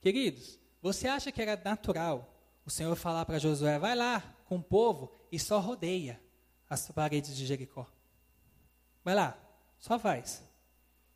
Queridos, 0.00 0.58
você 0.82 1.08
acha 1.08 1.32
que 1.32 1.40
era 1.40 1.60
natural 1.64 2.30
o 2.66 2.70
Senhor 2.70 2.94
falar 2.96 3.24
para 3.24 3.38
Josué: 3.38 3.78
vai 3.78 3.94
lá 3.94 4.20
com 4.44 4.56
o 4.56 4.62
povo 4.62 5.10
e 5.32 5.38
só 5.38 5.58
rodeia 5.58 6.20
as 6.68 6.90
paredes 6.90 7.36
de 7.36 7.46
Jericó? 7.46 7.86
Vai 9.02 9.14
lá, 9.14 9.38
só 9.78 9.98
faz. 9.98 10.42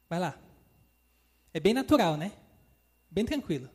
Vai 0.08 0.18
lá. 0.18 0.38
É 1.52 1.60
bem 1.60 1.74
natural, 1.74 2.16
né? 2.16 2.32
Bem 3.10 3.24
tranquilo. 3.24 3.68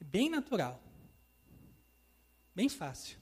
Bem 0.00 0.28
natural. 0.30 0.80
Bem 2.54 2.68
fácil. 2.68 3.18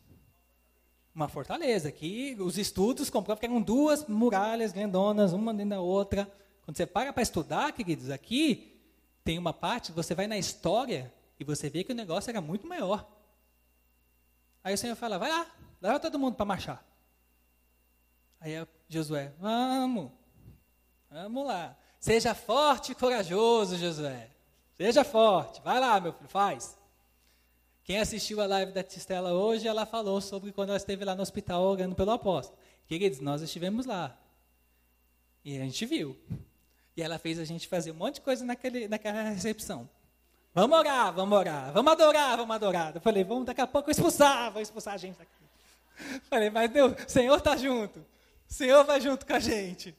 Uma 1.14 1.28
fortaleza, 1.28 1.90
que 1.90 2.36
os 2.38 2.58
estudos 2.58 3.08
comprovam 3.08 3.40
que 3.40 3.46
eram 3.46 3.60
duas 3.60 4.06
muralhas 4.06 4.72
grandonas, 4.72 5.32
uma 5.32 5.52
dentro 5.52 5.70
da 5.70 5.80
outra. 5.80 6.30
Quando 6.66 6.76
você 6.76 6.84
para 6.84 7.12
para 7.12 7.22
estudar, 7.22 7.72
queridos, 7.72 8.10
aqui 8.10 8.76
tem 9.22 9.38
uma 9.38 9.52
parte, 9.52 9.92
você 9.92 10.16
vai 10.16 10.26
na 10.26 10.36
história 10.36 11.14
e 11.38 11.44
você 11.44 11.70
vê 11.70 11.84
que 11.84 11.92
o 11.92 11.94
negócio 11.94 12.28
era 12.28 12.40
muito 12.40 12.66
maior. 12.66 13.08
Aí 14.64 14.74
o 14.74 14.78
Senhor 14.78 14.96
fala, 14.96 15.16
vai 15.16 15.30
lá, 15.30 15.46
leva 15.80 16.00
todo 16.00 16.18
mundo 16.18 16.34
para 16.34 16.44
marchar. 16.44 16.84
Aí 18.40 18.54
Josué, 18.88 19.32
vamos, 19.38 20.10
vamos 21.08 21.46
lá. 21.46 21.78
Seja 22.00 22.34
forte 22.34 22.90
e 22.90 22.94
corajoso, 22.96 23.76
Josué. 23.76 24.28
Seja 24.74 25.04
forte, 25.04 25.62
vai 25.62 25.78
lá, 25.78 26.00
meu 26.00 26.12
filho, 26.12 26.28
faz. 26.28 26.76
Quem 27.84 28.00
assistiu 28.00 28.40
a 28.40 28.46
live 28.46 28.72
da 28.72 28.82
Tistela 28.82 29.32
hoje, 29.32 29.68
ela 29.68 29.86
falou 29.86 30.20
sobre 30.20 30.50
quando 30.50 30.70
ela 30.70 30.78
esteve 30.78 31.04
lá 31.04 31.14
no 31.14 31.22
hospital 31.22 31.62
orando 31.62 31.94
pelo 31.94 32.10
apóstolo. 32.10 32.58
Queridos, 32.88 33.20
nós 33.20 33.40
estivemos 33.40 33.86
lá. 33.86 34.18
E 35.44 35.56
a 35.60 35.62
gente 35.62 35.86
viu. 35.86 36.18
E 36.96 37.02
ela 37.02 37.18
fez 37.18 37.38
a 37.38 37.44
gente 37.44 37.68
fazer 37.68 37.90
um 37.90 37.94
monte 37.94 38.14
de 38.16 38.20
coisa 38.22 38.44
naquele, 38.44 38.88
naquela 38.88 39.22
recepção. 39.22 39.88
Vamos 40.54 40.78
orar, 40.78 41.12
vamos 41.12 41.38
orar, 41.38 41.72
vamos 41.72 41.92
adorar, 41.92 42.36
vamos 42.36 42.56
adorar. 42.56 42.94
Eu 42.94 43.00
falei, 43.00 43.22
vamos 43.22 43.44
daqui 43.44 43.60
a 43.60 43.66
pouco 43.66 43.90
expulsar, 43.90 44.50
vou 44.50 44.62
expulsar 44.62 44.94
a 44.94 44.96
gente 44.96 45.18
daqui. 45.18 45.30
Falei, 46.30 46.48
mas 46.48 46.70
Deus, 46.70 46.92
o 47.06 47.10
Senhor 47.10 47.36
está 47.36 47.56
junto. 47.56 48.00
O 48.48 48.52
Senhor 48.52 48.84
vai 48.84 49.00
junto 49.00 49.26
com 49.26 49.34
a 49.34 49.38
gente. 49.38 49.94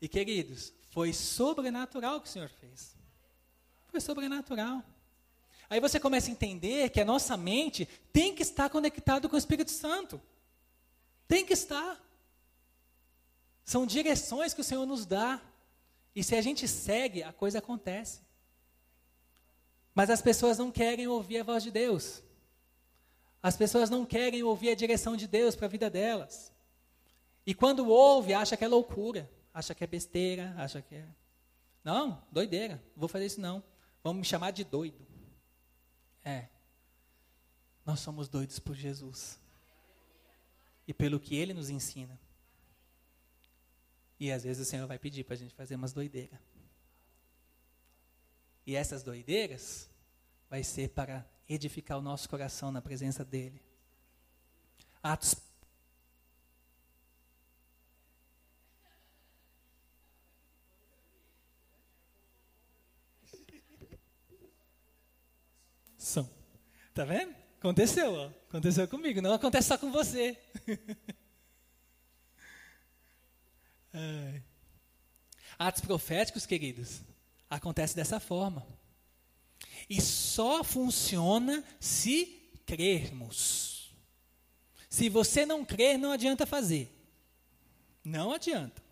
E 0.00 0.08
queridos, 0.08 0.72
foi 0.90 1.12
sobrenatural 1.12 2.16
o 2.16 2.20
que 2.20 2.28
o 2.28 2.30
Senhor 2.30 2.48
fez. 2.48 2.96
Foi 3.88 4.00
sobrenatural. 4.00 4.82
Aí 5.68 5.80
você 5.80 5.98
começa 5.98 6.30
a 6.30 6.32
entender 6.32 6.90
que 6.90 7.00
a 7.00 7.04
nossa 7.04 7.36
mente 7.36 7.86
tem 8.12 8.34
que 8.34 8.42
estar 8.42 8.70
conectada 8.70 9.28
com 9.28 9.34
o 9.34 9.38
Espírito 9.38 9.70
Santo. 9.70 10.20
Tem 11.26 11.44
que 11.44 11.52
estar. 11.52 12.00
São 13.64 13.84
direções 13.84 14.54
que 14.54 14.60
o 14.60 14.64
Senhor 14.64 14.86
nos 14.86 15.04
dá. 15.04 15.40
E 16.16 16.24
se 16.24 16.34
a 16.34 16.40
gente 16.40 16.66
segue, 16.66 17.22
a 17.22 17.30
coisa 17.30 17.58
acontece. 17.58 18.22
Mas 19.94 20.08
as 20.08 20.22
pessoas 20.22 20.56
não 20.56 20.72
querem 20.72 21.06
ouvir 21.06 21.40
a 21.40 21.44
voz 21.44 21.62
de 21.62 21.70
Deus. 21.70 22.22
As 23.42 23.54
pessoas 23.54 23.90
não 23.90 24.06
querem 24.06 24.42
ouvir 24.42 24.70
a 24.70 24.74
direção 24.74 25.14
de 25.14 25.26
Deus 25.26 25.54
para 25.54 25.66
a 25.66 25.68
vida 25.68 25.90
delas. 25.90 26.50
E 27.46 27.54
quando 27.54 27.86
ouve, 27.86 28.32
acha 28.32 28.56
que 28.56 28.64
é 28.64 28.68
loucura, 28.68 29.30
acha 29.52 29.74
que 29.74 29.84
é 29.84 29.86
besteira, 29.86 30.54
acha 30.56 30.80
que 30.80 30.94
é. 30.94 31.06
Não, 31.84 32.22
doideira, 32.32 32.82
não 32.94 33.00
vou 33.00 33.08
fazer 33.08 33.26
isso 33.26 33.40
não. 33.40 33.62
Vamos 34.02 34.20
me 34.20 34.26
chamar 34.26 34.52
de 34.52 34.64
doido. 34.64 35.06
É. 36.24 36.48
Nós 37.84 38.00
somos 38.00 38.26
doidos 38.26 38.58
por 38.58 38.74
Jesus. 38.74 39.38
E 40.88 40.94
pelo 40.94 41.20
que 41.20 41.36
ele 41.36 41.52
nos 41.52 41.68
ensina. 41.68 42.18
E 44.18 44.32
às 44.32 44.44
vezes 44.44 44.66
o 44.66 44.70
Senhor 44.70 44.86
vai 44.86 44.98
pedir 44.98 45.24
para 45.24 45.34
a 45.34 45.38
gente 45.38 45.54
fazer 45.54 45.74
umas 45.74 45.92
doideiras. 45.92 46.38
E 48.66 48.74
essas 48.74 49.02
doideiras 49.02 49.88
vai 50.48 50.64
ser 50.64 50.88
para 50.90 51.24
edificar 51.48 51.98
o 51.98 52.02
nosso 52.02 52.28
coração 52.28 52.72
na 52.72 52.82
presença 52.82 53.24
dEle. 53.24 53.62
Atos 55.02 55.36
São. 66.06 66.30
Tá 66.94 67.04
vendo? 67.04 67.34
Aconteceu, 67.58 68.12
ó. 68.12 68.26
Aconteceu 68.48 68.86
comigo. 68.86 69.20
Não 69.20 69.32
acontece 69.32 69.66
só 69.66 69.76
com 69.76 69.90
você. 69.90 70.38
Atos 75.58 75.80
proféticos, 75.80 76.44
queridos, 76.44 77.00
acontece 77.48 77.96
dessa 77.96 78.20
forma. 78.20 78.66
E 79.88 80.00
só 80.00 80.62
funciona 80.62 81.64
se 81.80 82.50
crermos. 82.66 83.94
Se 84.88 85.08
você 85.08 85.46
não 85.46 85.64
crer, 85.64 85.98
não 85.98 86.12
adianta 86.12 86.46
fazer. 86.46 86.92
Não 88.04 88.32
adianta. 88.32 88.82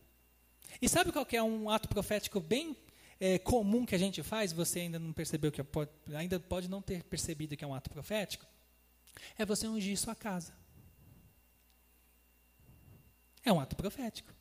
E 0.80 0.88
sabe 0.88 1.12
qual 1.12 1.26
que 1.26 1.36
é 1.36 1.42
um 1.42 1.70
ato 1.70 1.88
profético 1.88 2.40
bem 2.40 2.76
é, 3.20 3.38
comum 3.38 3.86
que 3.86 3.94
a 3.94 3.98
gente 3.98 4.22
faz? 4.22 4.52
Você 4.52 4.80
ainda 4.80 4.98
não 4.98 5.12
percebeu 5.12 5.52
que 5.52 5.62
pode, 5.62 5.90
ainda 6.14 6.38
pode 6.40 6.68
não 6.68 6.82
ter 6.82 7.02
percebido 7.04 7.56
que 7.56 7.64
é 7.64 7.66
um 7.66 7.74
ato 7.74 7.90
profético? 7.90 8.46
É 9.38 9.44
você 9.44 9.66
ungir 9.66 9.96
sua 9.96 10.14
casa. 10.14 10.52
É 13.44 13.52
um 13.52 13.60
ato 13.60 13.76
profético. 13.76 14.32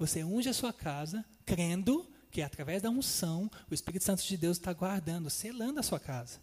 Você 0.00 0.24
unge 0.24 0.48
a 0.48 0.54
sua 0.54 0.72
casa, 0.72 1.22
crendo 1.44 2.10
que 2.30 2.40
através 2.40 2.80
da 2.80 2.88
unção, 2.88 3.50
o 3.70 3.74
Espírito 3.74 4.02
Santo 4.02 4.22
de 4.22 4.34
Deus 4.34 4.56
está 4.56 4.72
guardando, 4.72 5.28
selando 5.28 5.78
a 5.78 5.82
sua 5.82 6.00
casa. 6.00 6.40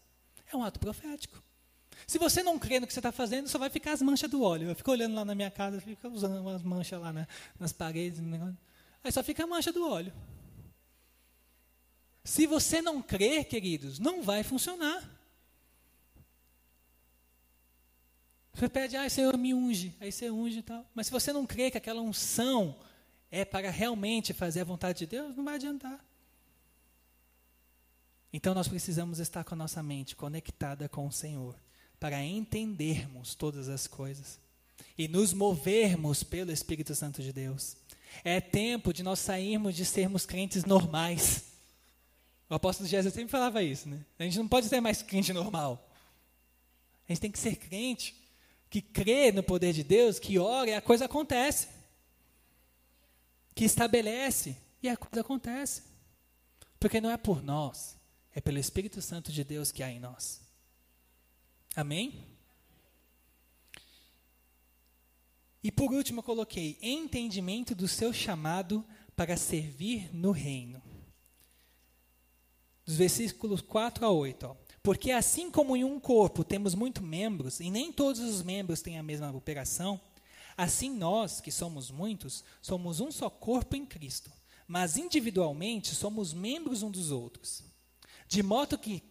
É 0.54 0.56
um 0.56 0.64
ato 0.64 0.80
profético. 0.80 1.42
Se 2.06 2.20
você 2.20 2.44
não 2.44 2.60
crê 2.60 2.80
no 2.80 2.86
que 2.86 2.94
você 2.94 3.00
está 3.00 3.12
fazendo, 3.12 3.50
só 3.50 3.58
vai 3.58 3.72
ficar 3.72 3.94
as 3.94 4.02
manchas 4.04 4.30
do 4.30 4.44
óleo. 4.44 4.70
Eu 4.70 4.76
fico 4.76 4.92
olhando 4.92 5.16
lá 5.16 5.26
na 5.26 5.34
minha 5.34 5.50
casa, 5.50 5.82
fico 5.82 6.08
usando 6.08 6.40
umas 6.40 6.62
manchas 6.62 7.02
lá 7.02 7.12
na, 7.12 7.28
nas 7.60 7.74
paredes. 7.74 8.20
Aí 9.04 9.12
só 9.12 9.24
fica 9.24 9.44
a 9.44 9.48
mancha 9.48 9.74
do 9.74 9.90
óleo. 9.90 10.14
Se 12.24 12.46
você 12.46 12.80
não 12.80 13.02
crer, 13.02 13.46
queridos, 13.46 13.98
não 13.98 14.22
vai 14.22 14.44
funcionar. 14.44 15.04
Você 18.54 18.70
pede, 18.70 18.96
ah, 18.98 19.10
Senhor, 19.10 19.36
me 19.36 19.52
unge. 19.52 19.96
Aí 20.00 20.12
você 20.12 20.30
unge 20.30 20.60
e 20.60 20.64
tal. 20.64 20.86
Mas 20.94 21.08
se 21.08 21.12
você 21.12 21.34
não 21.34 21.44
crê 21.48 21.72
que 21.72 21.78
aquela 21.80 22.02
unção 22.02 22.78
é 23.32 23.44
para 23.44 23.70
realmente 23.70 24.34
fazer 24.34 24.62
a 24.62 24.66
vontade 24.66 25.00
de 25.00 25.06
Deus, 25.06 25.36
não 25.36 25.44
vai 25.44 25.56
adiantar. 25.56 26.04
Então 28.32 28.54
nós 28.54 28.68
precisamos 28.68 29.20
estar 29.20 29.44
com 29.44 29.54
a 29.54 29.58
nossa 29.58 29.82
mente 29.82 30.16
conectada 30.16 30.88
com 30.88 31.08
o 31.08 31.12
Senhor, 31.12 31.56
para 32.00 32.24
entendermos 32.24 33.34
todas 33.34 33.70
as 33.70 33.88
coisas 33.88 34.40
e 34.98 35.08
nos 35.08 35.34
movermos 35.34 36.24
pelo 36.24 36.52
Espírito 36.52 36.94
Santo 36.94 37.22
de 37.22 37.34
Deus. 37.34 37.76
É 38.24 38.40
tempo 38.40 38.94
de 38.94 39.04
nós 39.04 39.20
sairmos 39.20 39.76
de 39.76 39.84
sermos 39.84 40.26
crentes 40.26 40.64
normais. 40.64 41.46
O 42.50 42.56
apóstolo 42.56 42.88
Jesus 42.88 43.14
sempre 43.14 43.32
falava 43.32 43.64
isso, 43.64 43.90
né? 43.90 44.06
A 44.18 44.24
gente 44.24 44.38
não 44.38 44.48
pode 44.48 44.68
ser 44.68 44.80
mais 44.80 45.02
crente 45.02 45.34
normal. 45.34 45.90
A 47.08 47.12
gente 47.12 47.22
tem 47.22 47.32
que 47.32 47.40
ser 47.40 47.56
crente 47.56 48.16
que 48.70 48.82
crê 48.82 49.32
no 49.32 49.42
poder 49.42 49.74
de 49.74 49.84
Deus, 49.84 50.20
que 50.20 50.38
ora 50.38 50.70
e 50.70 50.74
a 50.74 50.82
coisa 50.82 51.06
acontece 51.06 51.77
que 53.58 53.66
estabelece 53.66 54.56
e 54.84 54.88
a 54.88 54.96
coisa 54.96 55.22
acontece. 55.22 55.82
Porque 56.80 57.02
não 57.02 57.10
é 57.10 57.18
por 57.18 57.42
nós, 57.42 57.98
é 58.36 58.40
pelo 58.40 58.60
Espírito 58.60 59.02
Santo 59.02 59.32
de 59.32 59.44
Deus 59.44 59.72
que 59.72 59.82
há 59.82 59.90
em 59.90 60.00
nós. 60.00 60.42
Amém? 61.76 62.24
E 65.64 65.72
por 65.72 65.92
último 65.92 66.20
eu 66.20 66.24
coloquei 66.24 66.78
entendimento 66.80 67.74
do 67.74 67.88
seu 67.88 68.14
chamado 68.14 68.86
para 69.16 69.36
servir 69.36 70.14
no 70.14 70.30
reino. 70.30 70.80
Dos 72.86 72.96
versículos 72.96 73.60
4 73.60 74.06
a 74.06 74.12
8. 74.12 74.46
Ó. 74.46 74.56
Porque 74.84 75.10
assim 75.10 75.50
como 75.50 75.76
em 75.76 75.84
um 75.84 76.00
corpo 76.00 76.44
temos 76.44 76.76
muitos 76.76 77.04
membros, 77.04 77.60
e 77.60 77.72
nem 77.72 77.92
todos 77.92 78.22
os 78.22 78.44
membros 78.44 78.84
têm 78.84 79.00
a 79.00 79.04
mesma 79.04 79.32
operação, 79.32 80.00
assim 80.58 80.90
nós, 80.90 81.40
que 81.40 81.52
somos 81.52 81.92
muitos, 81.92 82.44
somos 82.62 83.00
um 83.00 83.12
só 83.12 83.30
corpo 83.30 83.76
em 83.76 83.86
Cristo, 83.86 84.32
mas 84.68 84.98
individualmente 84.98 85.94
somos 85.94 86.34
membros 86.34 86.82
uns 86.82 86.92
dos 86.92 87.12
outros. 87.12 87.64
De 88.28 88.42
modo 88.42 88.78
que, 88.78 89.04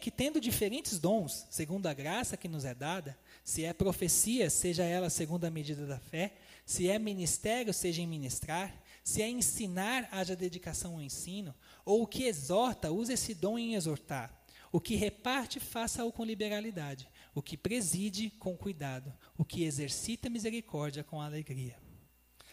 que 0.00 0.10
tendo 0.10 0.40
diferentes 0.40 0.98
dons, 0.98 1.46
segundo 1.50 1.86
a 1.86 1.92
graça 1.92 2.36
que 2.36 2.48
nos 2.48 2.64
é 2.64 2.74
dada, 2.74 3.18
se 3.42 3.64
é 3.64 3.72
profecia, 3.72 4.48
seja 4.48 4.84
ela 4.84 5.10
segundo 5.10 5.44
a 5.44 5.50
medida 5.50 5.84
da 5.84 5.98
fé, 5.98 6.36
se 6.64 6.88
é 6.88 6.98
ministério, 6.98 7.74
seja 7.74 8.00
em 8.00 8.06
ministrar, 8.06 8.74
se 9.02 9.20
é 9.20 9.28
ensinar, 9.28 10.08
haja 10.10 10.34
dedicação 10.34 10.94
ao 10.94 11.02
ensino, 11.02 11.54
ou 11.84 12.02
o 12.02 12.06
que 12.06 12.24
exorta, 12.24 12.90
use 12.90 13.12
esse 13.12 13.34
dom 13.34 13.58
em 13.58 13.74
exortar. 13.74 14.34
O 14.72 14.80
que 14.80 14.96
reparte, 14.96 15.60
faça-o 15.60 16.10
com 16.10 16.24
liberalidade. 16.24 17.06
O 17.34 17.42
que 17.42 17.56
preside, 17.56 18.30
com 18.30 18.56
cuidado. 18.56 19.12
O 19.36 19.44
que 19.44 19.64
exercita 19.64 20.30
misericórdia, 20.30 21.02
com 21.02 21.20
alegria. 21.20 21.76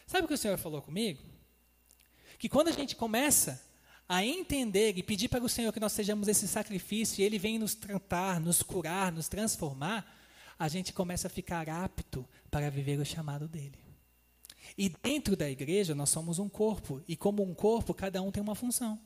Sabe 0.06 0.24
o 0.24 0.28
que 0.28 0.34
o 0.34 0.38
Senhor 0.38 0.58
falou 0.58 0.82
comigo? 0.82 1.22
Que 2.38 2.48
quando 2.48 2.68
a 2.68 2.72
gente 2.72 2.96
começa 2.96 3.62
a 4.08 4.24
entender 4.24 4.98
e 4.98 5.02
pedir 5.02 5.28
para 5.28 5.44
o 5.44 5.48
Senhor 5.48 5.72
que 5.72 5.80
nós 5.80 5.92
sejamos 5.92 6.28
esse 6.28 6.46
sacrifício, 6.48 7.20
e 7.20 7.24
Ele 7.24 7.38
vem 7.38 7.58
nos 7.58 7.74
tratar, 7.74 8.40
nos 8.40 8.62
curar, 8.62 9.12
nos 9.12 9.28
transformar, 9.28 10.04
a 10.58 10.68
gente 10.68 10.92
começa 10.92 11.28
a 11.28 11.30
ficar 11.30 11.68
apto 11.68 12.28
para 12.50 12.70
viver 12.70 12.98
o 12.98 13.06
chamado 13.06 13.48
dele. 13.48 13.78
E 14.76 14.88
dentro 14.88 15.36
da 15.36 15.48
igreja 15.48 15.94
nós 15.94 16.10
somos 16.10 16.38
um 16.38 16.48
corpo, 16.48 17.02
e 17.08 17.16
como 17.16 17.42
um 17.42 17.54
corpo, 17.54 17.94
cada 17.94 18.20
um 18.20 18.30
tem 18.30 18.42
uma 18.42 18.54
função. 18.54 19.00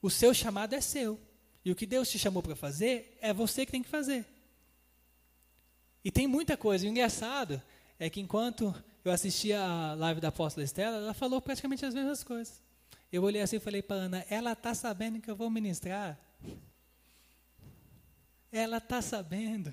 O 0.00 0.10
seu 0.10 0.34
chamado 0.34 0.74
é 0.74 0.80
seu. 0.80 1.20
E 1.64 1.70
o 1.70 1.76
que 1.76 1.86
Deus 1.86 2.10
te 2.10 2.18
chamou 2.18 2.42
para 2.42 2.56
fazer 2.56 3.16
é 3.20 3.32
você 3.32 3.64
que 3.64 3.72
tem 3.72 3.82
que 3.82 3.88
fazer. 3.88 4.26
E 6.04 6.10
tem 6.10 6.26
muita 6.26 6.56
coisa. 6.56 6.84
E 6.84 6.88
o 6.88 6.90
engraçado 6.90 7.62
é 7.98 8.10
que 8.10 8.20
enquanto 8.20 8.74
eu 9.04 9.12
assistia 9.12 9.60
a 9.60 9.94
live 9.94 10.20
da 10.20 10.28
apóstola 10.28 10.64
Estela, 10.64 10.96
ela 10.96 11.14
falou 11.14 11.40
praticamente 11.40 11.84
as 11.84 11.94
mesmas 11.94 12.24
coisas. 12.24 12.60
Eu 13.12 13.22
olhei 13.22 13.42
assim 13.42 13.56
e 13.56 13.60
falei 13.60 13.82
para 13.82 13.96
Ana, 13.96 14.26
ela 14.28 14.52
está 14.52 14.74
sabendo 14.74 15.20
que 15.20 15.30
eu 15.30 15.36
vou 15.36 15.50
ministrar. 15.50 16.18
Ela 18.50 18.78
está 18.78 19.00
sabendo. 19.00 19.72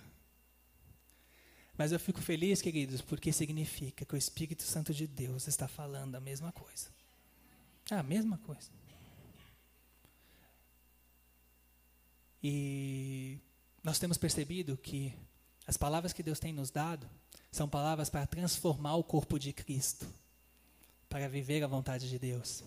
Mas 1.77 1.93
eu 1.93 1.99
fico 1.99 2.21
feliz, 2.21 2.61
queridos, 2.61 3.01
porque 3.01 3.31
significa 3.31 4.03
que 4.03 4.13
o 4.13 4.17
Espírito 4.17 4.63
Santo 4.63 4.93
de 4.93 5.07
Deus 5.07 5.47
está 5.47 5.67
falando 5.67 6.15
a 6.15 6.19
mesma 6.19 6.51
coisa. 6.51 6.89
a 7.89 8.03
mesma 8.03 8.37
coisa. 8.39 8.69
E 12.43 13.39
nós 13.83 13.99
temos 13.99 14.17
percebido 14.17 14.77
que 14.77 15.13
as 15.67 15.77
palavras 15.77 16.13
que 16.13 16.23
Deus 16.23 16.39
tem 16.39 16.53
nos 16.53 16.71
dado 16.71 17.07
são 17.51 17.67
palavras 17.67 18.09
para 18.09 18.25
transformar 18.25 18.95
o 18.95 19.03
corpo 19.03 19.37
de 19.39 19.53
Cristo, 19.53 20.05
para 21.07 21.27
viver 21.27 21.63
a 21.63 21.67
vontade 21.67 22.09
de 22.09 22.19
Deus. 22.19 22.63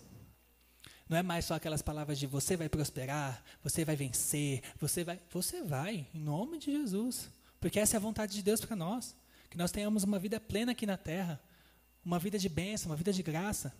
Não 1.07 1.17
é 1.17 1.23
mais 1.23 1.45
só 1.45 1.55
aquelas 1.55 1.81
palavras 1.81 2.17
de 2.17 2.25
você 2.25 2.55
vai 2.55 2.69
prosperar, 2.69 3.43
você 3.61 3.83
vai 3.83 3.95
vencer, 3.95 4.61
você 4.79 5.03
vai. 5.03 5.19
Você 5.31 5.61
vai, 5.61 6.07
em 6.13 6.19
nome 6.19 6.57
de 6.57 6.71
Jesus. 6.71 7.29
Porque 7.59 7.79
essa 7.79 7.95
é 7.95 7.97
a 7.97 8.01
vontade 8.01 8.33
de 8.33 8.41
Deus 8.41 8.61
para 8.61 8.75
nós. 8.75 9.15
Que 9.49 9.57
nós 9.57 9.71
tenhamos 9.71 10.03
uma 10.03 10.17
vida 10.17 10.39
plena 10.39 10.71
aqui 10.71 10.85
na 10.85 10.97
terra. 10.97 11.41
Uma 12.03 12.19
vida 12.19 12.39
de 12.39 12.49
bênção, 12.49 12.89
uma 12.89 12.95
vida 12.95 13.13
de 13.13 13.21
graça. 13.21 13.73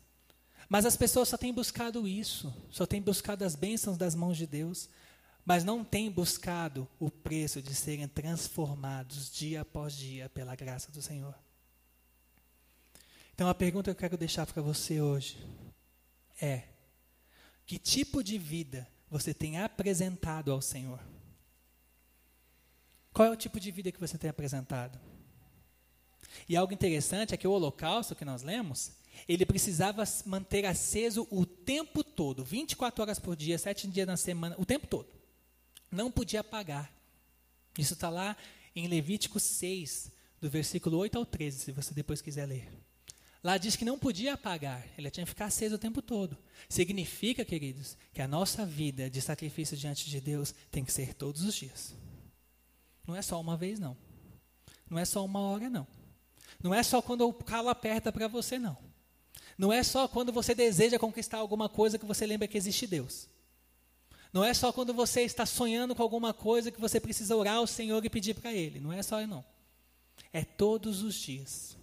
Mas 0.70 0.86
as 0.86 0.96
pessoas 0.96 1.30
só 1.30 1.38
têm 1.38 1.54
buscado 1.54 2.08
isso. 2.08 2.54
Só 2.70 2.86
têm 2.86 3.02
buscado 3.02 3.44
as 3.44 3.56
bênçãos 3.56 3.98
das 3.98 4.16
mãos 4.16 4.38
de 4.38 4.46
Deus. 4.46 4.89
Mas 5.46 5.64
não 5.64 5.84
têm 5.84 6.10
buscado 6.10 6.88
o 7.00 7.10
preço 7.10 7.62
de 7.62 7.76
serem 7.76 8.08
transformados 8.08 9.32
dia 9.32 9.62
após 9.62 9.94
dia 9.94 10.30
pela 10.30 10.56
graça 10.56 10.91
do 10.91 11.02
Senhor. 11.02 11.36
Então 13.34 13.50
a 13.50 13.56
pergunta 13.56 13.86
que 13.86 13.91
eu 13.91 14.00
quero 14.00 14.18
deixar 14.18 14.46
para 14.46 14.62
você 14.62 15.02
hoje 15.02 15.38
é: 16.41 16.64
que 17.66 17.78
tipo 17.78 18.24
de 18.24 18.38
vida 18.38 18.88
você 19.10 19.34
tem 19.34 19.60
apresentado 19.60 20.52
ao 20.52 20.62
Senhor? 20.62 21.00
Qual 23.12 23.28
é 23.28 23.32
o 23.32 23.38
tipo 23.38 23.60
de 23.60 23.70
vida 23.70 23.91
que 23.91 24.00
você 24.00 24.18
tem 24.18 24.30
apresentado? 24.30 25.00
E 26.48 26.56
algo 26.56 26.74
interessante 26.74 27.34
é 27.34 27.38
que 27.38 27.48
o 27.48 27.52
holocausto 27.52 28.16
que 28.16 28.26
nós 28.26 28.41
lemos, 28.41 28.94
ele 29.28 29.46
precisava 29.46 30.04
manter 30.26 30.66
aceso 30.66 31.28
o 31.30 31.46
tempo 31.46 32.04
todo, 32.04 32.44
24 32.44 33.04
horas 33.04 33.20
por 33.20 33.36
dia, 33.36 33.58
7 33.58 33.88
dias 33.88 34.08
na 34.08 34.18
semana, 34.18 34.56
o 34.58 34.66
tempo 34.66 34.88
todo. 34.88 35.23
Não 35.94 36.10
podia 36.10 36.39
apagar. 36.39 36.91
Isso 37.78 37.94
está 37.94 38.10
lá 38.10 38.36
em 38.76 38.88
Levítico 38.88 39.39
6, 39.39 40.12
do 40.41 40.50
versículo 40.50 40.98
8 40.98 41.18
ao 41.20 41.26
13, 41.26 41.60
se 41.60 41.72
você 41.72 41.94
depois 41.94 42.20
quiser 42.20 42.48
ler. 42.48 42.68
Lá 43.44 43.58
diz 43.58 43.76
que 43.76 43.86
não 43.86 44.00
podia 44.00 44.34
apagar, 44.34 44.88
ele 44.98 45.12
tinha 45.12 45.24
que 45.24 45.30
ficar 45.30 45.46
aceso 45.46 45.76
o 45.76 45.80
tempo 45.80 46.02
todo. 46.02 46.36
Significa, 46.68 47.46
queridos, 47.46 47.96
que 48.12 48.22
a 48.22 48.28
nossa 48.28 48.66
vida 48.66 49.10
de 49.10 49.22
sacrifício 49.22 49.78
diante 49.78 50.10
de 50.10 50.20
Deus 50.20 50.56
tem 50.72 50.84
que 50.84 50.91
ser 50.91 51.14
todos 51.14 51.44
os 51.44 51.54
dias. 51.54 51.94
Não 53.06 53.16
é 53.16 53.22
só 53.22 53.39
uma 53.39 53.56
vez, 53.56 53.80
não. 53.80 53.96
Não 54.89 54.98
é 54.98 55.06
só 55.06 55.24
uma 55.24 55.41
hora, 55.41 55.70
não. 55.70 55.86
Não 56.64 56.74
é 56.74 56.82
só 56.82 57.02
quando 57.02 57.28
o 57.28 57.34
calo 57.34 57.70
aperta 57.70 58.12
para 58.12 58.28
você, 58.28 58.58
não. 58.58 58.78
Não 59.58 59.72
é 59.72 59.84
só 59.84 60.08
quando 60.08 60.32
você 60.32 60.56
deseja 60.56 60.98
conquistar 60.98 61.38
alguma 61.38 61.70
coisa 61.70 62.00
que 62.00 62.06
você 62.06 62.26
lembra 62.26 62.48
que 62.48 62.58
existe 62.58 62.88
Deus. 62.88 63.28
Não 64.34 64.44
é 64.44 64.52
só 64.52 64.74
quando 64.74 64.94
você 64.94 65.22
está 65.22 65.46
sonhando 65.46 65.94
com 65.94 66.02
alguma 66.02 66.34
coisa 66.34 66.72
que 66.72 66.82
você 66.82 67.00
precisa 67.00 67.36
orar 67.36 67.58
ao 67.58 67.68
Senhor 67.68 68.04
e 68.04 68.10
pedir 68.10 68.34
para 68.34 68.52
Ele. 68.52 68.80
Não 68.80 68.92
é 68.92 69.04
só, 69.04 69.26
não. 69.28 69.46
É 70.34 70.44
todos 70.44 71.04
os 71.04 71.14
dias. 71.14 71.78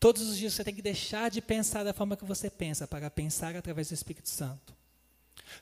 Todos 0.00 0.22
os 0.22 0.38
dias 0.38 0.54
você 0.54 0.64
tem 0.64 0.74
que 0.74 0.80
deixar 0.80 1.30
de 1.30 1.42
pensar 1.42 1.84
da 1.84 1.92
forma 1.92 2.16
que 2.16 2.24
você 2.24 2.48
pensa 2.48 2.88
para 2.88 3.10
pensar 3.10 3.54
através 3.54 3.88
do 3.88 3.94
Espírito 3.94 4.30
Santo. 4.30 4.74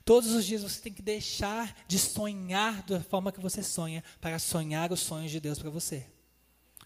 Todos 0.04 0.30
os 0.30 0.44
dias 0.44 0.62
você 0.62 0.80
tem 0.80 0.92
que 0.92 1.02
deixar 1.02 1.76
de 1.88 1.98
sonhar 1.98 2.82
da 2.84 3.00
forma 3.00 3.32
que 3.32 3.40
você 3.40 3.62
sonha 3.62 4.02
para 4.20 4.38
sonhar 4.38 4.92
os 4.92 5.00
sonhos 5.00 5.32
de 5.32 5.40
Deus 5.40 5.58
para 5.58 5.70
você. 5.70 6.06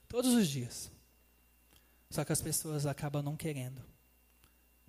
Todos 0.08 0.32
os 0.32 0.48
dias. 0.48 0.90
Só 2.10 2.24
que 2.24 2.32
as 2.32 2.40
pessoas 2.40 2.86
acabam 2.86 3.22
não 3.22 3.36
querendo. 3.36 3.82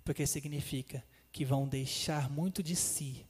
Porque 0.02 0.26
significa 0.26 1.04
que 1.30 1.44
vão 1.44 1.68
deixar 1.68 2.30
muito 2.30 2.62
de 2.62 2.74
si. 2.74 3.26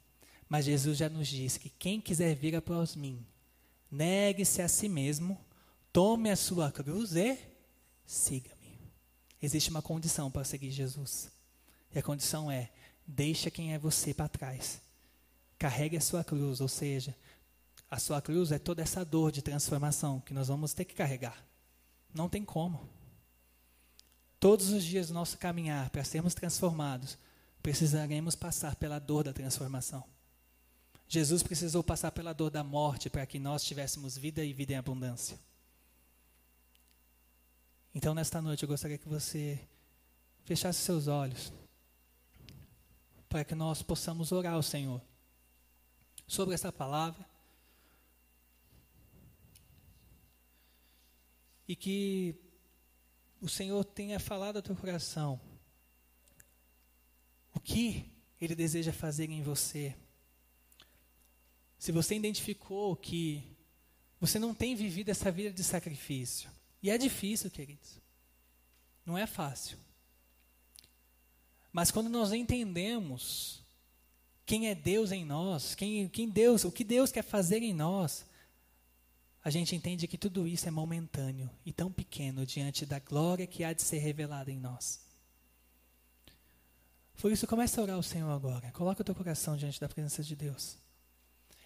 Mas 0.50 0.66
Jesus 0.66 0.98
já 0.98 1.08
nos 1.08 1.28
diz 1.28 1.56
que 1.56 1.70
quem 1.70 2.00
quiser 2.00 2.34
vir 2.34 2.54
após 2.56 2.94
mim, 2.94 3.24
negue-se 3.90 4.60
a 4.60 4.68
si 4.68 4.88
mesmo, 4.88 5.38
tome 5.92 6.28
a 6.30 6.36
sua 6.36 6.70
cruz 6.70 7.14
e 7.14 7.38
siga-me. 8.04 8.78
Existe 9.40 9.70
uma 9.70 9.80
condição 9.80 10.30
para 10.30 10.44
seguir 10.44 10.72
Jesus. 10.72 11.30
E 11.94 11.98
a 11.98 12.02
condição 12.02 12.50
é 12.50 12.68
Deixa 13.12 13.50
quem 13.50 13.74
é 13.74 13.78
você 13.78 14.14
para 14.14 14.28
trás. 14.28 14.80
Carregue 15.58 15.96
a 15.96 16.00
sua 16.00 16.22
cruz, 16.22 16.60
ou 16.60 16.68
seja, 16.68 17.16
a 17.90 17.98
sua 17.98 18.22
cruz 18.22 18.52
é 18.52 18.58
toda 18.58 18.82
essa 18.82 19.04
dor 19.04 19.32
de 19.32 19.42
transformação 19.42 20.20
que 20.20 20.32
nós 20.32 20.46
vamos 20.46 20.72
ter 20.72 20.84
que 20.84 20.94
carregar. 20.94 21.44
Não 22.14 22.28
tem 22.28 22.44
como. 22.44 22.88
Todos 24.38 24.70
os 24.70 24.84
dias 24.84 25.08
do 25.08 25.14
nosso 25.14 25.36
caminhar, 25.38 25.90
para 25.90 26.04
sermos 26.04 26.34
transformados, 26.34 27.18
precisaremos 27.60 28.36
passar 28.36 28.76
pela 28.76 28.98
dor 29.00 29.24
da 29.24 29.32
transformação. 29.32 30.04
Jesus 31.12 31.42
precisou 31.42 31.82
passar 31.82 32.12
pela 32.12 32.32
dor 32.32 32.52
da 32.52 32.62
morte 32.62 33.10
para 33.10 33.26
que 33.26 33.36
nós 33.36 33.64
tivéssemos 33.64 34.16
vida 34.16 34.44
e 34.44 34.52
vida 34.52 34.74
em 34.74 34.76
abundância. 34.76 35.36
Então, 37.92 38.14
nesta 38.14 38.40
noite, 38.40 38.62
eu 38.62 38.68
gostaria 38.68 38.96
que 38.96 39.08
você 39.08 39.58
fechasse 40.44 40.78
seus 40.78 41.08
olhos 41.08 41.52
para 43.28 43.44
que 43.44 43.56
nós 43.56 43.82
possamos 43.82 44.30
orar 44.30 44.54
ao 44.54 44.62
Senhor 44.62 45.02
sobre 46.28 46.54
essa 46.54 46.70
palavra. 46.70 47.28
E 51.66 51.74
que 51.74 52.36
o 53.40 53.48
Senhor 53.48 53.84
tenha 53.84 54.20
falado 54.20 54.58
ao 54.58 54.62
teu 54.62 54.76
coração 54.76 55.40
o 57.52 57.58
que 57.58 58.08
Ele 58.40 58.54
deseja 58.54 58.92
fazer 58.92 59.28
em 59.28 59.42
você. 59.42 59.96
Se 61.80 61.92
você 61.92 62.14
identificou 62.14 62.94
que 62.94 63.42
você 64.20 64.38
não 64.38 64.54
tem 64.54 64.74
vivido 64.74 65.08
essa 65.08 65.32
vida 65.32 65.50
de 65.50 65.64
sacrifício, 65.64 66.50
e 66.82 66.90
é 66.90 66.98
difícil, 66.98 67.50
queridos, 67.50 67.98
não 69.04 69.16
é 69.16 69.26
fácil. 69.26 69.78
Mas 71.72 71.90
quando 71.90 72.10
nós 72.10 72.34
entendemos 72.34 73.64
quem 74.44 74.68
é 74.68 74.74
Deus 74.74 75.10
em 75.10 75.24
nós, 75.24 75.74
quem, 75.74 76.06
quem 76.10 76.28
Deus, 76.28 76.64
o 76.64 76.70
que 76.70 76.84
Deus 76.84 77.10
quer 77.10 77.22
fazer 77.22 77.62
em 77.62 77.72
nós, 77.72 78.26
a 79.42 79.48
gente 79.48 79.74
entende 79.74 80.06
que 80.06 80.18
tudo 80.18 80.46
isso 80.46 80.68
é 80.68 80.70
momentâneo 80.70 81.48
e 81.64 81.72
tão 81.72 81.90
pequeno 81.90 82.44
diante 82.44 82.84
da 82.84 82.98
glória 82.98 83.46
que 83.46 83.64
há 83.64 83.72
de 83.72 83.80
ser 83.80 84.00
revelada 84.00 84.52
em 84.52 84.60
nós. 84.60 85.00
Por 87.22 87.32
isso, 87.32 87.46
comece 87.46 87.80
a 87.80 87.82
orar 87.82 87.96
ao 87.96 88.02
Senhor 88.02 88.30
agora. 88.30 88.70
Coloque 88.72 89.00
o 89.00 89.04
teu 89.04 89.14
coração 89.14 89.56
diante 89.56 89.80
da 89.80 89.88
presença 89.88 90.22
de 90.22 90.36
Deus. 90.36 90.76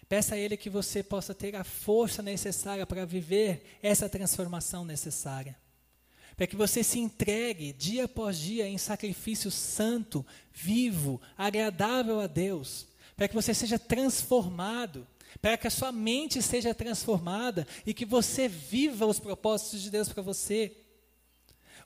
Peça 0.07 0.35
a 0.35 0.37
Ele 0.37 0.55
que 0.55 0.69
você 0.69 1.01
possa 1.01 1.33
ter 1.33 1.55
a 1.55 1.63
força 1.63 2.21
necessária 2.21 2.85
para 2.85 3.05
viver 3.05 3.79
essa 3.81 4.07
transformação 4.07 4.85
necessária. 4.85 5.57
Para 6.35 6.47
que 6.47 6.55
você 6.55 6.83
se 6.83 6.99
entregue 6.99 7.73
dia 7.73 8.05
após 8.05 8.37
dia 8.37 8.67
em 8.67 8.77
sacrifício 8.77 9.49
santo, 9.49 10.25
vivo, 10.53 11.21
agradável 11.37 12.19
a 12.19 12.27
Deus. 12.27 12.87
Para 13.15 13.27
que 13.27 13.33
você 13.33 13.53
seja 13.53 13.79
transformado. 13.79 15.07
Para 15.41 15.57
que 15.57 15.67
a 15.67 15.71
sua 15.71 15.91
mente 15.91 16.41
seja 16.41 16.73
transformada 16.73 17.65
e 17.85 17.93
que 17.93 18.05
você 18.05 18.47
viva 18.47 19.05
os 19.05 19.19
propósitos 19.19 19.81
de 19.81 19.89
Deus 19.89 20.09
para 20.09 20.21
você. 20.21 20.75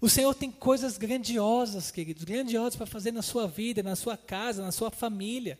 O 0.01 0.09
Senhor 0.09 0.33
tem 0.33 0.51
coisas 0.51 0.97
grandiosas, 0.97 1.91
queridos, 1.91 2.23
grandiosas 2.23 2.75
para 2.75 2.85
fazer 2.85 3.11
na 3.11 3.21
sua 3.21 3.47
vida, 3.47 3.83
na 3.83 3.95
sua 3.95 4.17
casa, 4.17 4.63
na 4.63 4.71
sua 4.71 4.89
família. 4.89 5.59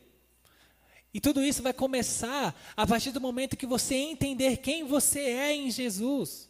E 1.13 1.19
tudo 1.19 1.43
isso 1.43 1.63
vai 1.63 1.73
começar 1.73 2.55
a 2.77 2.85
partir 2.85 3.11
do 3.11 3.19
momento 3.19 3.57
que 3.57 3.65
você 3.65 3.95
entender 3.95 4.57
quem 4.57 4.83
você 4.83 5.19
é 5.19 5.55
em 5.55 5.71
Jesus. 5.71 6.47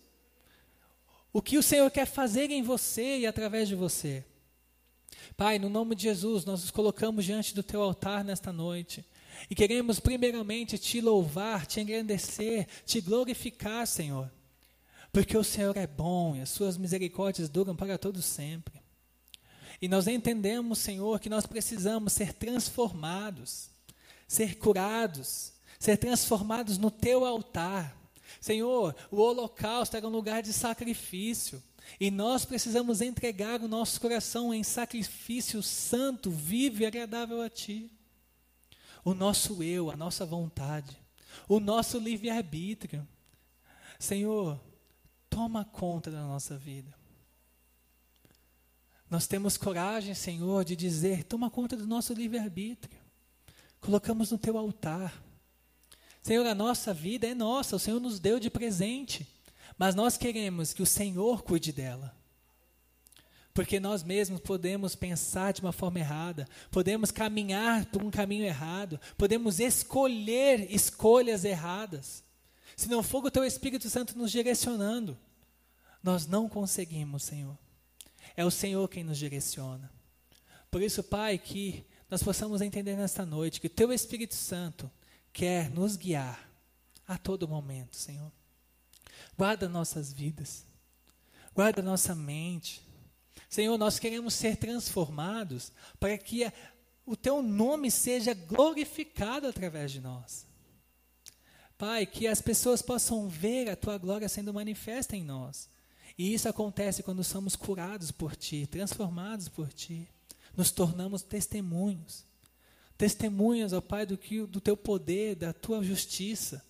O 1.32 1.42
que 1.42 1.58
o 1.58 1.64
Senhor 1.64 1.90
quer 1.90 2.06
fazer 2.06 2.52
em 2.52 2.62
você 2.62 3.20
e 3.20 3.28
através 3.28 3.68
de 3.68 3.76
você. 3.76 4.26
Pai, 5.38 5.58
no 5.58 5.70
nome 5.70 5.96
de 5.96 6.04
Jesus, 6.04 6.44
nós 6.44 6.62
nos 6.62 6.72
colocamos 6.72 7.24
diante 7.24 7.56
do 7.56 7.64
teu 7.64 7.82
altar 7.82 8.24
nesta 8.24 8.52
noite. 8.52 9.06
E 9.50 9.56
queremos, 9.56 10.00
primeiramente, 10.00 10.78
te 10.78 11.00
louvar, 11.00 11.66
te 11.66 11.80
engrandecer, 11.80 12.68
te 12.86 13.00
glorificar, 13.00 13.88
Senhor. 13.88 14.30
Porque 15.14 15.38
o 15.38 15.44
Senhor 15.44 15.78
é 15.78 15.88
bom 15.88 16.36
e 16.36 16.42
as 16.42 16.50
suas 16.50 16.78
misericórdias 16.78 17.48
duram 17.48 17.76
para 17.76 17.98
todos 17.98 18.26
sempre. 18.26 18.82
E 19.82 19.88
nós 19.88 20.08
entendemos, 20.08 20.80
Senhor, 20.80 21.20
que 21.20 21.30
nós 21.30 21.46
precisamos 21.46 22.12
ser 22.12 22.34
transformados 22.34 23.70
ser 24.30 24.60
curados, 24.60 25.54
ser 25.80 25.98
transformados 25.98 26.78
no 26.78 26.92
teu 26.92 27.26
altar. 27.26 27.98
Senhor, 28.40 28.96
o 29.10 29.18
holocausto 29.18 29.98
era 29.98 30.08
um 30.08 30.12
lugar 30.12 30.44
de 30.44 30.54
sacrifício. 30.54 31.62
E 32.00 32.12
nós 32.12 32.46
precisamos 32.46 33.02
entregar 33.02 33.60
o 33.60 33.68
nosso 33.68 34.00
coração 34.00 34.54
em 34.54 34.64
sacrifício 34.64 35.64
santo, 35.64 36.30
vivo 36.30 36.84
e 36.84 36.86
agradável 36.86 37.42
a 37.42 37.50
Ti. 37.50 37.92
O 39.04 39.16
nosso 39.16 39.64
eu, 39.64 39.90
a 39.90 39.98
nossa 39.98 40.28
vontade, 40.28 40.96
o 41.48 41.60
nosso 41.60 41.98
livre-arbítrio. 41.98 43.08
Senhor, 43.98 44.62
toma 45.28 45.66
conta 45.66 46.12
da 46.12 46.22
nossa 46.22 46.56
vida. 46.56 46.94
Nós 49.10 49.26
temos 49.26 49.58
coragem, 49.58 50.14
Senhor, 50.14 50.64
de 50.64 50.76
dizer: 50.76 51.24
toma 51.24 51.50
conta 51.50 51.76
do 51.76 51.88
nosso 51.88 52.14
livre-arbítrio 52.14 53.09
colocamos 53.80 54.32
no 54.32 54.38
teu 54.38 54.58
altar. 54.58 55.24
Senhor, 56.22 56.46
a 56.46 56.56
nossa 56.56 56.94
vida 56.94 57.28
é 57.28 57.34
nossa, 57.34 57.76
o 57.76 57.80
Senhor 57.80 58.00
nos 58.00 58.20
deu 58.20 58.40
de 58.40 58.50
presente, 58.50 59.28
mas 59.78 59.96
nós 59.96 60.18
queremos 60.18 60.74
que 60.74 60.84
o 60.84 60.86
Senhor 60.86 61.44
cuide 61.44 61.72
dela. 61.72 62.16
Porque 63.54 63.80
nós 63.80 64.04
mesmos 64.04 64.40
podemos 64.40 64.96
pensar 64.96 65.54
de 65.54 65.62
uma 65.62 65.72
forma 65.72 66.00
errada, 66.00 66.48
podemos 66.72 67.12
caminhar 67.12 67.86
por 67.88 68.04
um 68.04 68.12
caminho 68.12 68.46
errado, 68.46 69.00
podemos 69.18 69.60
escolher 69.60 70.74
escolhas 70.74 71.44
erradas. 71.44 72.24
Se 72.76 72.88
não 72.88 73.04
for 73.04 73.26
o 73.26 73.32
teu 73.32 73.44
Espírito 73.44 73.90
Santo 73.90 74.18
nos 74.18 74.32
direcionando, 74.32 75.18
nós 76.02 76.26
não 76.26 76.48
conseguimos, 76.48 77.24
Senhor. 77.24 77.58
É 78.36 78.46
o 78.46 78.52
Senhor 78.52 78.88
quem 78.88 79.04
nos 79.04 79.18
direciona. 79.18 79.92
Por 80.72 80.82
isso, 80.82 81.04
Pai, 81.04 81.38
que 81.38 81.86
nós 82.10 82.24
possamos 82.24 82.62
entender 82.62 82.96
nesta 82.96 83.26
noite 83.26 83.62
que 83.62 83.68
o 83.68 83.70
Teu 83.70 83.94
Espírito 83.94 84.34
Santo 84.34 84.90
quer 85.32 85.70
nos 85.70 85.96
guiar 85.96 86.50
a 87.08 87.18
todo 87.18 87.48
momento, 87.48 87.96
Senhor. 87.96 88.32
Guarda 89.38 89.70
nossas 89.70 90.12
vidas, 90.12 90.66
guarda 91.54 91.84
nossa 91.84 92.16
mente. 92.16 92.82
Senhor, 93.48 93.78
nós 93.78 94.00
queremos 94.00 94.34
ser 94.34 94.58
transformados 94.58 95.72
para 96.00 96.18
que 96.18 96.46
a, 96.46 96.54
o 97.06 97.16
Teu 97.16 97.44
nome 97.44 97.92
seja 97.92 98.34
glorificado 98.34 99.48
através 99.48 99.92
de 99.92 100.02
nós. 100.02 100.48
Pai, 101.78 102.06
que 102.06 102.28
as 102.28 102.42
pessoas 102.42 102.82
possam 102.82 103.30
ver 103.30 103.70
a 103.70 103.76
Tua 103.76 103.98
glória 103.98 104.28
sendo 104.28 104.54
manifesta 104.54 105.16
em 105.16 105.24
nós. 105.24 105.70
E 106.18 106.34
isso 106.34 106.50
acontece 106.50 107.04
quando 107.04 107.24
somos 107.24 107.56
curados 107.56 108.12
por 108.12 108.36
Ti, 108.36 108.68
transformados 108.68 109.48
por 109.48 109.72
Ti 109.72 110.08
nos 110.56 110.72
tornamos 110.72 111.22
testemunhos. 111.22 112.26
Testemunhas, 112.98 113.72
ó 113.72 113.80
Pai, 113.80 114.06
do, 114.06 114.18
que, 114.18 114.46
do 114.46 114.60
teu 114.60 114.76
poder, 114.76 115.36
da 115.36 115.54
tua 115.54 115.82
justiça. 115.82 116.64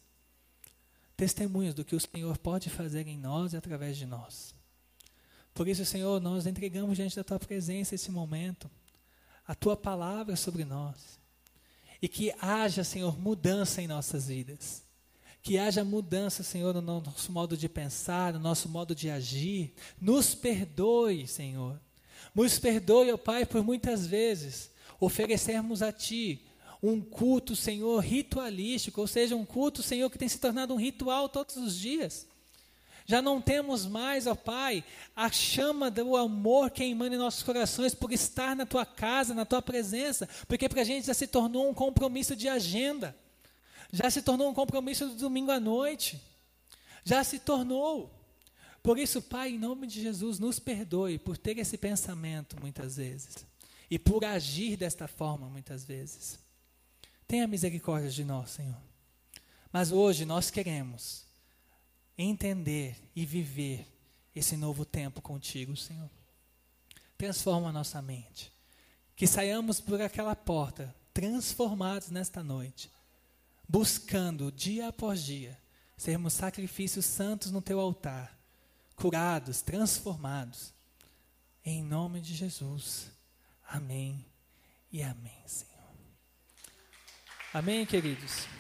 Testemunhas 1.18 1.74
do 1.74 1.84
que 1.84 1.96
o 1.96 2.00
Senhor 2.00 2.38
pode 2.38 2.70
fazer 2.70 3.08
em 3.08 3.18
nós 3.18 3.54
e 3.54 3.58
através 3.58 3.98
de 3.98 4.06
nós. 4.06 4.54
Por 5.54 5.68
isso, 5.68 5.84
Senhor, 5.84 6.22
nós 6.22 6.46
entregamos 6.46 6.96
diante 6.96 7.16
da 7.16 7.24
tua 7.24 7.40
presença 7.40 7.96
esse 7.96 8.12
momento, 8.12 8.70
a 9.46 9.56
tua 9.56 9.76
palavra 9.76 10.36
sobre 10.36 10.64
nós. 10.64 11.20
E 12.02 12.08
que 12.08 12.32
haja, 12.40 12.84
Senhor, 12.84 13.20
mudança 13.20 13.82
em 13.82 13.88
nossas 13.88 14.28
vidas. 14.28 14.84
Que 15.42 15.58
haja 15.58 15.84
mudança, 15.84 16.44
Senhor, 16.44 16.74
no 16.76 16.82
nosso 16.82 17.32
modo 17.32 17.58
de 17.58 17.68
pensar, 17.68 18.34
no 18.34 18.40
nosso 18.40 18.70
modo 18.70 18.94
de 18.94 19.10
agir. 19.10 19.74
Nos 20.00 20.36
perdoe, 20.36 21.26
Senhor 21.28 21.82
nos 22.34 22.60
perdoe, 22.60 23.12
ó 23.12 23.18
Pai, 23.18 23.46
por 23.46 23.64
muitas 23.64 24.06
vezes 24.06 24.70
oferecermos 25.00 25.82
a 25.82 25.92
Ti 25.92 26.46
um 26.82 27.02
culto, 27.02 27.56
Senhor, 27.56 28.00
ritualístico, 28.00 29.02
ou 29.02 29.08
seja, 29.08 29.36
um 29.36 29.46
culto, 29.46 29.84
Senhor, 29.84 30.10
que 30.10 30.18
tem 30.18 30.30
se 30.30 30.40
tornado 30.40 30.74
um 30.74 30.78
ritual 30.78 31.28
todos 31.28 31.58
os 31.58 31.78
dias. 31.78 32.26
Já 33.06 33.22
não 33.22 33.42
temos 33.42 33.86
mais, 33.86 34.28
ó 34.28 34.36
Pai, 34.36 34.84
a 35.16 35.32
chama 35.32 35.90
do 35.90 36.16
amor 36.16 36.70
queimando 36.70 37.16
em 37.16 37.18
nossos 37.18 37.42
corações 37.42 37.96
por 37.96 38.14
estar 38.14 38.56
na 38.56 38.66
Tua 38.66 38.86
casa, 38.86 39.34
na 39.34 39.46
Tua 39.46 39.62
presença, 39.62 40.30
porque 40.48 40.70
para 40.70 40.82
a 40.82 40.86
gente 40.86 41.08
já 41.08 41.14
se 41.14 41.28
tornou 41.28 41.70
um 41.70 41.74
compromisso 41.74 42.36
de 42.36 42.48
agenda, 42.48 43.18
já 43.92 44.10
se 44.10 44.22
tornou 44.22 44.50
um 44.50 44.54
compromisso 44.54 45.08
do 45.08 45.16
domingo 45.16 45.52
à 45.52 45.60
noite, 45.60 46.22
já 47.04 47.24
se 47.24 47.40
tornou. 47.40 48.19
Por 48.82 48.98
isso, 48.98 49.22
Pai, 49.22 49.52
em 49.52 49.60
nome 49.60 49.88
de 49.88 50.02
Jesus, 50.02 50.40
nos 50.40 50.60
perdoe 50.60 51.20
por 51.20 51.38
ter 51.38 51.58
esse 51.58 51.78
pensamento 51.78 52.60
muitas 52.60 52.96
vezes 52.96 53.46
e 53.90 54.00
por 54.00 54.24
agir 54.24 54.78
desta 54.78 55.08
forma 55.08 55.50
muitas 55.50 55.84
vezes. 55.84 56.40
Tenha 57.28 57.48
misericórdia 57.48 58.10
de 58.10 58.24
nós, 58.24 58.52
Senhor. 58.52 58.78
Mas 59.72 59.92
hoje 59.92 60.26
nós 60.26 60.50
queremos 60.50 61.26
entender 62.18 62.98
e 63.16 63.26
viver 63.26 63.86
esse 64.36 64.56
novo 64.56 64.86
tempo 64.86 65.22
contigo, 65.22 65.76
Senhor. 65.76 66.10
Transforma 67.18 67.70
a 67.70 67.74
nossa 67.74 68.02
mente. 68.02 68.52
Que 69.16 69.28
saiamos 69.28 69.82
por 69.82 70.02
aquela 70.02 70.36
porta 70.36 70.96
transformados 71.14 72.10
nesta 72.10 72.42
noite, 72.42 72.90
buscando 73.68 74.52
dia 74.52 74.88
após 74.88 75.22
dia 75.22 75.58
sermos 75.98 76.32
sacrifícios 76.32 77.06
santos 77.06 77.52
no 77.52 77.62
teu 77.62 77.78
altar 77.78 78.39
curados, 79.00 79.62
transformados. 79.62 80.74
Em 81.64 81.82
nome 81.82 82.20
de 82.20 82.36
Jesus. 82.36 83.12
Amém 83.68 84.26
e 84.92 85.02
amém, 85.02 85.42
Senhor. 85.46 85.70
Amém, 87.54 87.86
queridos. 87.86 88.59